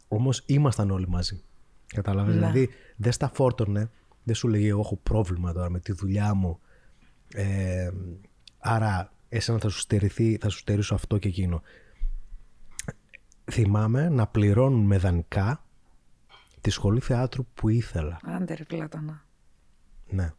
όμως 0.08 0.42
ήμασταν 0.46 0.90
όλοι 0.90 1.08
μαζί. 1.08 1.42
Κατάλαβες, 1.86 2.34
Ναι. 2.34 2.40
δηλαδή 2.40 2.68
δεν 2.96 3.12
στα 3.12 3.30
φόρτωνε, 3.34 3.90
δεν 4.22 4.34
σου 4.34 4.48
λέγει 4.48 4.68
εγώ 4.68 4.80
έχω 4.80 4.96
πρόβλημα 4.96 5.52
τώρα 5.52 5.70
με 5.70 5.80
τη 5.80 5.92
δουλειά 5.92 6.34
μου, 6.34 6.60
ε, 7.34 7.90
άρα 8.58 9.12
εσένα 9.28 9.58
θα 9.58 9.68
σου 9.68 9.78
στερηθεί, 9.78 10.36
θα 10.40 10.48
σου 10.48 10.58
στερήσω 10.58 10.94
αυτό 10.94 11.18
και 11.18 11.28
εκείνο. 11.28 11.62
Θυμάμαι 13.50 14.08
να 14.08 14.26
πληρώνουν 14.26 14.86
με 14.86 14.98
δανεικά 14.98 15.64
τη 16.60 16.70
σχολή 16.70 17.00
θεάτρου 17.00 17.46
που 17.54 17.68
ήθελα. 17.68 18.18
Άντε 18.22 18.54
ρε 18.54 18.64
πλάτανα. 18.64 19.26
Ναι. 20.08 20.32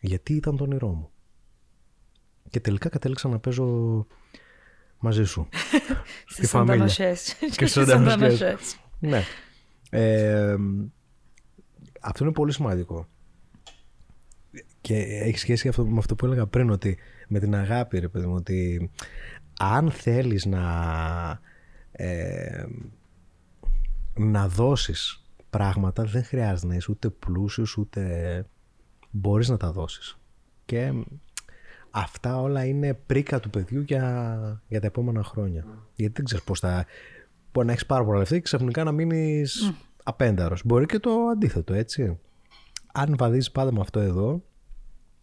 Γιατί 0.00 0.34
ήταν 0.34 0.56
το 0.56 0.64
όνειρό 0.64 0.88
μου. 0.88 1.10
Και 2.50 2.60
τελικά 2.60 2.88
κατέληξα 2.88 3.28
να 3.28 3.38
παίζω 3.38 4.06
μαζί 4.98 5.24
σου. 5.24 5.48
Στις 6.26 6.54
αντανοσές. 6.54 7.34
Και 7.34 7.66
στις 7.66 7.76
αντανοσές. 7.76 8.76
ναι. 8.98 9.22
Ε, 9.90 10.56
αυτό 12.00 12.24
είναι 12.24 12.32
πολύ 12.32 12.52
σημαντικό. 12.52 13.08
Και 14.80 14.96
έχει 14.98 15.38
σχέση 15.38 15.68
αυτό, 15.68 15.86
με 15.86 15.98
αυτό 15.98 16.14
που 16.14 16.26
έλεγα 16.26 16.46
πριν, 16.46 16.70
ότι 16.70 16.98
με 17.28 17.38
την 17.38 17.54
αγάπη, 17.54 17.98
ρε 17.98 18.08
παιδί 18.08 18.26
μου, 18.26 18.34
ότι 18.34 18.90
αν 19.58 19.90
θέλεις 19.90 20.46
να, 20.46 21.40
ε, 21.92 22.64
να 24.14 24.48
δώσεις 24.48 25.24
πράγματα, 25.50 26.04
δεν 26.04 26.24
χρειάζεται 26.24 26.66
να 26.66 26.74
είσαι 26.74 26.90
ούτε 26.90 27.10
πλούσιος, 27.10 27.76
ούτε 27.76 28.44
μπορείς 29.10 29.48
να 29.48 29.56
τα 29.56 29.72
δώσεις. 29.72 30.18
Και 30.64 30.92
αυτά 31.98 32.40
όλα 32.40 32.64
είναι 32.64 32.94
πρίκα 32.94 33.40
του 33.40 33.50
παιδιού 33.50 33.80
για, 33.80 34.62
για 34.68 34.80
τα 34.80 34.86
επόμενα 34.86 35.22
χρόνια. 35.24 35.64
Γιατί 35.94 36.12
δεν 36.16 36.24
ξέρεις 36.24 36.44
πώς 36.44 36.60
θα... 36.60 36.86
Μπορεί 37.52 37.66
να 37.66 37.72
έχεις 37.72 37.86
πάρα 37.86 38.04
πολλά 38.04 38.18
λεφτά 38.18 38.34
και 38.34 38.40
ξαφνικά 38.40 38.84
να 38.84 38.92
μείνεις 38.92 39.72
απένταρος. 40.04 40.62
Μπορεί 40.64 40.86
και 40.86 40.98
το 40.98 41.10
αντίθετο, 41.32 41.74
έτσι. 41.74 42.18
Αν 42.92 43.14
βαδίζεις 43.18 43.50
πάντα 43.50 43.72
με 43.72 43.80
αυτό 43.80 44.00
εδώ, 44.00 44.42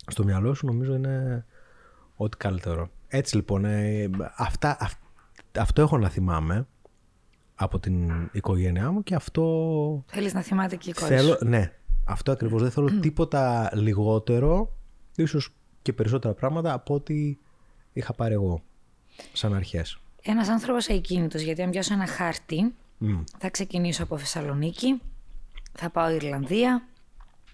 στο 0.08 0.24
μυαλό 0.24 0.54
σου 0.54 0.66
νομίζω 0.66 0.94
είναι 0.96 1.46
ό,τι 2.16 2.38
καλύτερο. 2.38 2.90
Έτσι 3.08 3.36
λοιπόν, 3.36 3.66
ε, 3.66 4.10
αυτά, 4.36 4.78
αυ- 4.80 5.02
αυτό 5.60 5.82
έχω 5.82 5.98
να 5.98 6.10
θυμάμαι 6.10 6.68
από 7.56 7.80
την 7.80 8.12
οικογένειά 8.32 8.92
μου 8.92 9.04
και 9.04 9.16
αυτό 9.16 10.04
Θέλεις 10.08 10.34
να 10.34 10.42
θυμάται 10.42 10.76
και 10.76 10.90
η 10.90 10.94
κόρη 10.94 11.16
θέλω, 11.16 11.36
σου. 11.36 11.46
ναι, 11.48 11.72
αυτό 12.06 12.32
ακριβώς 12.32 12.62
δεν 12.62 12.72
θέλω 12.72 13.00
τίποτα 13.00 13.70
λιγότερο, 13.74 14.76
ίσως 15.16 15.56
και 15.84 15.94
περισσότερα 15.94 16.34
πράγματα 16.34 16.74
από 16.74 16.94
ό,τι 16.94 17.38
είχα 17.94 18.14
πάρει 18.14 18.34
εγώ 18.34 18.64
σαν 19.34 19.54
αρχές. 19.54 19.98
Ένας 20.22 20.48
άνθρωπος 20.48 20.90
ακίνητος, 20.90 21.42
γιατί 21.42 21.62
αν 21.62 21.70
πιάσω 21.70 21.94
ένα 21.94 22.08
χάρτη, 22.08 22.74
θα 23.38 23.50
ξεκινήσω 23.50 24.04
από 24.04 24.18
Θεσσαλονίκη, 24.18 25.02
θα 25.74 25.90
πάω 25.90 26.10
Ιρλανδία, 26.10 26.88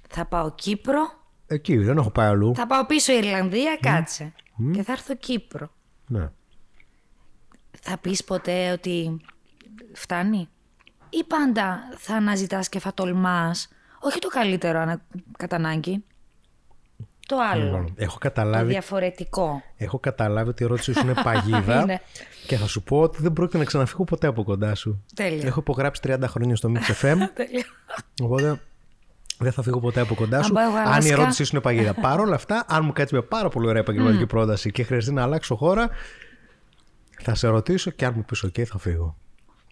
θα 0.10 0.26
πάω 0.26 0.52
Κύπρο, 0.56 1.18
Εκεί 1.48 1.78
δεν 1.78 1.98
έχω 1.98 2.12
πάει 2.12 2.28
αλλού. 2.28 2.56
θα 2.56 2.68
πάω 2.68 2.86
πίσω 2.86 3.14
Ιρλανδία, 3.14 3.78
κάτσε. 3.82 4.34
Και 4.74 4.84
θα 4.84 4.92
έρθω 4.92 5.16
Κύπρο. 5.16 5.72
Ναι. 6.08 6.30
Θα 7.82 7.98
πεις 7.98 8.24
ποτέ 8.24 8.72
ότι 8.72 9.18
φτάνει; 9.94 10.50
Ή 11.10 11.24
πάντα 11.24 11.80
θα 11.98 12.16
αναζητάς 12.16 12.70
και 12.70 12.80
θα 12.80 12.94
τολμάς, 12.94 13.68
όχι 14.00 14.20
το 14.20 14.28
καλύτερο 14.28 14.80
ανα- 14.80 15.02
κατά 15.38 15.56
ανάγκη, 15.56 16.04
το 17.30 17.38
άλλο, 17.54 17.64
Λοιπόν, 17.64 17.94
έχω 17.96 18.14
το 18.14 18.20
καταλάβει, 18.20 18.72
διαφορετικό. 18.72 19.62
έχω 19.78 20.00
καταλάβει 20.00 20.50
ότι 20.50 20.64
η 20.64 20.66
ερώτησή 20.66 20.94
σου 20.94 21.00
είναι 21.04 21.14
παγίδα 21.24 21.82
Είναι. 21.82 22.02
και 22.48 22.56
θα 22.58 22.68
σου 22.68 22.84
πω 22.84 23.00
ότι 23.02 23.22
δεν 23.22 23.34
πρόκειται 23.34 23.58
να 23.58 23.64
ξαναφύγω 23.64 24.04
ποτέ 24.04 24.28
από 24.28 24.44
κοντά 24.44 24.76
σου. 24.76 25.04
Τέλεια. 25.16 25.48
Έχω 25.48 25.60
υπογράψει 25.60 26.02
30 26.08 26.18
χρόνια 26.28 26.56
στο 26.56 26.72
Mix 26.74 26.78
FM, 27.06 27.18
Τέλεια. 27.34 27.66
οπότε 28.24 28.62
δεν 29.38 29.52
θα 29.52 29.62
φύγω 29.62 29.80
ποτέ 29.80 30.00
από 30.00 30.16
κοντά 30.16 30.38
Αν 30.38 30.44
σου. 30.44 30.54
πάω 30.54 30.68
εγώ 30.68 30.76
Αν 30.78 30.84
η 30.86 30.88
Αλάσκα. 30.90 31.14
ερώτησή 31.14 31.44
σου 31.44 31.50
είναι 31.54 31.62
παγίδα. 31.64 31.94
Παρ' 32.02 32.20
όλα 32.20 32.36
αυτά, 32.36 32.66
αν 32.68 32.86
μου 32.86 32.92
κάτσει 32.94 33.14
μια 33.16 33.24
πάρα 33.24 33.50
πολύ 33.50 33.68
ωραία 33.68 33.82
επαγγελματική 33.82 34.26
πρόταση 34.26 34.72
και 34.72 34.84
χρειαστεί 34.84 35.12
να 35.14 35.22
αλλάξω 35.24 35.56
χώρα, 35.56 35.90
θα 37.22 37.36
σε 37.36 37.48
ρωτήσω 37.48 37.92
και 37.92 38.06
αν 38.06 38.14
μου 38.16 38.24
πεις 38.26 38.46
OK, 38.46 38.62
θα 38.64 38.78
φύγω. 38.80 39.16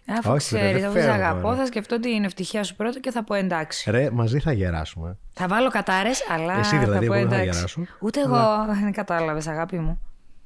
Αφού 0.09 0.31
Όχι, 0.31 0.55
ρε, 0.55 0.59
ξέρεις, 0.61 0.81
δεν 0.81 0.89
θα 0.89 0.95
πεις 0.95 1.03
φέρνω 1.05 1.23
αγαπώ, 1.23 1.41
τώρα. 1.41 1.55
θα 1.55 1.65
σκεφτώ 1.65 1.99
την 1.99 2.23
ευτυχία 2.23 2.63
σου 2.63 2.75
πρώτα 2.75 2.99
και 2.99 3.11
θα 3.11 3.23
πω 3.23 3.33
εντάξει. 3.33 3.91
Ρε, 3.91 4.09
μαζί 4.11 4.39
θα 4.39 4.51
γεράσουμε. 4.51 5.17
Θα 5.33 5.47
βάλω 5.47 5.69
κατάρες, 5.69 6.25
αλλά 6.29 6.53
Εσύ 6.59 6.77
δηλαδή, 6.77 7.05
θα 7.05 7.11
πω 7.11 7.13
εγώ 7.17 7.27
δεν 7.27 7.29
θα 7.29 7.35
εντάξει. 7.35 7.53
γεράσω. 7.53 7.81
Ούτε 7.99 8.19
εγώ 8.21 8.37
δεν 8.83 8.91
κατάλαβες, 8.91 9.47
αγάπη 9.47 9.79
μου. 9.79 9.99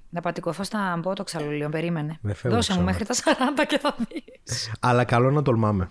Να 0.09 0.21
πατικοφώ 0.21 0.63
στα 0.63 0.99
μπότοξα 1.01 1.41
λίγο, 1.41 1.69
περίμενε. 1.69 2.17
Δεν 2.21 2.35
φεύγω 2.35 2.55
Δώσε 2.57 2.71
μου 2.73 2.77
ξανά. 2.85 2.91
μέχρι 2.91 3.05
τα 3.05 3.13
40 3.61 3.65
και 3.67 3.77
θα 3.79 3.95
δεις. 3.97 4.71
Αλλά 4.79 5.03
καλό 5.03 5.31
να 5.31 5.41
τολμάμε. 5.41 5.87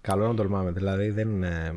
Καλό 0.00 0.26
να 0.26 0.34
τολμάμε. 0.34 0.70
Δηλαδή 0.70 1.10
δεν 1.10 1.28
είναι. 1.28 1.72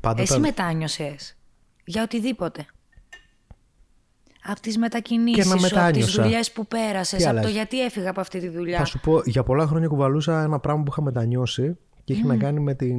Πάντα 0.00 0.22
Εσύ 0.22 0.32
όταν- 0.32 0.44
μετάνιωσες 0.44 1.36
για 1.84 2.02
οτιδήποτε. 2.02 2.66
Από 4.44 4.60
τις 4.60 4.72
Και 4.72 4.78
μετακινήσει 4.78 5.38
να 5.38 5.44
σου, 5.44 5.52
από 5.52 5.62
τις 5.62 5.72
μετάνιωσα. 5.72 6.22
δουλειές 6.22 6.52
που 6.52 6.66
πέρασες, 6.66 7.18
Τι 7.18 7.24
από 7.24 7.34
το 7.34 7.40
άλλες. 7.40 7.52
γιατί 7.52 7.84
έφυγα 7.84 8.10
από 8.10 8.20
αυτή 8.20 8.38
τη 8.40 8.48
δουλειά. 8.48 8.78
Θα 8.78 8.84
σου 8.84 9.00
πω, 9.00 9.20
για 9.24 9.42
πολλά 9.42 9.66
χρόνια 9.66 9.88
κουβαλούσα 9.88 10.42
ένα 10.42 10.58
πράγμα 10.58 10.82
που 10.82 10.90
είχα 10.92 11.02
μετανιώσει 11.02 11.76
και 12.04 12.12
είχε 12.12 12.26
να 12.26 12.36
κάνει 12.36 12.60
με, 12.60 12.74
την... 12.74 12.98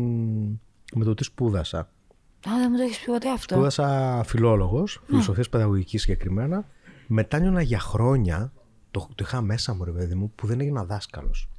με 0.94 1.04
το 1.04 1.14
τι 1.14 1.24
σπούδασα. 1.24 1.80
Α, 1.80 2.52
δεν 2.60 2.68
μου 2.72 2.78
το 2.78 2.84
έχεις 2.84 3.00
πει 3.00 3.12
ποτέ 3.12 3.30
αυτό. 3.32 3.54
Σπούδασα 3.54 4.22
φιλόλογος, 4.26 5.02
φιλοσοφίας 5.06 5.50
παιδαγωγικής 5.50 6.02
συγκεκριμένα. 6.02 6.68
Μετάνιωνα 7.08 7.62
για 7.62 7.80
χρόνια 7.80 8.54
το, 8.91 9.08
το 9.16 9.24
είχα 9.28 9.41
μέσα 9.41 9.74
μου, 9.74 9.84
ρε 9.84 9.91
παιδί 9.91 10.16
μου, 10.16 10.32
που 10.36 10.48
δεν 10.48 10.60
έγινα 10.62 10.86
δάσκαλος. 10.86 11.50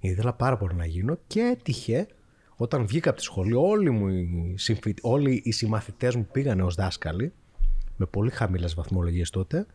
Ήθελα 0.00 0.32
πάρα 0.32 0.56
πολύ 0.56 0.74
να 0.74 0.86
γίνω 0.86 1.18
και 1.26 1.40
έτυχε 1.40 2.06
όταν 2.56 2.86
βγήκα 2.86 3.08
από 3.10 3.18
τη 3.18 3.24
σχολή, 3.24 3.54
όλοι, 3.54 3.90
μου 3.90 4.08
οι, 4.08 4.54
συμφι... 4.56 4.94
όλοι 5.00 5.42
οι 5.44 5.52
συμμαθητές 5.52 6.14
μου 6.14 6.28
πήγανε 6.32 6.62
ως 6.62 6.74
δάσκαλοι, 6.74 7.32
με 7.96 8.06
πολύ 8.06 8.30
χαμηλές 8.30 8.74
βαθμολογίες 8.74 9.30
τότε, 9.30 9.66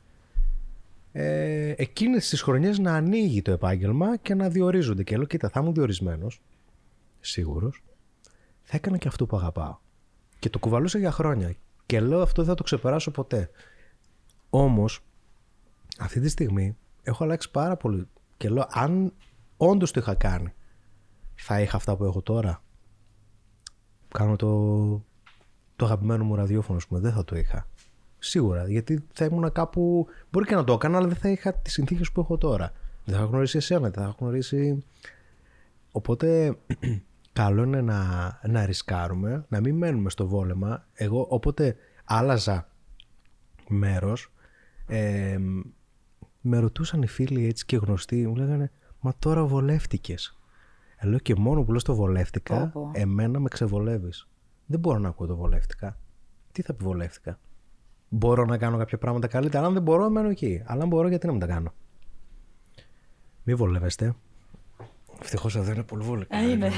ε, 1.11 1.73
εκείνες 1.77 2.29
τις 2.29 2.41
χρονιές 2.41 2.79
να 2.79 2.93
ανοίγει 2.93 3.41
το 3.41 3.51
επάγγελμα 3.51 4.17
και 4.17 4.33
να 4.33 4.49
διορίζονται. 4.49 5.03
Και 5.03 5.17
λέω, 5.17 5.25
κοίτα, 5.25 5.49
θα 5.49 5.59
ήμουν 5.59 5.73
διορισμένος, 5.73 6.41
σίγουρος, 7.19 7.83
θα 8.63 8.77
έκανα 8.77 8.97
και 8.97 9.07
αυτό 9.07 9.25
που 9.25 9.37
αγαπάω. 9.37 9.77
Και 10.39 10.49
το 10.49 10.59
κουβαλούσα 10.59 10.99
για 10.99 11.11
χρόνια. 11.11 11.55
Και 11.85 11.99
λέω, 11.99 12.21
αυτό 12.21 12.41
δεν 12.41 12.49
θα 12.49 12.55
το 12.55 12.63
ξεπεράσω 12.63 13.11
ποτέ. 13.11 13.49
Όμως, 14.49 15.03
αυτή 15.99 16.19
τη 16.19 16.29
στιγμή 16.29 16.77
έχω 17.03 17.23
αλλάξει 17.23 17.51
πάρα 17.51 17.75
πολύ. 17.75 18.07
Και 18.37 18.49
λέω, 18.49 18.67
αν 18.69 19.13
όντως 19.57 19.91
το 19.91 19.99
είχα 19.99 20.13
κάνει, 20.13 20.53
θα 21.35 21.61
είχα 21.61 21.75
αυτά 21.77 21.95
που 21.95 22.03
έχω 22.03 22.21
τώρα. 22.21 22.63
Κάνω 24.07 24.35
το, 24.35 24.49
το 25.75 25.85
αγαπημένο 25.85 26.23
μου 26.23 26.35
ραδιόφωνο, 26.35 26.79
πούμε, 26.87 26.99
δεν 26.99 27.13
θα 27.13 27.23
το 27.23 27.35
είχα. 27.35 27.68
Σίγουρα, 28.19 28.67
γιατί 28.67 29.03
θα 29.13 29.25
ήμουν 29.25 29.51
κάπου. 29.51 30.07
Μπορεί 30.31 30.45
και 30.45 30.55
να 30.55 30.63
το 30.63 30.73
έκανα, 30.73 30.97
αλλά 30.97 31.07
δεν 31.07 31.15
θα 31.15 31.29
είχα 31.29 31.53
τις 31.53 31.73
συνθήκες 31.73 32.11
που 32.11 32.21
έχω 32.21 32.37
τώρα. 32.37 32.71
Δεν 33.05 33.15
θα 33.15 33.21
έχω 33.21 33.29
γνωρίσει 33.29 33.57
εσένα, 33.57 33.89
δεν 33.89 33.91
θα 33.91 34.01
έχω 34.01 34.15
γνωρίσει. 34.19 34.83
Οπότε, 35.91 36.57
καλό 37.33 37.63
είναι 37.63 37.81
να, 37.81 38.39
να 38.47 38.65
ρισκάρουμε, 38.65 39.45
να 39.49 39.59
μην 39.59 39.75
μένουμε 39.75 40.09
στο 40.09 40.27
βόλεμα. 40.27 40.85
Εγώ, 40.93 41.25
όποτε 41.29 41.75
άλλαζα 42.03 42.67
μέρος, 43.67 44.31
ε, 44.87 45.37
με 46.41 46.57
ρωτούσαν 46.59 47.01
οι 47.01 47.07
φίλοι 47.07 47.45
έτσι 47.45 47.65
και 47.65 47.77
γνωστοί, 47.77 48.27
μου 48.27 48.35
λέγανε 48.35 48.71
Μα 48.99 49.13
τώρα 49.19 49.45
βολεύτηκες. 49.45 50.37
Ε, 50.95 51.07
λέω 51.07 51.19
και 51.19 51.35
μόνο 51.35 51.63
που 51.63 51.71
λέω 51.71 51.81
το 51.81 51.95
βολεύτηκα, 51.95 52.73
εμένα 52.91 53.39
με 53.39 53.47
ξεβολεύεις. 53.47 54.27
Δεν 54.65 54.79
μπορώ 54.79 54.99
να 54.99 55.07
ακούω 55.07 55.27
το 55.27 55.35
βολεύτηκα. 55.35 55.97
Τι 56.51 56.61
θα 56.61 56.73
πει 56.73 56.83
βολεύτηκα. 56.83 57.39
Μπορώ 58.09 58.45
να 58.45 58.57
κάνω 58.57 58.77
κάποια 58.77 58.97
πράγματα 58.97 59.27
καλύτερα. 59.27 59.65
Αν 59.65 59.73
δεν 59.73 59.81
μπορώ, 59.81 60.09
μένω 60.09 60.29
εκεί. 60.29 60.63
Αλλά 60.65 60.81
αν 60.81 60.87
μπορώ, 60.87 61.07
γιατί 61.07 61.25
να 61.25 61.31
μην 61.31 61.41
τα 61.41 61.47
κάνω; 61.47 61.73
Μη 63.43 63.55
βολεύεστε. 63.55 64.15
Ευτυχώς 65.21 65.55
εδώ 65.55 65.71
είναι 65.71 65.83
πολύ 65.83 66.03
βολικά. 66.03 66.37
Ε, 66.37 66.49
είναι. 66.49 66.71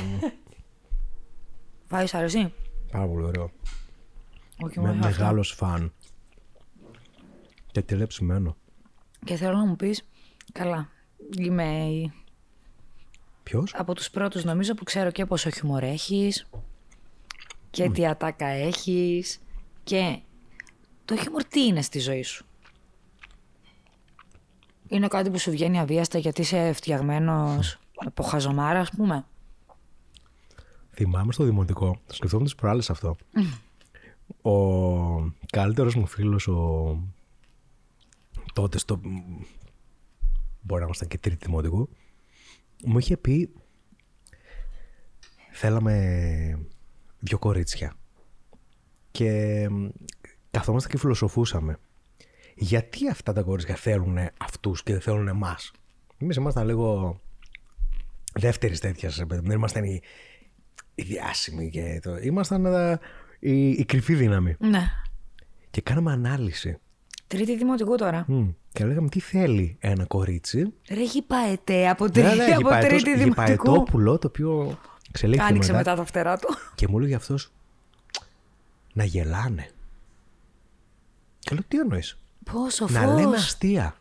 Βάζει 1.87 2.17
αρέσει; 2.17 2.53
Πάρα 2.91 3.07
πολύ 3.07 3.23
ωραίο. 3.25 3.51
Με 4.75 4.93
μεγάλος 4.93 5.51
φαν. 5.51 5.93
Και 7.71 7.81
τηλεψημένο. 7.81 8.55
Και 9.25 9.35
θέλω 9.35 9.57
να 9.57 9.65
μου 9.65 9.75
πεις, 9.75 10.07
καλά, 10.51 10.89
είμαι 11.37 11.87
Ποιος; 13.43 13.73
από 13.75 13.93
τους 13.93 14.09
πρώτους 14.09 14.43
νομίζω 14.43 14.73
που 14.73 14.83
ξέρω 14.83 15.11
και 15.11 15.25
πόσο 15.25 15.49
χιουμορ 15.49 15.83
έχεις 15.83 16.49
και 17.69 17.89
τι 17.89 18.07
ατάκα 18.07 18.45
έχεις 18.45 19.41
και 19.83 20.19
το 21.15 21.21
χιούμορ 21.21 21.43
τι 21.43 21.65
είναι 21.65 21.81
στη 21.81 21.99
ζωή 21.99 22.23
σου; 22.23 22.45
Είναι 24.87 25.07
κάτι 25.07 25.29
που 25.29 25.39
σου 25.39 25.51
βγαίνει 25.51 25.79
αβίαστα 25.79 26.17
γιατί 26.17 26.41
είσαι 26.41 26.73
φτιαγμένος 26.73 27.79
από 27.95 28.23
χαζομάρα 28.23 28.79
ας 28.79 28.89
πούμε. 28.89 29.25
Θυμάμαι 30.91 31.31
στο 31.31 31.43
δημοτικό, 31.43 31.99
το 32.07 32.13
σκεφτόμουν 32.13 32.45
τις 32.45 32.55
προάλλες 32.55 32.89
αυτό. 32.89 33.15
Ο 34.41 34.55
καλύτερος 35.51 35.95
μου 35.95 36.05
φίλος, 36.05 36.47
ο... 36.47 36.97
τότε 38.53 38.77
στο... 38.77 38.99
Μπορεί 40.61 40.79
να 40.79 40.85
ήμασταν 40.85 41.07
και 41.07 41.17
τρίτη 41.17 41.45
δημοτικού, 41.45 41.89
μου 42.85 42.97
είχε 42.97 43.17
πει 43.17 43.53
θέλαμε 45.51 46.67
δυο 47.19 47.39
κορίτσια 47.39 47.93
και 49.11 49.67
καθόμαστε 50.51 50.89
και 50.89 50.97
φιλοσοφούσαμε 50.97 51.77
γιατί 52.55 53.09
αυτά 53.09 53.33
τα 53.33 53.41
κορίτσια 53.41 53.75
θέλουν 53.75 54.17
αυτούς 54.37 54.83
και 54.83 54.91
δεν 54.91 55.01
θέλουν 55.01 55.27
εμάς; 55.27 55.71
Εμείς 56.17 56.35
ήμασταν 56.35 56.65
λίγο 56.65 57.19
δεύτερης 58.33 58.79
τέτοιας 58.79 59.23
δεν 59.27 59.51
ήμασταν 59.51 59.83
οι, 59.83 60.01
οι 60.95 61.03
διάσημοι 61.03 61.69
και 61.69 61.99
το, 62.03 62.17
ήμασταν 62.17 62.65
ε, 62.65 62.99
η, 63.39 63.69
η 63.69 63.85
κρυφή 63.85 64.15
δύναμη 64.15 64.55
Ναι. 64.59 64.81
και 65.69 65.81
κάναμε 65.81 66.11
ανάλυση 66.11 66.77
Τρίτη 67.27 67.57
δημοτικού 67.57 67.95
τώρα. 67.95 68.25
Μμ. 68.27 68.49
και 68.73 68.85
λέγαμε 68.85 69.09
τι 69.09 69.19
θέλει 69.19 69.77
ένα 69.79 70.05
κορίτσι; 70.05 70.73
Ρε 70.89 70.99
έχει 71.01 71.21
παετέ 71.21 71.89
από, 71.89 72.09
τρί... 72.11 72.21
Ναι, 72.23 72.33
ναι, 72.35 72.43
από 72.43 72.55
γυπαετός- 72.55 72.89
τρίτη 73.03 73.17
δημοτικού. 73.19 73.51
γυπαετόπουλο, 73.51 74.17
το 74.17 74.27
οποίο 74.27 74.77
εξελίχθηκε 75.09 75.49
Άνοιξε 75.49 75.71
μετά. 75.71 75.83
μετά 75.91 76.01
τα 76.01 76.07
φτερά 76.07 76.37
του. 76.37 76.47
Και 76.75 76.87
μου 76.87 76.97
έλεγε 76.97 77.15
αυτός 77.15 77.51
να 78.93 79.03
γελάνε. 79.03 79.69
Και 81.41 81.53
λέω 81.55 81.63
τι 81.67 81.79
εννοείς; 81.79 82.17
Πόσο 82.43 82.87
Να 82.89 82.99
φως. 83.01 83.19
λέμε 83.19 83.35
αστεία. 83.35 83.95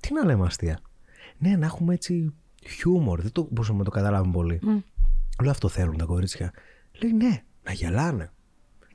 Τι 0.00 0.12
να 0.12 0.24
λέμε 0.24 0.46
αστεία; 0.46 0.80
Ναι, 1.38 1.56
να 1.56 1.66
έχουμε 1.66 1.94
έτσι 1.94 2.34
χιούμορ. 2.68 3.20
Δεν 3.20 3.32
το 3.32 3.48
μπορούσαμε 3.50 3.78
να 3.78 3.84
το 3.84 3.90
καταλάβουμε 3.90 4.32
πολύ. 4.32 4.60
Λέω 5.42 5.50
αυτό 5.50 5.68
θέλουν 5.68 5.96
τα 5.96 6.04
κορίτσια. 6.04 6.52
Λέει 7.02 7.12
ναι, 7.12 7.42
να 7.62 7.72
γελάνε. 7.72 8.30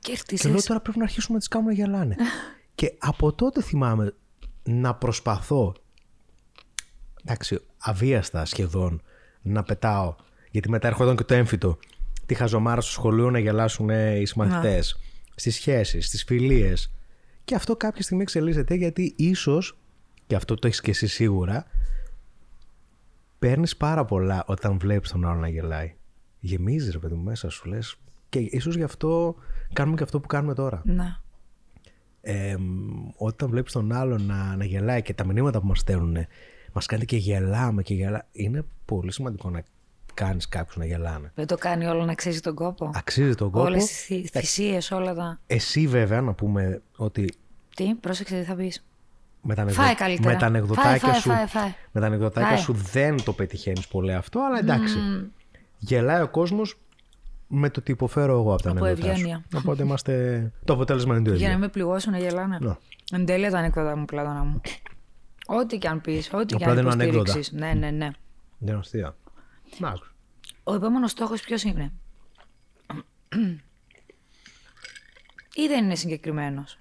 Και 0.00 0.08
λέω 0.10 0.16
έρθισες. 0.20 0.64
τώρα 0.64 0.80
πρέπει 0.80 0.98
να 0.98 1.04
αρχίσουμε 1.04 1.32
να 1.34 1.38
τις 1.38 1.48
κάνουμε 1.48 1.72
να 1.72 1.78
γελάνε. 1.78 2.16
και 2.74 2.94
από 2.98 3.32
τότε 3.32 3.62
θυμάμαι 3.62 4.14
να 4.62 4.94
προσπαθώ, 4.94 5.74
εντάξει, 7.24 7.60
αβίαστα 7.78 8.44
σχεδόν, 8.44 9.02
να 9.42 9.62
πετάω. 9.62 10.14
Γιατί 10.50 10.70
μετά 10.70 10.88
έρχονταν 10.88 11.16
και 11.16 11.24
το 11.24 11.34
έμφυτο. 11.34 11.78
Τη 12.26 12.34
χαζομάρα 12.34 12.80
στο 12.80 12.90
σχολείο 12.90 13.30
να 13.30 13.38
γελάσουν 13.38 13.88
οι 13.88 14.26
συμμαθητές. 14.26 14.98
Στις 15.34 15.54
σχέσεις, 15.54 16.06
στις 16.06 16.24
φιλίες. 16.24 16.92
Και 17.48 17.54
αυτό 17.54 17.76
κάποια 17.76 18.02
στιγμή 18.02 18.22
εξελίσσεται 18.22 18.74
γιατί 18.74 19.14
ίσως, 19.16 19.78
και 20.26 20.34
αυτό 20.34 20.54
το 20.54 20.66
έχεις 20.66 20.80
και 20.80 20.90
εσύ 20.90 21.06
σίγουρα, 21.06 21.66
παίρνεις 23.38 23.76
πάρα 23.76 24.04
πολλά 24.04 24.44
όταν 24.46 24.78
βλέπεις 24.78 25.10
τον 25.10 25.26
άλλο 25.26 25.40
να 25.40 25.48
γελάει. 25.48 25.94
Γεμίζεις 26.40 26.92
ρε 26.92 26.98
παιδί 26.98 27.14
μου 27.14 27.22
μέσα 27.22 27.48
σου 27.50 27.68
λες. 27.68 27.96
Και 28.28 28.38
ίσως 28.38 28.76
γι' 28.76 28.82
αυτό 28.82 29.34
κάνουμε 29.72 29.96
και 29.96 30.02
αυτό 30.02 30.20
που 30.20 30.26
κάνουμε 30.26 30.54
τώρα. 30.54 30.82
Να. 30.84 31.20
Ε, 32.20 32.56
όταν 33.16 33.48
βλέπεις 33.50 33.72
τον 33.72 33.92
άλλο 33.92 34.18
να, 34.18 34.56
να 34.56 34.64
γελάει 34.64 35.02
και 35.02 35.14
τα 35.14 35.26
μηνύματα 35.26 35.60
που 35.60 35.66
μας 35.66 35.78
στέλνουν 35.78 36.16
μας 36.72 36.86
κάνει 36.86 37.04
και 37.04 37.16
γελάμε 37.16 37.82
και 37.82 37.94
γελά... 37.94 38.26
Είναι 38.32 38.64
πολύ 38.84 39.12
σημαντικό 39.12 39.50
να 39.50 39.62
κάνεις 40.18 40.48
κάποιους 40.48 40.76
να 40.76 40.84
γελάνε. 40.84 41.32
Δεν 41.34 41.46
το 41.46 41.56
κάνει 41.56 41.86
όλο 41.86 42.04
να 42.04 42.12
αξίζει 42.12 42.40
τον 42.40 42.54
κόπο. 42.54 42.90
Αξίζει 42.94 43.34
τον 43.34 43.50
κόπο. 43.50 43.64
Όλες 43.64 43.84
τις 43.86 44.02
θυ- 44.04 44.30
θυσίες, 44.30 44.90
όλα 44.90 45.14
τα... 45.14 45.40
Εσύ 45.46 45.86
βέβαια 45.86 46.20
να 46.20 46.32
πούμε 46.32 46.82
ότι 46.96 47.34
Τι, 47.76 47.94
πρόσεξε 47.94 48.38
τι 48.38 48.44
θα 48.44 48.54
πεις. 48.54 48.84
με 49.42 49.54
τα, 49.54 49.62
ανεκδο... 49.62 49.82
Φάε 49.82 49.94
καλύτερα. 49.94 50.32
με 50.32 50.38
τα 50.38 50.46
ανεκδοτάκια 50.46 50.90
Φάε, 50.98 51.10
φάε, 51.10 51.20
σου, 51.20 51.28
φάε, 51.30 51.46
φάε. 51.46 51.74
Με 51.92 52.00
τα 52.00 52.06
ανεκδοτάκια 52.06 52.48
Φάε. 52.48 52.58
σου 52.58 52.72
δεν 52.72 53.24
το 53.24 53.32
πετυχαίνεις 53.32 53.86
πολύ 53.88 54.14
αυτό, 54.14 54.40
αλλά 54.40 54.58
εντάξει. 54.58 54.96
Γελάει 55.78 56.22
ο 56.22 56.28
κόσμος 56.28 56.78
με 57.46 57.70
το 57.70 57.80
τι 57.82 57.92
υποφέρω 57.92 58.32
εγώ 58.38 58.52
από 58.52 58.62
τα 58.62 58.70
Από 58.70 58.84
ανεκδοτά 58.84 59.06
σου. 59.06 59.10
ευγένεια. 59.12 59.44
Οπότε 59.56 59.82
είμαστε... 59.82 60.52
το 60.64 60.72
αποτέλεσμα 60.72 61.14
είναι 61.16 61.24
το 61.24 61.30
ίδιο. 61.30 61.42
Για 61.46 61.52
να 61.54 61.58
με 61.58 61.68
πληγώσουν 61.68 62.12
να 62.12 62.18
γελάνε. 62.18 62.58
Ναι. 62.60 62.72
Εν 63.12 63.24
τέλεια 63.26 63.50
τα 63.50 63.58
ανέκδοτα 63.58 63.96
μου, 63.96 64.04
πλάτωνα 64.04 64.44
μου. 64.44 64.60
Ό,τι 65.46 65.78
και 65.78 65.88
αν 65.88 66.00
πεις, 66.00 66.30
ό,τι 66.32 66.44
και 66.46 66.54
Απλά 66.54 66.68
αν 66.68 66.74
δεν 66.74 66.84
είναι 66.84 66.92
ανέκδοτα. 66.92 67.18
υποστηρίξεις. 67.18 67.52
Ναι, 67.52 67.72
ναι, 67.72 67.90
ναι. 67.90 68.10
Δεν 68.58 68.68
είναι 68.68 68.78
αστεία. 68.78 69.16
Να, 69.78 69.88
άκου. 69.88 70.06
Ο 70.64 70.74
επόμενος 70.74 71.10
στόχος 71.10 71.40
ποιος 71.40 71.62
είναι; 71.62 71.92
Ή 75.54 75.66
δεν 75.66 75.84
είναι 75.84 75.94
συγκεκριμένος; 75.94 76.78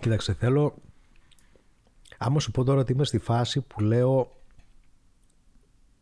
Κοίταξε, 0.00 0.34
θέλω. 0.34 0.82
Άμα 2.18 2.40
σου 2.40 2.50
πω 2.50 2.64
τώρα 2.64 2.80
ότι 2.80 2.92
είμαι 2.92 3.04
στη 3.04 3.18
φάση 3.18 3.60
που 3.60 3.80
λέω 3.80 4.40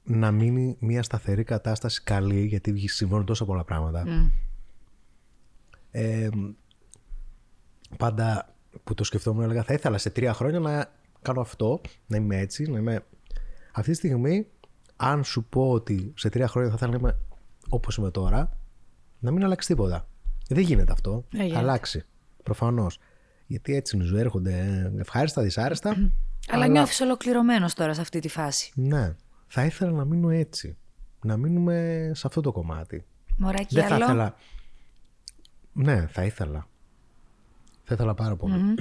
να 0.04 0.30
μείνει 0.30 0.76
μια 0.80 1.02
σταθερή 1.02 1.44
κατάσταση 1.44 2.02
καλή, 2.02 2.46
γιατί 2.46 2.88
συμβαίνουν 2.88 3.24
τόσα 3.24 3.44
πολλά 3.44 3.64
πράγματα. 3.64 4.30
Ε, 5.90 6.28
πάντα 7.96 8.54
που 8.84 8.94
το 8.94 9.04
σκεφτόμουν 9.04 9.42
έλεγα 9.42 9.62
θα 9.62 9.74
ήθελα 9.74 9.98
σε 9.98 10.10
τρία 10.10 10.32
χρόνια 10.32 10.60
να 10.60 10.92
κάνω 11.22 11.40
αυτό, 11.40 11.80
να 12.06 12.16
είμαι 12.16 12.38
έτσι, 12.38 12.70
να 12.70 12.78
είμαι... 12.78 13.04
Αυτή 13.76 13.90
τη 13.90 13.96
στιγμή, 13.96 14.46
αν 14.96 15.24
σου 15.24 15.44
πω 15.44 15.70
ότι 15.70 16.12
σε 16.16 16.28
τρία 16.28 16.48
χρόνια 16.48 16.70
θα 16.70 16.76
ήθελα 16.76 16.90
να 16.90 16.98
είμαι 16.98 17.18
όπως 17.68 17.96
είμαι 17.96 18.10
τώρα, 18.10 18.58
να 19.18 19.30
μην 19.30 19.44
αλλάξει 19.44 19.68
τίποτα. 19.68 20.08
Δεν 20.48 20.62
γίνεται 20.62 20.92
αυτό. 20.92 21.24
Δεν 21.30 21.40
γίνεται. 21.40 21.54
Θα 21.54 21.60
αλλάξει. 21.60 22.04
Προφανώς. 22.42 22.98
Γιατί 23.46 23.74
έτσι 23.74 23.96
είναι 23.96 24.04
η 24.04 24.08
ζωή, 24.08 24.20
έρχονται 24.20 24.52
ε, 24.96 25.00
ευχάριστα, 25.00 25.42
δυσάρεστα. 25.42 26.10
Αλλά 26.48 26.66
νιώθεις 26.66 27.00
ολοκληρωμένος 27.00 27.74
τώρα 27.74 27.94
σε 27.94 28.00
αυτή 28.00 28.18
τη 28.18 28.28
φάση. 28.28 28.72
Ναι. 28.74 29.14
Θα 29.46 29.64
ήθελα 29.64 29.90
να 29.90 30.04
μείνω 30.04 30.30
έτσι. 30.30 30.76
Να 31.22 31.36
μείνουμε 31.36 32.10
σε 32.14 32.26
αυτό 32.26 32.40
το 32.40 32.52
κομμάτι. 32.52 33.04
Μωράκι 33.36 33.74
Δεν 33.74 33.86
θα 33.86 33.94
άλλο; 33.94 34.04
ήθελα. 34.04 34.34
Ναι, 35.72 36.06
θα 36.06 36.24
ήθελα. 36.24 36.68
Θα 37.82 37.94
ήθελα 37.94 38.14
πάρα 38.14 38.36
πολύ. 38.36 38.74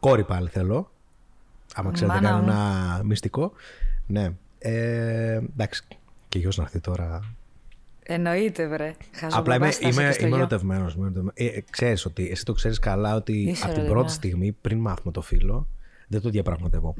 Κόρη 0.00 0.24
πάλι 0.24 0.48
θέλω. 0.48 0.92
Άμα 1.74 1.90
ξέρετε 1.92 2.20
Μάνα 2.20 2.36
μου. 2.40 2.46
κανένα 2.46 3.00
μυστικό. 3.04 3.52
Ναι. 4.06 4.32
Ε, 4.58 5.32
εντάξει. 5.34 5.82
Και 6.28 6.38
γιος 6.38 6.56
να 6.56 6.62
έρθει 6.62 6.80
τώρα. 6.80 7.34
Εννοείται, 8.02 8.68
βρε. 8.68 8.94
Χάζω 9.12 9.38
Απλά 9.38 9.54
είμαι, 9.54 9.64
μπαμπάς, 9.64 9.78
θα 9.78 9.88
είσαι 9.88 10.00
είμαι, 10.00 10.08
και 10.08 10.14
στο 10.14 10.20
είμαι 10.26 10.30
γιο. 10.30 10.38
ερωτευμένος, 10.38 10.94
είμαι 10.94 11.02
ερωτευμένος. 11.04 11.34
Ε, 11.36 11.44
ε, 11.46 11.64
ξέρεις 11.70 12.04
ότι, 12.04 12.28
εσύ 12.30 12.44
το 12.44 12.52
ξέρεις 12.52 12.78
καλά 12.78 13.14
ότι 13.14 13.32
Είσαι 13.32 13.48
από 13.50 13.56
την 13.58 13.64
ερωτευμένος. 13.64 13.90
πρώτη 13.92 14.12
στιγμή, 14.12 14.52
πριν 14.52 14.78
μάθουμε 14.78 15.12
το 15.12 15.20
φίλο, 15.20 15.68
δεν 16.08 16.20
το 16.20 16.28
διαπραγματεύω. 16.30 16.94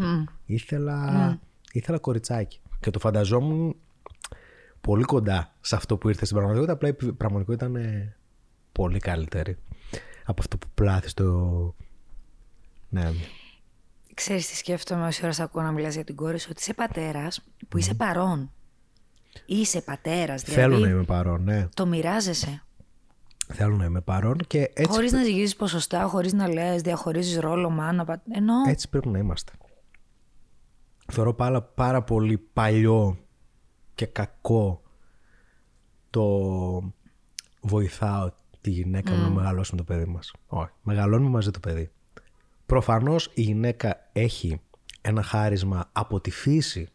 Ήθελα, 0.47 1.39
ήθελα 1.73 1.99
κοριτσάκι. 1.99 2.61
Και 2.81 2.91
το 2.91 2.99
φανταζόμουν 2.99 3.77
πολύ 4.81 5.03
κοντά 5.05 5.53
σε 5.61 5.77
αυτό 5.77 5.97
που 5.97 6.09
ήρθε 6.09 6.25
στην 6.25 6.37
πραγματικότητα. 6.37 6.73
Απλά 6.73 6.89
η 7.09 7.13
πραγματικότητα 7.13 7.67
ήταν 7.67 8.13
πολύ 8.73 8.99
καλύτερη 8.99 9.57
από 10.25 10.41
αυτό 10.41 10.59
που 10.59 10.67
πλάθεις 10.75 11.11
στο. 11.11 11.75
Ναι. 12.89 13.11
Ξέρεις 14.15 14.49
τι 14.49 14.57
σκέφτομαι 14.57 15.07
όση 15.07 15.25
ώρα 15.25 15.33
σ' 15.33 15.41
ακούω 15.41 15.63
να 15.63 15.71
μιλάς 15.71 15.95
για 15.95 16.05
την 16.05 16.17
κόρη 16.17 16.39
σου, 16.39 16.49
ότι 16.51 16.61
είσαι 16.61 16.75
πατέρας 16.75 17.45
που 17.69 17.79
είσαι 17.79 17.95
παρόν. 17.95 18.53
Είσαι 19.47 19.81
πατέρας, 19.81 20.43
δηλαδή 20.43 20.61
Θέλω 20.61 20.79
να 20.79 20.89
είμαι 20.89 21.05
παρόν, 21.05 21.43
ναι. 21.43 21.69
το 21.75 21.87
μοιράζεσαι. 21.87 22.63
Θέλω 23.53 23.77
να 23.77 23.85
είμαι 23.85 24.01
παρόν 24.01 24.39
και 24.47 24.71
έτσι, 24.75 24.93
Χωρίς 24.93 25.13
να 25.13 25.23
ζυγίζεις 25.23 25.57
ποσοστά, 25.57 26.03
χωρίς 26.07 26.33
να 26.33 26.49
λες, 26.49 26.83
διαχωρίζεις 26.83 27.39
ρόλο, 27.39 27.71
μάνα, 27.71 28.05
πα... 28.05 28.23
ενώ 28.31 28.55
έτσι 28.67 28.89
πρέπει 28.89 29.09
να 29.09 29.19
είμαστε. 29.19 29.53
Θεωρώ 31.13 31.35
πάρα, 31.35 31.63
πάρα 31.63 32.03
πολύ 32.03 32.39
παλιό 32.39 33.19
και 33.95 34.07
κακό 34.07 34.83
το 36.11 36.25
βοηθάω 37.61 38.31
τη 38.61 38.71
γυναίκα 38.71 39.13
μου 39.13 39.23
να 39.23 39.29
μεγαλώσει 39.29 39.71
με 39.73 39.77
το 39.77 39.85
παιδί 39.85 40.05
μας. 40.05 40.33
Όχι, 40.47 40.71
μεγαλώνουμε 40.83 41.31
μαζί 41.31 41.51
το 41.51 41.61
παιδί. 41.61 41.91
Προφανώς 42.73 43.31
η 43.35 43.43
γυναίκα 43.43 44.09
έχει 44.13 44.61
ένα 45.01 45.23
χάρισμα 45.23 45.91
από 45.93 46.21
τη 46.21 46.31
φύση 46.31 46.89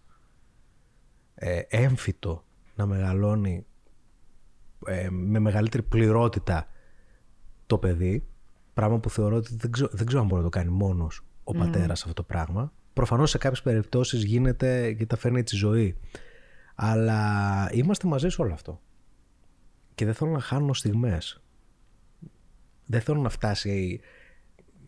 ε, 1.35 1.61
έμφυτο 1.67 2.43
να 2.75 2.85
μεγαλώνει 2.85 3.65
ε, 4.85 5.09
με 5.09 5.39
μεγαλύτερη 5.39 5.83
πληρότητα 5.83 6.67
το 7.65 7.77
παιδί, 7.77 8.27
πράγμα 8.73 8.99
που 8.99 9.09
θεωρώ 9.09 9.35
ότι 9.35 9.55
δεν 9.55 9.71
ξέρω, 9.71 9.89
δεν 9.93 10.05
ξέρω 10.05 10.21
αν 10.21 10.27
μπορεί 10.27 10.41
να 10.41 10.49
το 10.49 10.57
κάνει 10.57 10.69
μόνος 10.69 11.21
ο 11.43 11.53
πατέρας 11.53 12.01
αυτό 12.01 12.13
το 12.13 12.23
πράγμα. 12.23 12.73
Προφανώς 12.93 13.29
σε 13.29 13.37
κάποιες 13.37 13.61
περιπτώσεις 13.61 14.23
γίνεται 14.23 14.87
γιατί 14.87 15.05
τα 15.05 15.17
φέρνει 15.17 15.39
έτσι 15.39 15.55
η 15.55 15.59
ζωή. 15.59 15.97
Αλλά 16.75 17.69
είμαστε 17.71 18.07
μαζί 18.07 18.29
σε 18.29 18.41
όλο 18.41 18.53
αυτό. 18.53 18.81
Και 19.95 20.05
δεν 20.05 20.13
θέλω 20.13 20.31
να 20.31 20.39
χάνω 20.39 20.73
στιγμές. 20.73 21.41
Δεν 22.85 23.01
θέλω 23.01 23.21
να 23.21 23.29
φτάσει 23.29 24.01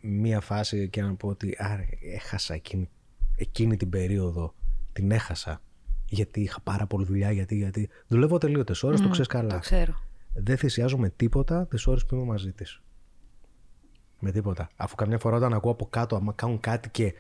μία 0.02 0.40
φάση 0.40 0.90
και 0.90 1.02
να 1.02 1.14
πω 1.14 1.28
ότι 1.28 1.56
άρα, 1.58 1.86
έχασα 2.16 2.54
εκείνη, 2.54 2.90
εκείνη 3.36 3.78
την 3.78 3.90
περίοδο. 3.90 4.54
Την 4.94 5.12
έχασα. 5.12 5.62
Γιατί 6.06 6.42
είχα 6.42 6.60
πάρα 6.62 6.86
πολλή 6.86 7.06
δουλειά, 7.06 7.32
γιατί, 7.32 7.56
γιατί. 7.56 7.90
Δουλεύω 8.08 8.38
τελείωτες 8.38 8.84
ώρες, 8.84 9.02
το 9.02 9.10
ξέρεις 9.10 9.28
καλά 9.28 9.54
το 9.54 9.60
ξέρω. 9.60 9.94
δεν 10.34 10.58
θυσιάζω 10.58 10.98
με 10.98 11.10
τίποτα 11.10 11.68
τις 11.68 11.88
ώρες 11.88 12.06
που 12.06 12.16
είμαι 12.16 12.24
μαζί 12.24 12.52
της. 12.52 12.82
Με 14.20 14.32
τίποτα. 14.32 14.70
Αφού 14.76 14.96
καμιά 14.96 15.18
φορά 15.18 15.36
όταν 15.36 15.54
ακούω 15.54 15.72
από 15.72 15.86
κάτω, 15.86 16.16
άμα 16.16 16.34
κάνουν 16.34 16.60
κάτι 16.60 16.90
και 16.90 17.14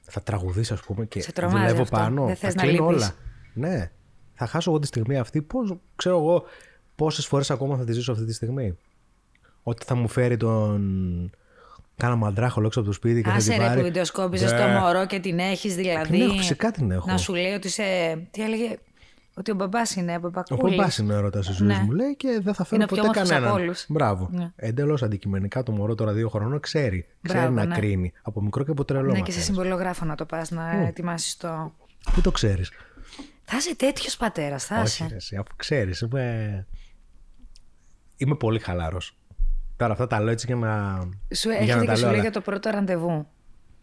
θα 0.00 0.22
τραγουδήσει, 0.22 0.72
ας 0.72 0.80
πούμε, 0.80 1.06
και 1.06 1.20
Σε 1.22 1.32
τρομάζει 1.32 1.58
δουλεύω 1.58 1.82
αυτό. 1.82 1.96
πάνω, 1.96 2.26
Δεν 2.26 2.34
θα 2.36 2.40
θες 2.40 2.54
να 2.54 2.62
κλείνω 2.62 2.88
λείπεις. 2.88 3.02
όλα. 3.04 3.14
Ναι. 3.54 3.90
Θα 4.32 4.46
χάσω 4.46 4.70
εγώ 4.70 4.78
τη 4.78 4.86
στιγμή 4.86 5.18
αυτή. 5.18 5.42
Πώς, 5.42 5.76
ξέρω 5.96 6.16
εγώ 6.18 6.44
πόσες 6.94 7.26
φορές 7.26 7.50
ακόμα 7.50 7.76
θα 7.76 7.84
τη 7.84 7.92
ζήσω 7.92 8.12
αυτή 8.12 8.24
τη 8.24 8.32
στιγμή. 8.32 8.76
Ότι 9.62 9.84
θα 9.84 9.94
μου 9.94 10.08
φέρει 10.08 10.36
τον. 10.36 11.30
Κάνα 12.00 12.16
μαντράχολο 12.16 12.66
έξω 12.66 12.78
από 12.80 12.88
το 12.88 12.94
σπίτι 12.94 13.22
και 13.22 13.28
θα 13.28 13.34
Άσε 13.34 13.50
την 13.50 13.58
ρε 13.60 13.64
πάρει. 13.66 13.78
που 13.78 13.84
βιντεοσκόπιζες 13.84 14.52
Ναι. 14.52 14.58
το 14.58 14.66
μωρό 14.66 15.06
και 15.06 15.18
την 15.20 15.38
έχεις 15.38 15.74
δηλαδή. 15.74 16.10
Την 16.10 16.20
έχω, 16.22 16.34
φυσικά 16.36 16.70
την 16.70 16.90
έχω. 16.90 17.06
Να 17.10 17.16
σου 17.16 17.34
λέει 17.34 17.52
ότι 17.52 17.66
είσαι. 17.66 17.82
Τι 18.30 18.42
έλεγε. 18.42 18.76
Ότι 19.34 19.50
ο 19.50 19.54
μπαμπάς 19.54 19.94
είναι, 19.96 20.12
ο 20.12 20.14
Ο 20.16 20.18
μπαμπακούλης. 20.20 20.76
παπά 20.76 20.92
είναι 21.00 21.14
έρωτας 21.14 21.46
της 21.46 21.56
ζωής 21.56 21.70
Ναι. 21.76 21.82
μου, 21.84 21.90
λέει, 21.90 22.16
και 22.16 22.40
δεν 22.42 22.54
θα 22.54 22.64
φέρω 22.64 22.74
Είναι 22.82 22.84
ο 22.84 22.86
πιο 22.86 22.96
ποτέ 22.96 23.00
όμορφος 23.08 23.28
κανέναν. 23.28 23.50
από 23.50 23.60
όλους. 23.62 23.84
Μπράβο. 23.88 24.28
Ναι. 24.32 24.50
Εντελώς 24.56 25.02
αντικειμενικά 25.02 25.62
το 25.62 25.72
μωρό 25.72 25.94
τώρα 25.94 26.12
δύο 26.12 26.28
χρονών 26.28 26.60
ξέρει. 26.60 27.06
ξέρει 27.22 27.38
Μπράβο, 27.38 27.54
να 27.54 27.64
ναι. 27.64 27.74
κρίνει. 27.74 28.12
Από 28.22 28.42
μικρό 28.42 28.64
και 28.64 28.70
από 28.70 28.84
τρελό. 28.84 29.02
Ναι, 29.02 29.08
και 29.12 29.16
σε 29.16 29.20
μαθαίνεις. 29.22 29.44
συμβολιογράφο 29.44 30.04
να 30.04 30.14
το 30.14 30.24
πας 30.26 30.50
να 30.50 30.70
ετοιμάσεις 30.86 31.36
το. 31.36 31.74
Πού 32.14 32.20
το 32.20 32.30
ξέρεις; 32.30 32.70
Θα 33.44 33.56
είσαι 33.56 33.76
τέτοιος 33.76 34.16
πατέρας, 34.16 34.64
θα 34.64 34.76
Όχι, 34.76 34.84
είσαι. 34.86 35.06
ρε, 35.10 35.16
εσύ, 35.16 35.36
αφού 35.36 35.56
ξέρεις. 35.56 36.00
Είμαι... 36.00 36.66
είμαι 38.16 38.34
πολύ 38.34 38.58
χαλαρός. 38.58 39.16
Τώρα 39.80 39.92
αυτά 39.92 40.06
τα 40.06 40.20
λέω 40.20 40.32
έτσι 40.32 40.46
για 40.46 40.56
να. 40.56 40.98
Σου 41.34 41.48
για 41.50 41.58
έρχεται 41.58 41.74
να 41.74 41.80
και 41.80 41.86
τα 41.86 41.94
σου 41.94 42.00
λέω, 42.00 42.10
λέει 42.10 42.20
αλλά- 42.20 42.30
για 42.30 42.30
το 42.30 42.40
πρώτο 42.40 42.70
ραντεβού. 42.70 43.26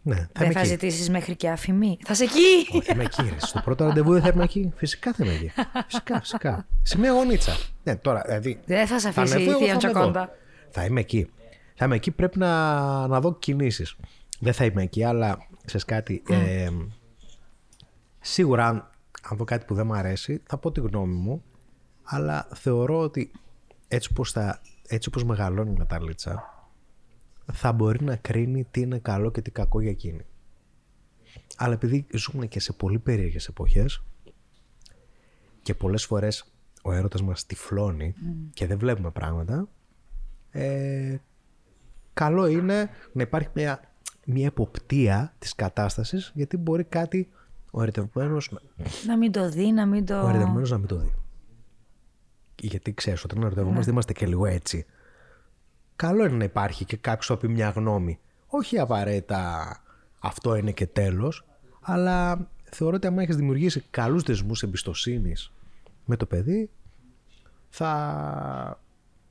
Ναι, 0.02 0.14
θα 0.14 0.28
Δεν 0.32 0.44
είμαι 0.44 0.52
θα 0.52 0.60
εκεί. 0.60 0.68
ζητήσεις 0.68 1.10
μέχρι 1.10 1.36
και 1.36 1.48
αφημί. 1.50 1.98
Θα 2.04 2.14
σε 2.14 2.24
εκεί! 2.24 2.76
Όχι, 2.78 2.92
είμαι 2.92 3.02
εκεί. 3.02 3.22
ρε. 3.22 3.36
Στο 3.38 3.60
πρώτο 3.64 3.84
ραντεβού 3.84 4.12
δεν 4.12 4.22
θα 4.22 4.28
είμαι 4.34 4.44
εκεί. 4.44 4.72
Φυσικά 4.76 5.12
θα 5.12 5.24
είμαι 5.24 5.34
εκεί. 5.34 5.52
Φυσικά, 5.86 6.20
φυσικά. 6.20 6.66
Σε 6.82 6.98
μια 6.98 7.12
γωνίτσα. 7.12 7.52
Ναι, 7.84 7.96
τώρα, 7.96 8.22
δηλαδή. 8.26 8.60
Δεν 8.66 8.86
θα 8.86 8.98
σε 8.98 9.08
αφήσει 9.08 9.34
ανεβώ, 9.34 9.50
η 9.50 9.52
εγώ 9.52 9.58
θεία 9.58 9.66
θα 9.66 9.72
είμαι 9.72 9.92
Τζακόντα. 9.92 10.20
εδώ. 10.22 10.32
Θα 10.70 10.84
είμαι 10.84 11.00
εκεί. 11.00 11.30
Θα 11.74 11.84
είμαι 11.84 11.94
εκεί. 11.94 12.10
Πρέπει 12.10 12.38
να, 12.38 13.06
να 13.06 13.20
δω 13.20 13.34
κινήσεις. 13.34 13.96
Δεν 14.40 14.52
θα 14.52 14.64
είμαι 14.64 14.82
εκεί, 14.82 15.04
αλλά 15.04 15.38
ξέρεις 15.64 15.84
κάτι. 15.84 16.22
Ε, 16.28 16.68
σίγουρα, 18.20 18.66
αν, 18.66 18.90
αν 19.22 19.36
δω 19.36 19.44
κάτι 19.44 19.64
που 19.64 19.74
δεν 19.74 19.86
μου 19.86 19.94
αρέσει, 19.94 20.42
θα 20.48 20.56
πω 20.58 20.72
τη 20.72 20.80
γνώμη 20.80 21.14
μου. 21.14 21.42
Αλλά 22.02 22.48
θεωρώ 22.54 22.98
ότι 22.98 23.30
έτσι 23.88 24.08
όπως, 24.12 24.32
θα, 24.32 24.60
έτσι 24.88 25.08
όπως 25.08 25.24
μεγαλώνει 25.24 25.70
η 25.70 25.78
Ναταλίτσα, 25.78 26.52
θα 27.52 27.72
μπορεί 27.72 28.04
να 28.04 28.16
κρίνει 28.16 28.64
τι 28.70 28.80
είναι 28.80 28.98
καλό 28.98 29.30
και 29.30 29.42
τι 29.42 29.50
κακό 29.50 29.80
για 29.80 29.90
εκείνη. 29.90 30.26
Αλλά 31.56 31.74
επειδή 31.74 32.06
ζούμε 32.14 32.46
και 32.46 32.60
σε 32.60 32.72
πολύ 32.72 32.98
περίεργες 32.98 33.48
εποχές 33.48 34.02
και 35.62 35.74
πολλές 35.74 36.04
φορές 36.04 36.52
ο 36.82 36.92
έρωτας 36.92 37.22
μας 37.22 37.46
τυφλώνει 37.46 38.14
και 38.54 38.66
δεν 38.66 38.78
βλέπουμε 38.78 39.10
πράγματα, 39.10 39.68
ε, 40.50 41.16
καλό 42.14 42.46
είναι 42.46 42.90
να 43.12 43.22
υπάρχει 43.22 43.48
μια, 43.54 43.80
μια 44.26 44.46
εποπτεία 44.46 45.34
της 45.38 45.54
κατάστασης 45.54 46.32
γιατί 46.34 46.56
μπορεί 46.56 46.84
κάτι 46.84 47.28
ο 47.70 47.82
ερωτευμένος, 47.82 48.58
Να 49.06 49.16
μην 49.16 49.32
το 49.32 49.48
δει, 49.48 49.72
να 49.72 49.86
μην 49.86 50.06
το. 50.06 50.22
ο 50.22 50.28
ερωτευμένος 50.28 50.70
να 50.70 50.78
μην 50.78 50.86
το 50.86 50.96
δει. 50.96 51.14
Γιατί 52.60 52.94
ξέρεις, 52.94 53.24
όταν 53.24 53.42
ερωτευόμαστε 53.42 53.90
είμαστε 53.90 54.12
και 54.12 54.26
λίγο 54.26 54.46
έτσι. 54.46 54.86
Καλό 55.96 56.24
είναι 56.24 56.36
να 56.36 56.44
υπάρχει 56.44 56.84
και 56.84 56.96
κάποιος 56.96 57.26
που 57.26 57.32
θα 57.34 57.38
πει 57.40 57.48
μια 57.48 57.68
γνώμη. 57.70 58.18
Όχι 58.46 58.78
απαραίτητα 58.78 59.66
αυτό 60.20 60.54
είναι 60.54 60.72
και 60.72 60.86
τέλος, 60.86 61.44
αλλά 61.80 62.48
θεωρώ 62.70 62.96
ότι 62.96 63.06
αν 63.06 63.18
έχεις 63.18 63.36
δημιουργήσει 63.36 63.84
καλούς 63.90 64.22
δεσμούς 64.22 64.62
εμπιστοσύνης 64.62 65.52
με 66.04 66.16
το 66.16 66.26
παιδί, 66.26 66.70
θα... 67.68 68.80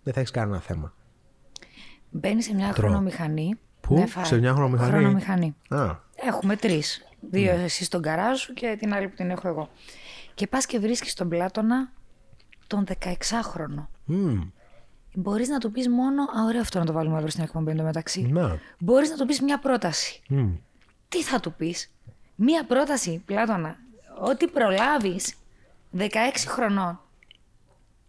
δεν 0.04 0.14
θα 0.14 0.20
έχεις 0.20 0.32
κανένα 0.32 0.60
θέμα. 0.60 0.94
Μπαίνεις 2.10 2.46
σε 2.46 2.54
μια 2.54 2.74
Τρώω. 2.74 2.90
χρονομηχανή. 2.90 3.56
Πού; 3.82 3.96
Δεν 3.96 4.08
φάει. 4.08 4.26
Σε 4.26 4.38
μια 4.38 4.54
χρονομηχανή; 4.54 4.92
Χρονομηχανή. 4.92 5.56
Α, 5.70 5.96
Έχουμε 6.16 6.56
τρεις. 6.56 7.02
Δύο 7.30 7.56
Ναι. 7.58 7.64
εσύ 7.64 7.84
στον 7.84 8.02
καράζ 8.02 8.40
σου 8.40 8.54
και 8.54 8.76
την 8.80 8.94
άλλη 8.94 9.08
που 9.08 9.16
την 9.16 9.30
έχω 9.30 9.48
εγώ. 9.48 9.70
Και 10.34 10.48
πας 10.48 10.66
και 10.66 10.80
βρίσκεις 10.80 11.14
τον 11.14 11.30
Πλάτωνα 11.30 11.92
τον 12.68 12.86
16χρονο. 12.88 13.88
μμ, 14.06 14.42
Μπορείς 15.14 15.48
να 15.50 15.58
του 15.58 15.72
πεις 15.72 15.90
μόνο. 15.90 16.22
Α, 16.24 16.44
ωραίο 16.48 16.62
αυτό 16.62 16.80
να 16.80 16.86
το 16.86 16.94
βάλουμε 16.94 17.16
αύριο 17.16 17.32
στην 17.32 17.44
εκπομπή 17.44 17.72
εντωμεταξύ. 17.72 18.22
να, 18.22 18.60
Μπορείς 18.80 19.10
να 19.10 19.16
του 19.16 19.26
πεις 19.26 19.42
μια 19.42 19.60
πρόταση. 19.60 20.22
μμ. 20.28 20.50
Τι 21.10 21.24
θα 21.24 21.40
του 21.40 21.54
πεις, 21.54 21.92
Μια 22.36 22.66
πρόταση, 22.66 23.22
Πλάτωνα. 23.26 23.76
Ό,τι 24.22 24.48
προλάβεις 24.48 25.34
16 25.98 26.08
χρονών. 26.48 27.00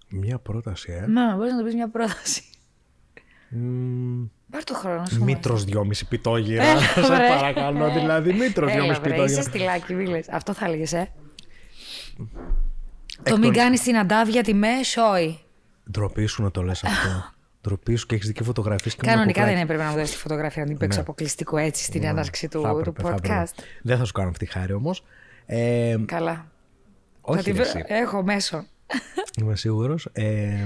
Μια 0.09 0.39
πρόταση, 0.39 0.93
ε. 0.93 1.07
Ναι, 1.07 1.35
μπορείς 1.35 1.53
να 1.53 1.59
του 1.59 1.65
πεις 1.65 1.75
μια 1.75 1.89
πρόταση. 1.89 2.43
Μμ, 3.49 4.25
Πάρ 4.51 4.65
το 4.65 4.75
χρόνο 4.75 5.05
σου. 5.07 5.25
Μήτρος 5.25 5.65
δυόμιση 5.65 6.09
πιτόγυρα. 6.09 6.65
Ε, 6.65 6.79
σε 6.79 7.01
βρε. 7.01 7.29
παρακαλώ, 7.29 7.93
δηλαδή. 7.93 8.33
Μήτρος 8.33 8.71
Έλα, 8.73 8.81
δυόμιση 8.81 9.01
βρε, 9.01 9.09
είσαι 9.15 9.23
πιτόγυρα. 9.25 9.43
στυλάκι, 9.43 9.95
μη 9.95 10.07
λες. 10.07 10.29
Αυτό 10.29 10.53
θα 10.53 10.67
έλεγε, 10.67 10.97
ε. 10.99 11.05
Εκ 13.19 13.25
Το 13.29 13.39
μην 13.39 13.43
των- 13.53 13.63
κάνεις 13.63 13.83
την 13.83 13.97
αντάβια 13.99 14.43
τη 14.43 14.55
με, 14.55 14.83
σόι. 14.85 15.39
Ντροπή 15.91 16.27
σου 16.27 16.43
να 16.43 16.51
το 16.51 16.63
λες 16.63 16.85
αυτό. 16.85 17.33
Ντροπή 17.63 17.97
σου 17.97 18.07
και 18.07 18.15
έχεις 18.15 18.27
δική 18.27 18.43
φωτογραφίες 18.43 18.95
και 18.95 19.01
με 19.05 19.11
Κανονικά 19.13 19.33
κοπράκι. 19.41 19.55
δεν 19.57 19.65
έπρεπε 19.65 19.83
να 19.85 19.91
μου 19.91 19.97
δώσεις 19.97 20.15
τη 20.15 20.21
φωτογραφία 20.21 20.63
να 20.63 20.69
την 20.69 20.79
παίξω 20.79 21.01
αποκλειστικό 21.01 21.57
έτσι 21.57 21.85
στην 21.85 22.05
έναρξη 22.05 22.49
του, 22.49 22.59
Ναι. 22.61 22.67
Θα 22.67 22.73
του 22.73 22.79
έπρεπε, 22.79 23.03
θα 23.03 23.09
έπρεπε. 23.09 23.43
podcast. 23.47 23.63
Δεν 23.83 23.99
θα 23.99 24.05
σου 24.05 24.13
κάνω 24.13 24.29
αυτή 24.29 24.47
τη 24.47 24.53
χάρη 24.53 24.73
όμως. 24.73 25.05
Ε, 25.47 25.97
Καλά. 26.07 26.35
Θα 26.35 27.33
όχι 27.35 27.43
τη 27.43 27.51
ρε, 27.51 27.57
βρω- 27.57 27.67
εσύ. 27.67 27.85
Έχω 27.87 28.23
μέσο. 28.23 28.65
Είμαι 29.41 29.57
σίγουρος. 29.57 30.09
Ε, 30.13 30.57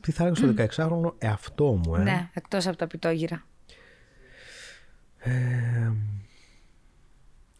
τι 0.00 0.12
θα 0.12 0.24
έλεγα 0.24 0.36
στο 0.36 0.54
16χρονο 0.84 1.14
εαυτό 1.18 1.64
μου, 1.84 1.94
ε; 1.94 1.98
Ναι, 2.02 2.28
εκτός 2.32 2.66
από 2.66 2.76
τα 2.76 2.86
πιτόγυρα. 2.86 3.44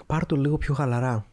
Πάρ' 0.06 0.26
το 0.26 0.36
λίγο 0.36 0.58
πιο 0.58 0.74
χαλαρά. 0.74 1.26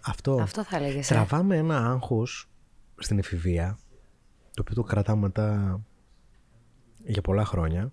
Αυτό. 0.00 0.34
Αυτό 0.40 0.64
θα 0.64 0.76
έλεγες. 0.76 1.10
Ε. 1.10 1.14
Τραβάμε 1.14 1.56
ένα 1.56 1.90
άγχος 1.90 2.50
στην 2.96 3.18
εφηβεία, 3.18 3.78
το 4.50 4.60
οποίο 4.60 4.74
το 4.74 4.82
κρατάμε 4.82 5.20
μετά 5.20 5.80
για 7.04 7.22
πολλά 7.22 7.44
χρόνια. 7.44 7.92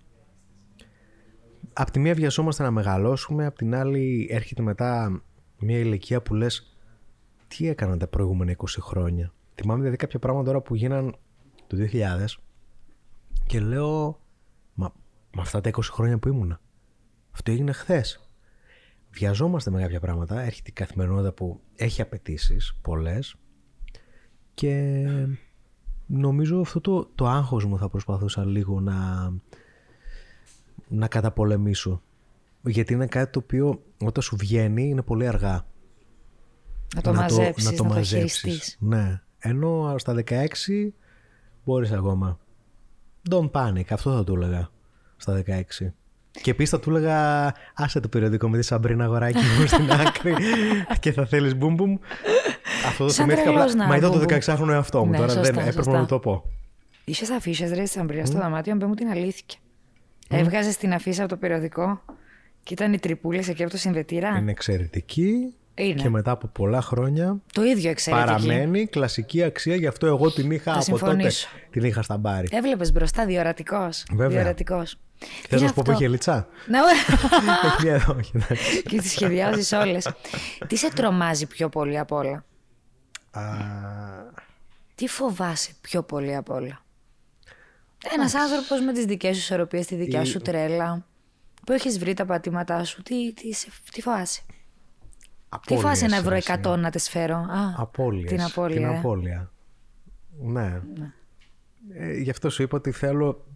απ' 1.72 1.90
τη 1.90 1.98
μία 1.98 2.14
βιαζόμαστε 2.14 2.62
να 2.62 2.70
μεγαλώσουμε, 2.70 3.46
απ' 3.46 3.56
την 3.56 3.74
άλλη 3.74 4.28
έρχεται 4.30 4.62
μετά 4.62 5.22
μια 5.58 5.78
ηλικία 5.78 6.22
που 6.22 6.34
λες 6.34 6.76
τι 7.48 7.68
έκανα 7.68 7.96
τα 7.96 8.06
προηγούμενα 8.06 8.54
20 8.56 8.64
χρόνια. 8.80 9.32
Θυμάμαι 9.54 9.78
δηλαδή 9.78 9.96
κάποια 9.96 10.18
πράγματα 10.18 10.46
τώρα 10.46 10.60
που 10.60 10.74
γίναν 10.74 11.16
το 11.66 11.76
2000 11.92 12.24
και 13.46 13.60
λέω 13.60 14.20
μα, 14.74 14.92
μα 15.34 15.42
αυτά 15.42 15.60
τα 15.60 15.70
20 15.70 15.80
χρόνια 15.82 16.18
που 16.18 16.28
ήμουνα. 16.28 16.60
Αυτό 17.30 17.50
έγινε 17.50 17.72
χθες. 17.72 18.27
Βιαζόμαστε 19.18 19.70
με 19.70 19.80
κάποια 19.80 20.00
πράγματα. 20.00 20.40
Έρχεται 20.40 20.70
η 20.70 20.72
καθημερινότητα 20.72 21.32
που 21.32 21.60
έχει 21.76 22.02
απαιτήσεις 22.02 22.74
πολλές. 22.82 23.34
Και 24.54 25.04
νομίζω 26.06 26.60
αυτό 26.60 26.80
το, 26.80 27.10
το 27.14 27.26
άγχος 27.26 27.64
μου 27.64 27.78
θα 27.78 27.88
προσπαθούσα 27.88 28.44
λίγο 28.44 28.80
να, 28.80 29.30
να 30.88 31.08
καταπολεμήσω. 31.08 32.02
Γιατί 32.62 32.92
είναι 32.92 33.06
κάτι 33.06 33.32
το 33.32 33.38
οποίο 33.38 33.82
όταν 34.04 34.22
σου 34.22 34.36
βγαίνει 34.36 34.88
είναι 34.88 35.02
πολύ 35.02 35.26
αργά. 35.26 35.66
Να 36.94 37.02
το 37.02 37.14
μαζέψεις, 37.14 37.64
να 37.64 37.70
το, 37.70 37.82
να 37.82 37.88
το 37.88 37.94
μαζέψεις. 37.94 38.76
Ναι. 38.80 39.22
Ενώ 39.38 39.94
στα 39.98 40.22
16 40.26 40.46
μπορείς 41.64 41.92
ακόμα. 41.92 42.38
Don't 43.30 43.50
panic, 43.50 43.84
αυτό 43.90 44.12
θα 44.16 44.24
του 44.24 44.34
έλεγα 44.34 44.70
στα 45.16 45.42
16. 45.46 45.62
Και 46.42 46.50
επίσης 46.50 46.70
θα 46.70 46.80
του 46.80 46.90
έλεγα, 46.90 47.52
άσε 47.74 48.00
το 48.00 48.08
περιοδικό 48.08 48.48
με 48.48 48.58
τη 48.58 48.64
Σαμπρίνα 48.64 49.04
αγοράκι 49.04 49.42
μου 49.58 49.66
στην 49.66 49.90
άκρη 49.90 50.34
και 51.00 51.12
θα 51.12 51.26
θέλεις 51.26 51.56
μπούμ 51.56 51.74
μπούμ. 51.74 51.96
Αυτό 52.86 53.06
το 53.06 53.12
θυμήθηκα 53.12 53.50
απλά. 53.50 53.86
Μα 53.86 53.96
ήταν 53.96 54.10
το 54.10 54.24
16χρονο 54.28 54.68
εαυτό 54.68 55.04
μου. 55.04 55.10
Ναι, 55.10 55.16
τώρα 55.16 55.28
σωστά, 55.28 55.52
δεν 55.52 55.66
έπρεπε 55.66 55.90
να 55.90 56.06
το 56.06 56.18
πω. 56.18 56.44
Είσαι 57.04 57.34
αφήσει 57.34 57.66
ρε 57.66 57.82
της 57.82 57.90
Σαμπρίνας 57.90 58.28
στο 58.28 58.38
δωμάτιο, 58.38 58.72
αν 58.72 58.82
μου 58.86 58.94
την 58.94 59.08
αλήθεια. 59.08 59.58
Mm. 60.28 60.36
Έβγαζες 60.36 60.76
την 60.76 60.92
αφίσα 60.92 61.20
από 61.20 61.30
το 61.30 61.36
περιοδικό 61.36 62.00
και 62.62 62.74
ήταν 62.74 62.92
οι 62.92 62.98
τρυπούλε 62.98 63.38
εκεί 63.38 63.62
από 63.62 63.70
το 63.70 63.78
συνδετήρα. 63.78 64.36
Είναι 64.38 64.50
εξαιρετική. 64.50 65.54
Είναι. 65.78 66.02
Και 66.02 66.08
μετά 66.08 66.30
από 66.30 66.46
πολλά 66.46 66.82
χρόνια. 66.82 67.36
Το 67.52 67.62
ίδιο 67.64 67.90
εξαιρετική. 67.90 68.26
Παραμένει 68.26 68.86
κλασική 68.86 69.42
αξία, 69.42 69.74
γι' 69.74 69.86
αυτό 69.86 70.06
εγώ 70.06 70.32
την 70.32 70.50
είχα 70.50 70.72
από 70.72 70.80
συμφωνήσω. 70.82 71.48
τότε. 71.52 71.66
Την 71.70 71.84
είχα 71.84 72.02
στα 72.02 72.16
μπάρι. 72.16 72.48
Έβλεπες 72.50 72.92
μπροστά 72.92 73.26
διορατικός. 73.26 74.04
Διορατικός. 74.12 74.98
Θες 75.48 75.60
να 75.60 75.68
σου 75.68 75.74
πω 75.74 75.82
που 75.84 75.90
έχει 75.90 76.08
λιτσά; 76.08 76.48
Ναι, 76.66 76.78
όχι. 78.18 78.32
Και 78.88 78.98
τις 79.00 79.10
σχεδιάζεις 79.10 79.72
όλες. 79.72 80.08
Τι 80.66 80.76
σε 80.76 80.90
τρομάζει 80.94 81.46
πιο 81.46 81.68
πολύ 81.68 81.98
απ' 81.98 82.12
όλα; 82.12 82.44
Τι 84.94 85.08
φοβάσαι 85.08 85.72
πιο 85.80 86.02
πολύ 86.02 86.36
απ' 86.36 86.50
όλα; 86.50 86.82
Ένας 88.14 88.34
άνθρωπος 88.34 88.80
με 88.80 88.92
τις 88.92 89.04
δικές 89.04 89.36
σου 89.36 89.42
ισορροπίες, 89.42 89.86
τη 89.86 89.94
δικιά 89.94 90.24
σου 90.24 90.38
τρέλα. 90.38 91.06
Που 91.66 91.72
έχεις 91.72 91.98
βρει 91.98 92.14
τα 92.14 92.24
πατήματά 92.24 92.84
σου. 92.84 93.02
Τι, 93.02 93.32
τι, 93.32 93.50
τι 93.92 94.02
φοβάσαι; 94.02 94.40
Τι 95.66 95.76
φάση 95.76 96.04
ένα 96.04 96.16
ευρώ 96.16 96.34
εκατό 96.34 96.76
να 96.76 96.90
τη 96.90 96.98
φέρω; 96.98 97.36
Α, 97.36 97.74
απόλυες, 97.76 98.30
την 98.30 98.42
απώλεια. 98.42 98.76
Την 98.76 98.84
ε. 98.84 98.98
απώλεια. 98.98 99.50
Ναι. 100.42 100.82
ναι. 100.98 101.12
Ε, 101.94 102.16
γι' 102.16 102.30
αυτό 102.30 102.50
σου 102.50 102.62
είπα 102.62 102.76
ότι 102.76 102.90
θέλω. 102.92 103.46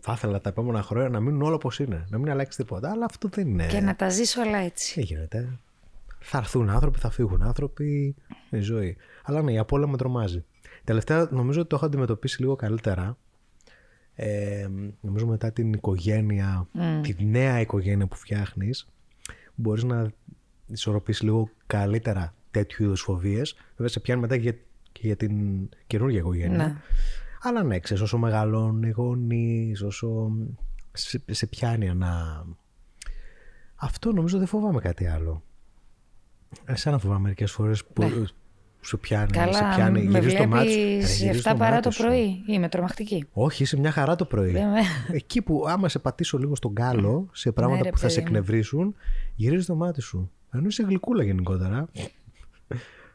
Θα 0.00 0.12
ήθελα 0.12 0.40
τα 0.40 0.48
επόμενα 0.48 0.82
χρόνια 0.82 1.08
να 1.08 1.20
μείνουν 1.20 1.42
όλα 1.42 1.54
όπως 1.54 1.78
είναι. 1.78 2.06
Να 2.08 2.18
μην 2.18 2.30
αλλάξει 2.30 2.56
τίποτα. 2.56 2.90
Αλλά 2.90 3.04
αυτό 3.04 3.28
δεν 3.28 3.48
είναι. 3.48 3.66
Και 3.66 3.80
να 3.80 3.96
τα 3.96 4.08
ζήσω 4.08 4.40
όλα 4.40 4.58
έτσι. 4.58 4.94
Τι 4.94 5.02
γίνεται; 5.02 5.58
Θα 6.18 6.38
έρθουν 6.38 6.70
άνθρωποι, 6.70 6.98
θα 6.98 7.10
φύγουν 7.10 7.42
άνθρωποι. 7.42 8.14
Είναι 8.50 8.62
η 8.62 8.64
ζωή. 8.64 8.96
Αλλά 9.24 9.42
ναι, 9.42 9.52
η 9.52 9.58
απώλεια 9.58 9.86
με 9.86 9.96
τρομάζει. 9.96 10.44
Τελευταία 10.84 11.28
νομίζω 11.30 11.60
ότι 11.60 11.68
το 11.68 11.76
έχω 11.76 11.84
αντιμετωπίσει 11.84 12.40
λίγο 12.40 12.56
καλύτερα. 12.56 13.16
Ε, 14.14 14.68
νομίζω 15.00 15.26
μετά 15.26 15.52
την 15.52 15.72
οικογένεια, 15.72 16.66
mm. 16.74 17.00
τη 17.02 17.24
νέα 17.24 17.60
οικογένεια 17.60 18.06
που 18.06 18.16
φτιάχνεις, 18.16 18.88
μπορείς 19.54 19.84
να 19.84 20.10
ισορροπήσει 20.72 21.24
λίγο 21.24 21.48
καλύτερα 21.66 22.34
τέτοιου 22.50 22.84
είδους 22.84 23.00
φοβίες. 23.00 23.54
Βέβαια 23.70 23.88
σε 23.88 24.00
πιάνει 24.00 24.20
μετά 24.20 24.36
και 24.36 24.54
για, 25.00 25.16
την 25.16 25.68
καινούργια 25.86 26.18
οικογένεια. 26.18 26.56
Ναι. 26.56 26.76
Αλλά 27.42 27.62
ναι, 27.62 27.78
ξέρεις, 27.78 28.02
όσο 28.02 28.18
μεγαλώνουν 28.18 28.82
οι 28.82 28.90
γονεί, 28.90 29.72
όσο 29.84 30.30
σε, 30.92 31.22
σε 31.30 31.46
πιάνει 31.46 31.94
να. 31.94 32.44
Αυτό 33.74 34.12
νομίζω 34.12 34.38
δεν 34.38 34.46
φοβάμαι 34.46 34.80
κάτι 34.80 35.06
άλλο. 35.06 35.42
Εσένα 36.64 36.98
φοβάμαι 36.98 37.20
μερικές 37.20 37.52
φορές 37.52 37.84
που 37.84 38.02
ναι. 38.02 38.24
σου 38.80 38.98
πιάνει, 38.98 39.30
Καλά, 39.30 39.52
σε 39.52 39.64
πιάνει, 39.74 40.02
με 40.02 40.20
το 40.20 40.46
μάτι. 40.46 41.02
7 41.44 41.54
παρά 41.58 41.80
το 41.80 41.90
πρωί. 41.98 42.42
Είμαι 42.46 42.68
τρομακτική. 42.68 43.26
Όχι, 43.32 43.62
είσαι 43.62 43.78
μια 43.78 43.90
χαρά 43.90 44.16
το 44.16 44.24
πρωί. 44.24 44.56
Εκεί 45.12 45.42
που 45.42 45.64
άμα 45.68 45.88
σε 45.88 45.98
πατήσω 45.98 46.38
λίγο 46.38 46.54
στον 46.54 46.74
κάλο, 46.74 47.28
σε 47.32 47.52
πράγματα 47.52 47.84
ναι, 47.84 47.90
που 47.90 47.98
θα 47.98 48.08
σε 48.08 48.20
εκνευρίσουν, 48.20 48.94
γυρίζεις 49.34 49.66
το 49.66 49.74
μάτι 49.74 50.00
σου. 50.00 50.30
Ενώ 50.50 50.66
είσαι 50.66 50.82
γλυκούλα 50.82 51.22
γενικότερα. 51.22 51.88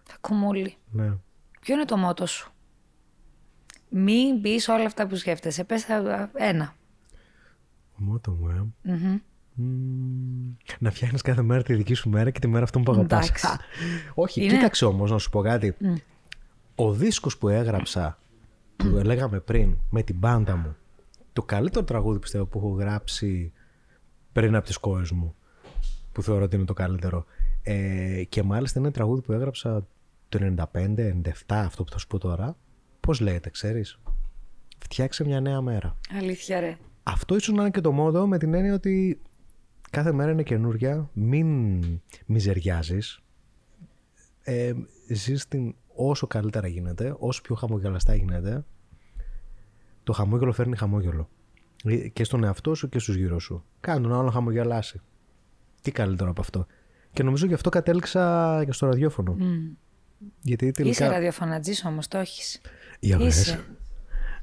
Θα 0.03 0.17
κομμούλη. 0.21 0.75
Ναι. 0.91 1.13
Ποιο 1.59 1.73
είναι 1.73 1.85
το 1.85 1.97
μότο 1.97 2.25
σου; 2.25 2.51
Μην 3.89 4.39
μπει 4.39 4.59
όλα 4.67 4.85
αυτά 4.85 5.07
που 5.07 5.15
σκέφτεσαι. 5.15 5.63
Πες 5.63 5.85
ένα. 6.33 6.75
Ο 7.99 8.03
μότο 8.03 8.31
μου, 8.31 8.73
ε. 8.83 9.21
να 10.79 10.91
φτιάχνεις 10.91 11.21
κάθε 11.21 11.41
μέρα 11.41 11.63
τη 11.63 11.73
δική 11.73 11.93
σου 11.93 12.09
μέρα 12.09 12.29
και 12.29 12.39
τη 12.39 12.47
μέρα 12.47 12.63
αυτό 12.63 12.79
που 12.79 12.91
αγαπάς. 12.91 13.31
Όχι, 14.13 14.43
είναι... 14.43 14.53
κοίταξε 14.53 14.85
όμως 14.85 15.11
να 15.11 15.17
σου 15.17 15.29
πω 15.29 15.41
κάτι. 15.41 15.75
Ο 16.75 16.93
δίσκος 16.93 17.37
που 17.37 17.47
έγραψα, 17.49 18.17
που 18.75 18.97
mm. 18.97 19.03
λέγαμε 19.03 19.39
πριν, 19.39 19.77
με 19.89 20.01
την 20.01 20.15
μπάντα 20.15 20.55
μου, 20.55 20.75
το 21.33 21.43
καλύτερο 21.43 21.85
τραγούδι 21.85 22.19
πιστεύω 22.19 22.45
που 22.45 22.57
έχω 22.57 22.69
γράψει 22.69 23.51
πριν 24.31 24.55
από 24.55 24.65
τις 24.65 24.77
κόρε 24.77 25.03
μου 25.13 25.35
που 26.15 26.21
θεωρώ 26.21 26.43
ότι 26.43 26.55
είναι 26.55 26.65
το 26.65 26.73
καλύτερο. 26.73 27.25
Ε, 27.63 28.23
και 28.29 28.43
μάλιστα 28.43 28.79
είναι 28.79 28.87
ένα 28.87 28.97
τραγούδι 28.97 29.21
που 29.21 29.31
έγραψα 29.31 29.87
το 30.29 30.55
95-97, 30.73 31.31
αυτό 31.47 31.83
που 31.83 31.91
θα 31.91 31.97
σου 31.97 32.07
πω 32.07 32.17
τώρα. 32.17 32.57
Πώς 32.99 33.19
λέγεται, 33.19 33.49
ξέρεις; 33.49 33.99
Φτιάξε 34.79 35.23
μια 35.23 35.39
νέα 35.39 35.61
μέρα. 35.61 35.97
Αλήθεια, 36.17 36.59
ρε. 36.59 36.77
Αυτό 37.03 37.35
ίσως 37.35 37.55
να 37.55 37.61
είναι 37.61 37.71
και 37.71 37.81
το 37.81 37.91
μόδο 37.91 38.27
με 38.27 38.37
την 38.37 38.53
έννοια 38.53 38.73
ότι 38.73 39.21
κάθε 39.89 40.11
μέρα 40.11 40.31
είναι 40.31 40.43
καινούρια. 40.43 41.09
Μην 41.13 41.79
μιζεριάζεις. 42.25 43.19
Ε, 44.41 44.73
ζεις 45.07 45.47
την 45.47 45.75
όσο 45.95 46.27
καλύτερα 46.27 46.67
γίνεται, 46.67 47.15
όσο 47.19 47.41
πιο 47.41 47.55
χαμογελαστά 47.55 48.15
γίνεται. 48.15 48.65
Το 50.03 50.13
χαμόγελο 50.13 50.51
φέρνει 50.51 50.77
χαμόγελο. 50.77 51.29
Ε, 51.83 51.95
και 51.95 52.23
στον 52.23 52.43
εαυτό 52.43 52.75
σου 52.75 52.89
και 52.89 52.99
στους 52.99 53.15
γύρω 53.15 53.39
σου. 53.39 53.63
Κάνε 53.79 54.01
τον 54.01 54.13
άλλο 54.13 54.23
να 54.23 54.31
χαμογελάσει. 54.31 55.01
Τι 55.85 55.91
καλύτερο 55.91 56.29
από 56.29 56.41
αυτό. 56.41 56.65
Και 57.13 57.23
νομίζω 57.23 57.45
γι' 57.45 57.53
αυτό 57.53 57.69
κατέληξα 57.69 58.63
και 58.65 58.71
στο 58.71 58.85
ραδιόφωνο. 58.85 59.37
Mm. 59.39 59.75
Γιατί 60.41 60.71
τελικά... 60.71 61.05
Είσαι 61.05 61.13
ραδιοφωνατζής 61.13 61.85
όμως, 61.85 62.07
το 62.07 62.17
έχεις. 62.17 62.61
Για 62.99 63.17
βες. 63.17 63.59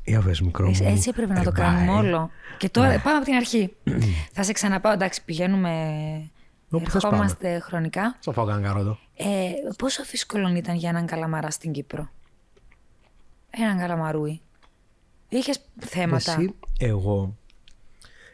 Για 0.04 0.20
βες 0.20 0.40
μικρό 0.40 0.68
μου. 0.68 0.76
Έτσι 0.80 1.08
έπρεπε 1.08 1.32
να 1.32 1.42
το 1.42 1.52
κάνουμε 1.52 1.92
όλο. 1.92 2.30
Και 2.58 2.68
τώρα 2.68 2.88
ναι. 2.88 2.98
πάμε 2.98 3.16
από 3.16 3.24
την 3.24 3.34
αρχή. 3.34 3.76
θα 4.34 4.42
σε 4.42 4.52
ξαναπάω, 4.52 4.92
εντάξει, 4.92 5.24
πηγαίνουμε... 5.24 5.70
Όπου 6.70 6.90
Ερχόμαστε 6.94 7.58
χρονικά. 7.58 8.16
Θα 8.20 8.32
πάω 8.32 8.44
κανένα 8.46 8.68
καρότο. 8.68 8.98
Ε, 9.16 9.50
πόσο 9.78 10.02
δύσκολο 10.04 10.48
ήταν 10.48 10.76
για 10.76 10.88
έναν 10.88 11.06
καλαμαρά 11.06 11.50
στην 11.50 11.72
Κύπρο; 11.72 12.10
Έναν 13.50 13.78
καλαμαρούι. 13.78 14.40
Είχες 15.28 15.60
θέματα. 15.78 16.32
Εσύ, 16.32 16.54
εγώ, 16.78 17.36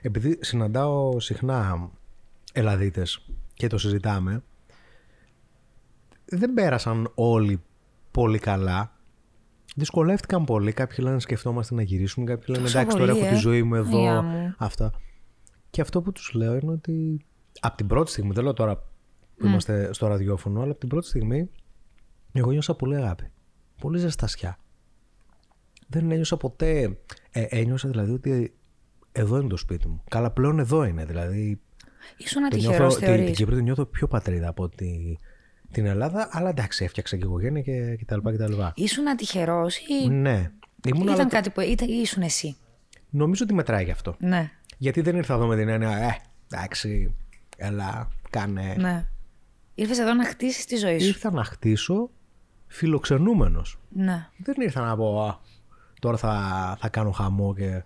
επειδή 0.02 0.38
συναντάω 0.40 1.20
συχνά 1.20 1.90
Ελλαδίτες 2.52 3.26
και 3.54 3.66
το 3.66 3.78
συζητάμε, 3.78 4.42
δεν 6.24 6.54
πέρασαν 6.54 7.10
όλοι 7.14 7.62
πολύ 8.10 8.38
καλά. 8.38 8.92
Δυσκολεύτηκαν 9.76 10.44
πολύ. 10.44 10.72
Κάποιοι 10.72 10.98
λένε 11.00 11.20
σκεφτόμαστε 11.20 11.74
να 11.74 11.82
γυρίσουμε. 11.82 12.26
Κάποιοι 12.26 12.46
λένε 12.48 12.68
εντάξει, 12.68 12.96
τώρα 12.96 13.10
έχω 13.10 13.20
τη 13.20 13.34
ε. 13.34 13.38
ζωή 13.38 13.62
μου 13.62 13.74
εδώ. 13.74 14.24
Αυτά. 14.58 14.92
Και 15.70 15.80
αυτό 15.80 16.02
που 16.02 16.12
τους 16.12 16.32
λέω 16.32 16.54
είναι 16.54 16.72
ότι 16.72 17.24
από 17.60 17.76
την 17.76 17.86
πρώτη 17.86 18.10
στιγμή, 18.10 18.32
δεν 18.32 18.44
λέω 18.44 18.52
τώρα 18.52 18.76
που 19.36 19.46
είμαστε 19.46 19.92
στο 19.92 20.06
ραδιόφωνο, 20.06 20.60
αλλά 20.60 20.70
από 20.70 20.80
την 20.80 20.88
πρώτη 20.88 21.06
στιγμή 21.06 21.50
εγώ 22.32 22.50
νιώσα 22.50 22.74
πολύ 22.74 22.96
αγάπη. 22.96 23.30
Πολύ 23.80 23.98
ζεστασιά. 23.98 24.58
Δεν 25.88 26.10
ένιωσα 26.10 26.36
ποτέ. 26.36 26.98
Ε, 27.30 27.46
ένιωσα 27.48 27.88
δηλαδή 27.88 28.12
ότι 28.12 28.54
εδώ 29.12 29.38
είναι 29.38 29.48
το 29.48 29.56
σπίτι 29.56 29.88
μου. 29.88 30.02
Καλά, 30.10 30.30
πλέον 30.30 30.58
εδώ 30.58 30.84
είναι. 30.84 31.04
Δηλαδή 31.04 31.60
Ήσουν 32.16 32.44
ατυχερός, 32.44 32.96
θεωρείς; 32.96 33.24
Την 33.24 33.34
Κύπρο 33.34 33.54
την 33.54 33.64
νιώθω 33.64 33.84
πιο 33.84 34.06
πατρίδα 34.06 34.48
από 34.48 34.62
ότι 34.62 35.18
την 35.70 35.86
Ελλάδα, 35.86 36.28
αλλά 36.32 36.48
εντάξει, 36.48 36.84
έφτιαξα 36.84 37.16
και 37.16 37.24
οικογένεια 37.24 37.62
και, 37.62 37.96
και 37.98 38.04
τα 38.04 38.16
λοιπά 38.16 38.30
και 38.30 38.36
τα 38.36 38.48
λοιπά. 38.48 38.72
Ήσουν 38.76 39.08
ατυχερός 39.08 39.76
ή. 39.76 40.08
Ναι. 40.08 40.50
Ήμουν 40.86 41.02
ήταν 41.02 41.14
αλλά... 41.14 41.28
κάτι 41.28 41.50
που. 41.50 41.60
Ήταν, 41.60 41.88
ήσουν 41.88 42.22
εσύ; 42.22 42.56
Νομίζω 43.10 43.44
ότι 43.44 43.54
μετράει 43.54 43.84
γι' 43.84 43.90
αυτό. 43.90 44.16
Ναι. 44.18 44.50
Γιατί 44.78 45.00
δεν 45.00 45.16
ήρθα 45.16 45.34
εδώ 45.34 45.46
με 45.46 45.56
την 45.56 45.68
έννοια, 45.68 45.96
ε, 45.96 46.16
εντάξει, 46.52 47.14
έλα, 47.56 48.08
κάνε. 48.30 48.74
Ναι. 48.78 49.06
Ήρθες 49.74 49.98
εδώ 49.98 50.14
να 50.14 50.24
χτίσεις 50.24 50.64
τη 50.64 50.76
ζωή 50.76 50.98
σου. 50.98 51.06
Ήρθα 51.06 51.30
να 51.30 51.44
χτίσω 51.44 52.10
φιλοξενούμενος. 52.66 53.78
Ναι. 53.88 54.28
Δεν 54.36 54.54
ήρθα 54.58 54.80
να 54.80 54.96
πω, 54.96 55.22
α, 55.22 55.38
τώρα 56.00 56.16
θα, 56.16 56.76
θα 56.80 56.88
κάνω 56.88 57.10
χαμό 57.10 57.54
και. 57.54 57.82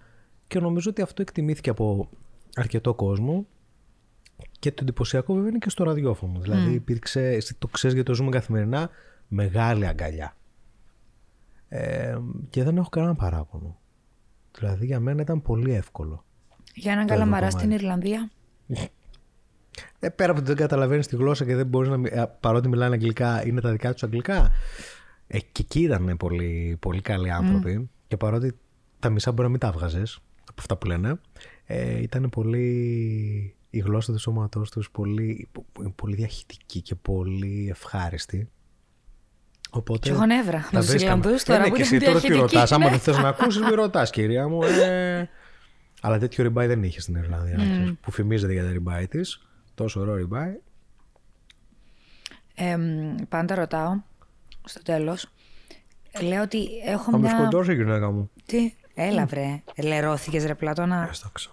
Και 0.46 0.60
νομίζω 0.60 0.90
ότι 0.90 1.02
αυτό 1.02 1.22
εκτιμήθηκε 1.22 1.70
από 1.70 2.08
αρκετό 2.54 2.94
κόσμο 2.94 3.46
Και 4.62 4.70
το 4.72 4.78
εντυπωσιακό 4.82 5.34
βέβαια 5.34 5.48
είναι 5.48 5.58
και 5.58 5.70
στο 5.70 5.84
ραδιόφωνο. 5.84 6.38
Δηλαδή 6.40 6.72
υπήρξε, 6.72 7.28
εσύ 7.28 7.54
το 7.54 7.66
ξέρεις 7.66 7.94
γιατί 7.94 8.08
το 8.10 8.14
ζούμε 8.16 8.30
καθημερινά, 8.30 8.90
μεγάλη 9.28 9.86
αγκαλιά. 9.86 10.36
Ε, 11.68 12.18
και 12.50 12.62
δεν 12.62 12.76
έχω 12.76 12.88
κανένα 12.88 13.14
παράπονο. 13.14 13.78
Δηλαδή 14.58 14.86
για 14.86 15.00
μένα 15.00 15.22
ήταν 15.22 15.42
πολύ 15.42 15.72
εύκολο. 15.74 16.24
Για 16.74 16.92
έναν 16.92 17.06
Το 17.06 17.12
καλαμαρά 17.12 17.46
κομμάτι. 17.48 17.58
στην 17.58 17.70
Ιρλανδία. 17.70 18.30
Ε, 19.98 20.08
πέρα 20.08 20.30
από 20.30 20.38
ότι 20.40 20.48
δεν 20.48 20.56
καταλαβαίνεις 20.56 21.06
τη 21.06 21.16
γλώσσα 21.16 21.44
και 21.44 21.54
δεν 21.56 21.66
μπορείς 21.66 21.88
να. 21.88 21.96
μι- 21.96 22.12
ε, 22.12 22.24
παρότι 22.40 22.68
μιλάνε 22.68 22.94
αγγλικά, 22.94 23.46
είναι 23.46 23.60
τα 23.60 23.70
δικά 23.70 23.92
τους 23.92 24.02
αγγλικά. 24.02 24.50
Ε, 25.26 25.38
και 25.38 25.62
εκεί 25.62 25.80
ήταν 25.80 26.16
πολύ, 26.18 26.76
πολύ 26.80 27.00
καλοί 27.00 27.30
άνθρωποι. 27.30 27.90
Και 28.08 28.16
παρότι 28.16 28.58
τα 28.98 29.10
μισά 29.10 29.30
μπορεί 29.30 29.42
να 29.42 29.48
μην 29.48 29.58
τα 29.60 29.70
βγάζε 29.72 30.02
από 30.40 30.54
αυτά 30.58 30.76
που 30.76 30.86
λένε, 30.86 31.20
ε, 31.64 32.02
ήταν 32.02 32.28
πολύ. 32.30 33.54
Η 33.74 33.78
γλώσσα 33.78 34.12
του 34.12 34.18
σώματός 34.18 34.70
τους 34.70 34.90
πολύ, 34.90 35.48
πολύ 35.94 36.14
διαχειτική 36.14 36.80
και 36.80 36.94
πολύ 36.94 37.68
ευχάριστη. 37.70 38.50
Οπότε. 39.70 40.08
Και 40.08 40.10
έχω 40.14 40.26
νεύρα 40.26 40.58
τα 40.58 40.68
με 40.72 40.78
τους 40.78 40.88
βρίσκαμε. 40.88 41.16
Ιρλανδούς 41.18 41.42
Ε, 41.42 41.44
τώρα 41.44 41.58
ναι, 41.58 41.68
που 41.68 41.74
και 41.74 41.82
είναι 41.82 41.96
εσύ 41.96 42.04
τώρα 42.04 42.20
τι 42.20 42.26
διαχειτικοί. 42.26 42.54
ρωτάς, 42.54 42.72
άμα 42.72 42.84
ναι. 42.84 42.90
δεν 42.90 42.98
θες 43.00 43.18
να 43.18 43.28
ακούσεις, 43.28 43.60
μη 43.60 43.70
ρωτάς 43.74 44.10
κυρία 44.10 44.48
μου. 44.48 44.62
Ε... 44.62 45.28
Αλλά 46.04 46.18
τέτοιο 46.18 46.44
ριμπάι 46.44 46.66
δεν 46.66 46.82
είχε 46.82 47.00
στην 47.00 47.14
Ιρλανδία, 47.14 47.56
να 47.56 47.64
ξέρεις, 47.64 47.92
που 48.00 48.10
φημίζεται 48.10 48.52
για 48.52 48.64
τα 48.64 48.70
ριμπάι 48.70 49.08
της. 49.08 49.46
Τόσο 49.74 50.00
ωραίο 50.00 50.14
ριμπάι. 50.14 50.60
Ε, 52.54 52.76
μ, 52.76 53.14
πάντα 53.28 53.54
ρωτάω 53.54 54.00
στο 54.64 54.82
τέλος. 54.82 55.26
Λέω 56.22 56.42
ότι 56.42 56.66
έχω 56.86 57.10
Θα 57.10 57.18
με 57.18 57.28
μια. 57.28 57.38
σκοτώσει 57.38 57.72
η 57.72 57.74
γυναίκα 57.74 58.10
μου. 58.10 58.30
Τι, 58.46 58.74
έλα 58.94 59.26
βρε. 59.26 59.62
Λερώθηκε 59.82 60.46
ρε 60.46 60.54
Πλάτωνα. 60.54 61.06
Έσταξα. 61.10 61.50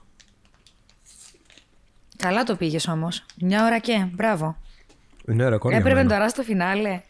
Καλά 2.21 2.43
το 2.43 2.55
πήγες 2.55 2.87
όμως. 2.87 3.25
Μια 3.41 3.65
ώρα 3.65 3.79
και. 3.79 4.07
Μπράβο. 4.11 4.57
Είναι 5.27 5.49
ρεκόρ 5.49 5.71
για 5.71 5.79
Έπρεπε 5.79 5.95
μένα. 6.03 6.09
τώρα 6.09 6.29
στο 6.29 6.43
φινάλε. 6.43 7.01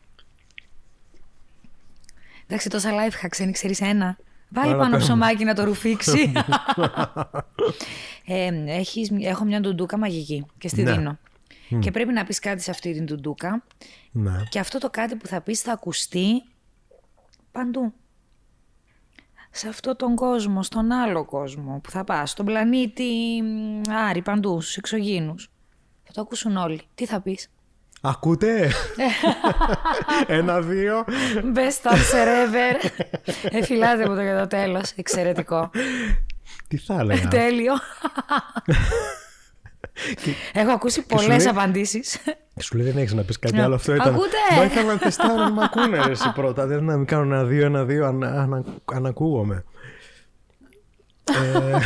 Εντάξει, 2.48 2.70
τόσα 2.70 2.90
life 2.92 3.26
hacks, 3.26 3.38
δεν 3.38 3.52
ξέρεις 3.52 3.82
ένα. 3.82 4.18
Βάλει 4.50 4.70
Άρα 4.70 4.78
πάνω 4.78 4.92
πες 4.92 5.00
μου. 5.00 5.06
ψωμάκι 5.08 5.44
να 5.44 5.54
το 5.54 5.64
ρουφήξει. 5.64 6.32
ε, 8.26 8.50
έχεις, 8.68 9.12
έχω 9.20 9.44
μια 9.46 9.60
ντουντούκα 9.60 9.98
μαγική 9.98 10.46
και 10.58 10.68
στη 10.68 10.84
Ναι. 10.84 10.92
δίνω. 10.92 11.18
Και 11.80 11.92
πρέπει 11.92 12.14
να 12.14 12.24
πεις 12.24 12.40
κάτι 12.40 12.62
σε 12.62 12.72
αυτή 12.72 12.94
την 12.94 13.06
ντουντούκα 13.06 13.64
Ναι. 14.12 14.44
και 14.50 14.60
αυτό 14.60 14.78
το 14.78 14.90
κάτι 14.90 15.16
που 15.16 15.28
θα 15.28 15.42
πεις 15.42 15.62
θα 15.62 15.72
ακουστεί 15.72 16.44
παντού. 17.52 17.94
Σε 19.52 19.68
αυτόν 19.68 19.96
τον 19.96 20.16
κόσμο, 20.16 20.64
στον 20.64 20.92
άλλο 20.92 21.26
κόσμο 21.26 21.80
που 21.84 21.90
θα 21.92 22.04
πας, 22.04 22.30
στον 22.30 22.46
πλανήτη 22.46 23.42
μ, 23.44 23.82
Άρη, 24.10 24.22
παντού, 24.22 24.62
στους 24.62 24.78
εξωγήινους. 24.78 25.52
Θα 26.04 26.12
το 26.14 26.22
ακούσουν 26.22 26.58
όλοι. 26.58 26.82
Τι 26.96 27.06
θα 27.06 27.22
πεις; 27.22 27.48
Ακούτε! 28.02 28.72
Ένα, 30.28 30.62
δύο. 30.62 31.06
Best 31.56 31.92
answer 31.92 32.28
ever. 32.46 32.90
Εφυλάτε 33.50 34.10
μου 34.10 34.16
το 34.16 34.22
για 34.22 34.40
το 34.40 34.48
τέλος. 34.48 34.92
Εξαιρετικό. 34.96 35.70
Τι 36.68 36.78
θα 36.78 36.94
έλεγα; 37.00 37.28
Τέλειο. 37.28 37.74
Έχω 40.54 40.72
ακούσει 40.72 41.04
και 41.04 41.18
σου 41.18 41.26
πολλές 41.26 41.44
λέει- 41.44 41.54
απαντήσεις. 41.54 42.18
Σου 42.62 42.78
λέει 42.78 42.86
δεν 42.92 42.98
έχεις 42.98 43.14
να 43.14 43.24
πεις 43.24 43.40
κάτι 43.40 43.56
Ναι. 43.56 43.62
άλλο. 43.64 43.76
Αυτό 43.76 43.94
ήταν. 43.96 44.14
Ακούτε! 44.14 44.38
Μα 44.58 44.64
ήθελα 44.64 44.94
να 44.94 44.98
τεστάρω 45.00 45.34
να 45.36 45.52
με 45.52 45.64
ακούνε 45.64 46.04
ρε, 46.06 46.12
εσύ 46.12 46.32
πρώτα. 46.34 46.66
Δεν 46.66 46.84
να 46.84 46.98
μην 46.98 47.06
κάνω 47.06 47.24
ένα 47.24 47.44
δύο, 47.46 47.66
ένα 47.66 47.86
δύο, 47.86 48.06
αν, 48.06 48.24
αν, 48.24 48.66
αν 48.94 49.06
ακούγομαι. 49.06 49.64
ε, 51.24 51.78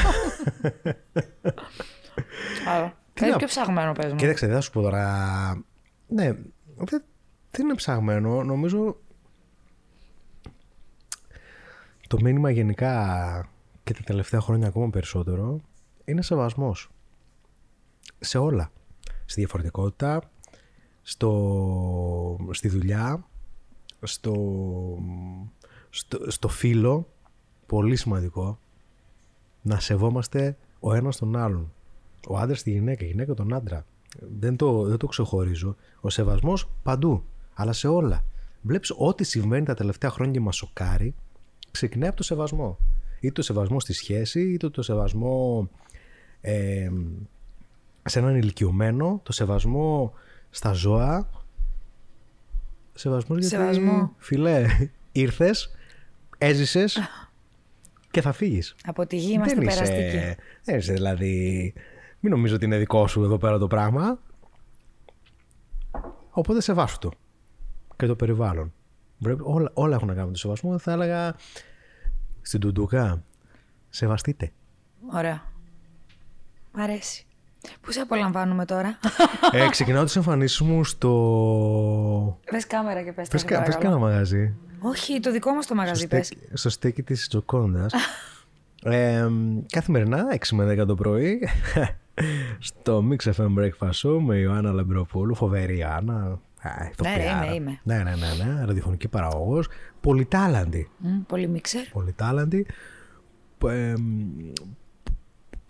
Άλλο. 2.67 2.93
Τι 3.13 3.19
Κάτι 3.19 3.31
να- 3.31 3.37
πιο 3.37 3.47
ψαγμένο 3.47 3.91
πες 3.91 4.11
μου. 4.11 4.15
Κοίταξε, 4.17 4.45
δεν 4.45 4.55
θα 4.55 4.61
σου 4.61 4.71
πω 4.71 4.81
τώρα. 4.81 5.63
Ναι, 6.07 6.25
δεν, 6.75 7.03
δεν 7.51 7.65
είναι 7.65 7.75
ψαγμένο. 7.75 8.43
Νομίζω. 8.43 8.97
Το 12.07 12.17
μήνυμα 12.21 12.49
γενικά 12.49 13.47
και 13.83 13.93
τα 13.93 14.01
τελευταία 14.03 14.39
χρόνια 14.41 14.67
ακόμα 14.67 14.89
περισσότερο 14.89 15.61
είναι 16.05 16.21
σεβασμός. 16.21 16.89
Σε 18.19 18.37
όλα. 18.37 18.71
Στη 19.25 19.39
διαφορετικότητα, 19.39 20.21
στο, 21.03 22.47
στη 22.51 22.67
δουλειά, 22.67 23.25
στο, 24.01 24.35
στο, 25.89 26.31
στο 26.31 26.47
φίλο. 26.47 27.07
Πολύ 27.65 27.95
σημαντικό. 27.95 28.59
Να 29.61 29.79
σεβόμαστε 29.79 30.57
ο 30.79 30.93
ένας 30.93 31.17
τον 31.17 31.35
άλλον. 31.35 31.71
Ο 32.27 32.37
άντρας 32.37 32.63
τη 32.63 32.71
γυναίκα, 32.71 33.05
η 33.05 33.07
γυναίκα 33.07 33.33
τον 33.33 33.53
άντρα. 33.53 33.85
Δεν 34.39 34.55
το, 34.55 34.83
δεν 34.83 34.97
το 34.97 35.07
ξεχωρίζω. 35.07 35.75
Ο 36.01 36.09
σεβασμός 36.09 36.69
παντού. 36.83 37.23
Αλλά 37.53 37.73
σε 37.73 37.87
όλα. 37.87 38.23
Βλέπεις 38.61 38.93
ό,τι 38.97 39.23
συμβαίνει 39.23 39.65
τα 39.65 39.73
τελευταία 39.73 40.09
χρόνια 40.09 40.33
και 40.33 40.39
μας 40.39 40.55
σοκάρει, 40.55 41.15
ξεκινάει 41.71 42.07
από 42.07 42.17
το 42.17 42.23
σεβασμό. 42.23 42.77
Είτε 43.19 43.33
το 43.33 43.41
σεβασμό 43.41 43.79
στη 43.79 43.93
σχέση, 43.93 44.51
είτε 44.51 44.69
το 44.69 44.81
σεβασμό 44.81 45.69
ε, 46.41 46.89
σε 48.05 48.19
έναν 48.19 48.35
ηλικιωμένο, 48.35 49.19
το 49.23 49.31
σεβασμό 49.31 50.13
στα 50.53 50.71
ζώα. 50.71 51.29
Σεβασμός 52.93 53.39
γιατί, 53.39 53.55
Σεβασμό. 53.55 54.13
φιλέ, 54.17 54.65
ήρθες, 55.11 55.75
έζησες 56.37 56.99
και 58.11 58.21
θα 58.21 58.31
φύγεις. 58.31 58.75
Από 58.85 59.05
τη 59.05 59.15
γη 59.17 59.31
είμαστε 59.33 59.55
δεν 59.55 59.65
περαστικοί. 59.65 60.05
είσαι, 60.05 60.37
δεν 60.63 60.77
είσαι 60.77 60.93
δηλαδή. 60.93 61.73
Μην 62.19 62.31
νομίζω 62.31 62.55
ότι 62.55 62.65
είναι 62.65 62.77
δικό 62.77 63.07
σου 63.07 63.23
εδώ 63.23 63.37
πέρα 63.37 63.57
το 63.57 63.67
πράγμα. 63.67 64.19
Οπότε 66.29 66.61
σεβάσου 66.61 66.97
το. 66.99 67.11
Και 67.95 68.05
το 68.05 68.15
περιβάλλον. 68.15 68.73
Πρέπει, 69.19 69.41
όλα, 69.45 69.71
όλα 69.73 69.95
έχουν 69.95 70.07
να 70.07 70.13
κάνουν 70.13 70.27
με 70.27 70.33
το 70.33 70.39
σεβασμό. 70.39 70.77
Θα 70.77 70.91
έλεγα 70.91 71.35
στην 72.41 72.59
Τουντούκα. 72.59 73.23
Σεβαστείτε. 73.89 74.51
Ωραία. 75.13 75.51
Μ' 76.71 76.79
αρέσει. 76.79 77.25
Πού 77.81 77.91
σε 77.91 77.99
απολαμβάνουμε 77.99 78.65
τώρα; 78.65 78.97
ε, 79.51 79.69
ξεκινάω 79.69 80.03
τις 80.03 80.15
εμφανίσεις 80.15 80.59
μου 80.61 80.83
στο... 80.83 82.39
Πες 82.51 82.67
κάμερα 82.67 83.01
και 83.03 83.11
πες 83.11 83.25
τα 83.27 83.31
Πες, 83.31 83.41
σε 83.41 83.45
κα- 83.47 83.57
πες 83.61 83.67
παρακαλώ. 83.75 83.93
κάνα 83.93 84.05
μαγαζί. 84.05 84.53
Όχι, 84.79 85.19
το 85.19 85.31
δικό 85.31 85.51
μας 85.53 85.65
το 85.67 85.75
μαγαζί 85.75 86.07
πες. 86.07 86.25
στέκι, 86.25 86.41
στο 86.53 86.69
στέκι 86.69 87.03
της 87.03 87.27
Τζοκόντας. 87.27 87.93
ε, 88.83 89.27
καθημερινά 89.71 90.25
6 90.31 90.55
με 90.55 90.65
10 90.81 90.85
το 90.87 90.95
πρωί 90.95 91.47
στο 92.59 93.03
Mix 93.09 93.31
FM 93.33 93.47
Breakfast 93.59 93.91
Show 94.09 94.19
με 94.19 94.35
Ιωάννα 94.37 94.71
Λεμπροπούλου, 94.71 95.35
φοβερή 95.35 95.77
Ιωάννα. 95.77 96.39
Α, 96.61 96.87
ηθοποιάρα. 96.91 97.39
Ναι, 97.39 97.45
είμαι, 97.45 97.53
είμαι. 97.55 97.79
Ναι, 97.83 97.95
ναι, 97.95 98.03
ναι, 98.15 98.43
ναι, 98.53 98.65
ραδιοφωνική 98.65 99.07
παραγωγός, 99.07 99.67
πολυτάλαντη. 100.01 100.89
Μμ, 100.97 101.19
Πολύ 101.27 101.47
μίξερ. 101.47 101.81
Πολυτάλαντη. 101.89 102.65
Ε, 103.67 103.93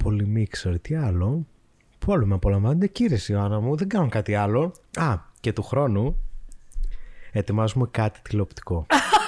πολύ 0.03 0.25
μίξερ, 0.27 0.79
τι 0.79 0.95
άλλο. 0.95 1.45
Πού 2.05 2.13
άλλο 2.13 2.25
με 2.25 2.33
απολαμβάνετε, 2.33 2.87
κύριε 2.87 3.17
Ιωάννα 3.27 3.59
μου, 3.59 3.75
δεν 3.75 3.87
κάνω 3.87 4.09
κάτι 4.09 4.35
άλλο. 4.35 4.73
Α, 4.95 5.17
και 5.39 5.53
του 5.53 5.63
χρόνου 5.63 6.15
ετοιμάζουμε 7.31 7.87
κάτι 7.91 8.19
τηλεοπτικό. 8.21 8.85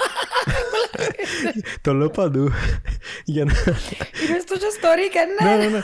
το 1.82 1.94
λέω 1.94 2.10
παντού 2.10 2.50
για 3.26 3.46
να... 3.46 3.52
Είδες 4.24 4.44
το 4.44 4.56
story 4.82 5.10
και 5.12 5.46
ναι, 5.46 5.56
ναι. 5.56 5.64
ναι, 5.64 5.70
ναι. 5.70 5.82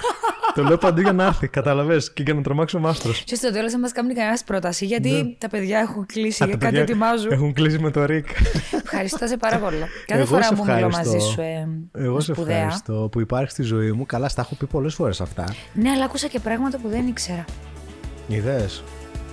το 0.56 0.64
λέω 0.64 0.78
παντού 0.78 1.02
για 1.02 1.14
να 1.14 1.26
έρθει, 1.26 1.48
καταλαβες, 1.48 2.14
και 2.14 2.24
για 2.24 2.34
να 2.34 2.42
τρομάξει 2.42 2.76
ο 2.76 2.80
μάστρος. 2.80 3.24
Και 3.24 3.36
στο 3.36 3.52
τέλος 3.52 3.72
δεν 3.72 3.80
μας 3.80 3.92
κάνει 3.92 4.14
κανένας 4.14 4.44
πρόταση 4.44 4.86
γιατί 4.86 5.36
τα 5.40 5.50
παιδιά 5.50 5.80
έχουν 5.80 6.06
κλείσει 6.06 6.44
Α, 6.44 6.46
για 6.46 6.58
τα 6.58 6.66
κάτι 6.66 6.76
παιδιά 6.76 6.82
ετοιμάζουν. 6.82 7.32
Έχουν 7.32 7.54
κλείσει 7.54 7.80
με 7.80 7.92
το 7.92 8.06
Ρικ. 8.06 8.28
Ευχαριστώ 8.84 9.28
σε 9.28 9.38
πάρα 9.38 9.58
πολύ. 9.58 9.78
Κάθε 10.06 10.22
Εγώ 10.22 10.26
φορά 10.26 10.44
σε 10.44 10.56
που 10.56 10.64
μιλώ 10.66 10.88
ευχαριστώ. 10.88 11.12
μαζί 11.14 11.26
σου 11.26 11.42
ε, 11.42 11.68
Εγώ 12.04 12.20
σε 12.20 12.34
σπουδαία. 12.34 12.56
ευχαριστώ 12.56 13.10
που 13.12 13.20
υπάρχει 13.20 13.52
στη 13.52 13.64
ζωή 13.64 13.92
μου. 13.92 14.06
Καλά, 14.06 14.30
στα 14.30 14.42
έχω 14.42 14.56
πει 14.56 14.66
πολλές 14.66 14.94
φορές 14.94 15.22
αυτά. 15.22 15.44
Ναι, 15.74 15.90
αλλά 15.90 16.06
άκουσα 16.06 16.28
και 16.28 16.40
πράγματα 16.40 16.78
που 16.78 16.88
δεν 16.90 17.08
ήξερα. 17.08 17.46
Ιδέες. 18.28 18.84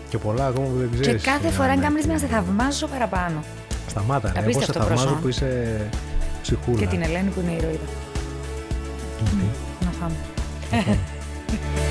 Και 0.08 0.18
πολλά 0.18 0.46
ακόμα 0.46 0.66
που 0.66 0.76
δεν 0.78 0.88
ξέρεις. 1.00 1.22
και 1.22 1.30
κάθε 1.30 1.46
ε, 1.46 1.50
φορά 1.50 1.68
αν 1.68 1.78
ναι. 1.78 1.84
κάνεις 1.84 2.06
να 2.06 2.18
σε 2.18 2.26
θαυμάζω 2.26 2.86
παραπάνω. 2.86 3.44
Σταμάτα, 3.88 4.32
ρε. 4.34 4.40
Εγώ 4.40 4.50
σε 4.50 4.56
Απίστευτο 4.56 4.80
θαυμάζω 4.80 5.02
πρόσωπο. 5.02 5.20
που 5.22 5.28
είσαι 5.28 5.90
ψυχούλα. 6.42 6.78
Και 6.78 6.86
την 6.86 7.02
Ελένη 7.02 7.30
που 7.30 7.40
είναι 7.40 7.50
η 7.50 7.56
ηρωίδα. 7.56 7.88
Γιατί; 9.18 9.50
Να 9.84 9.90
φάμε. 9.90 10.14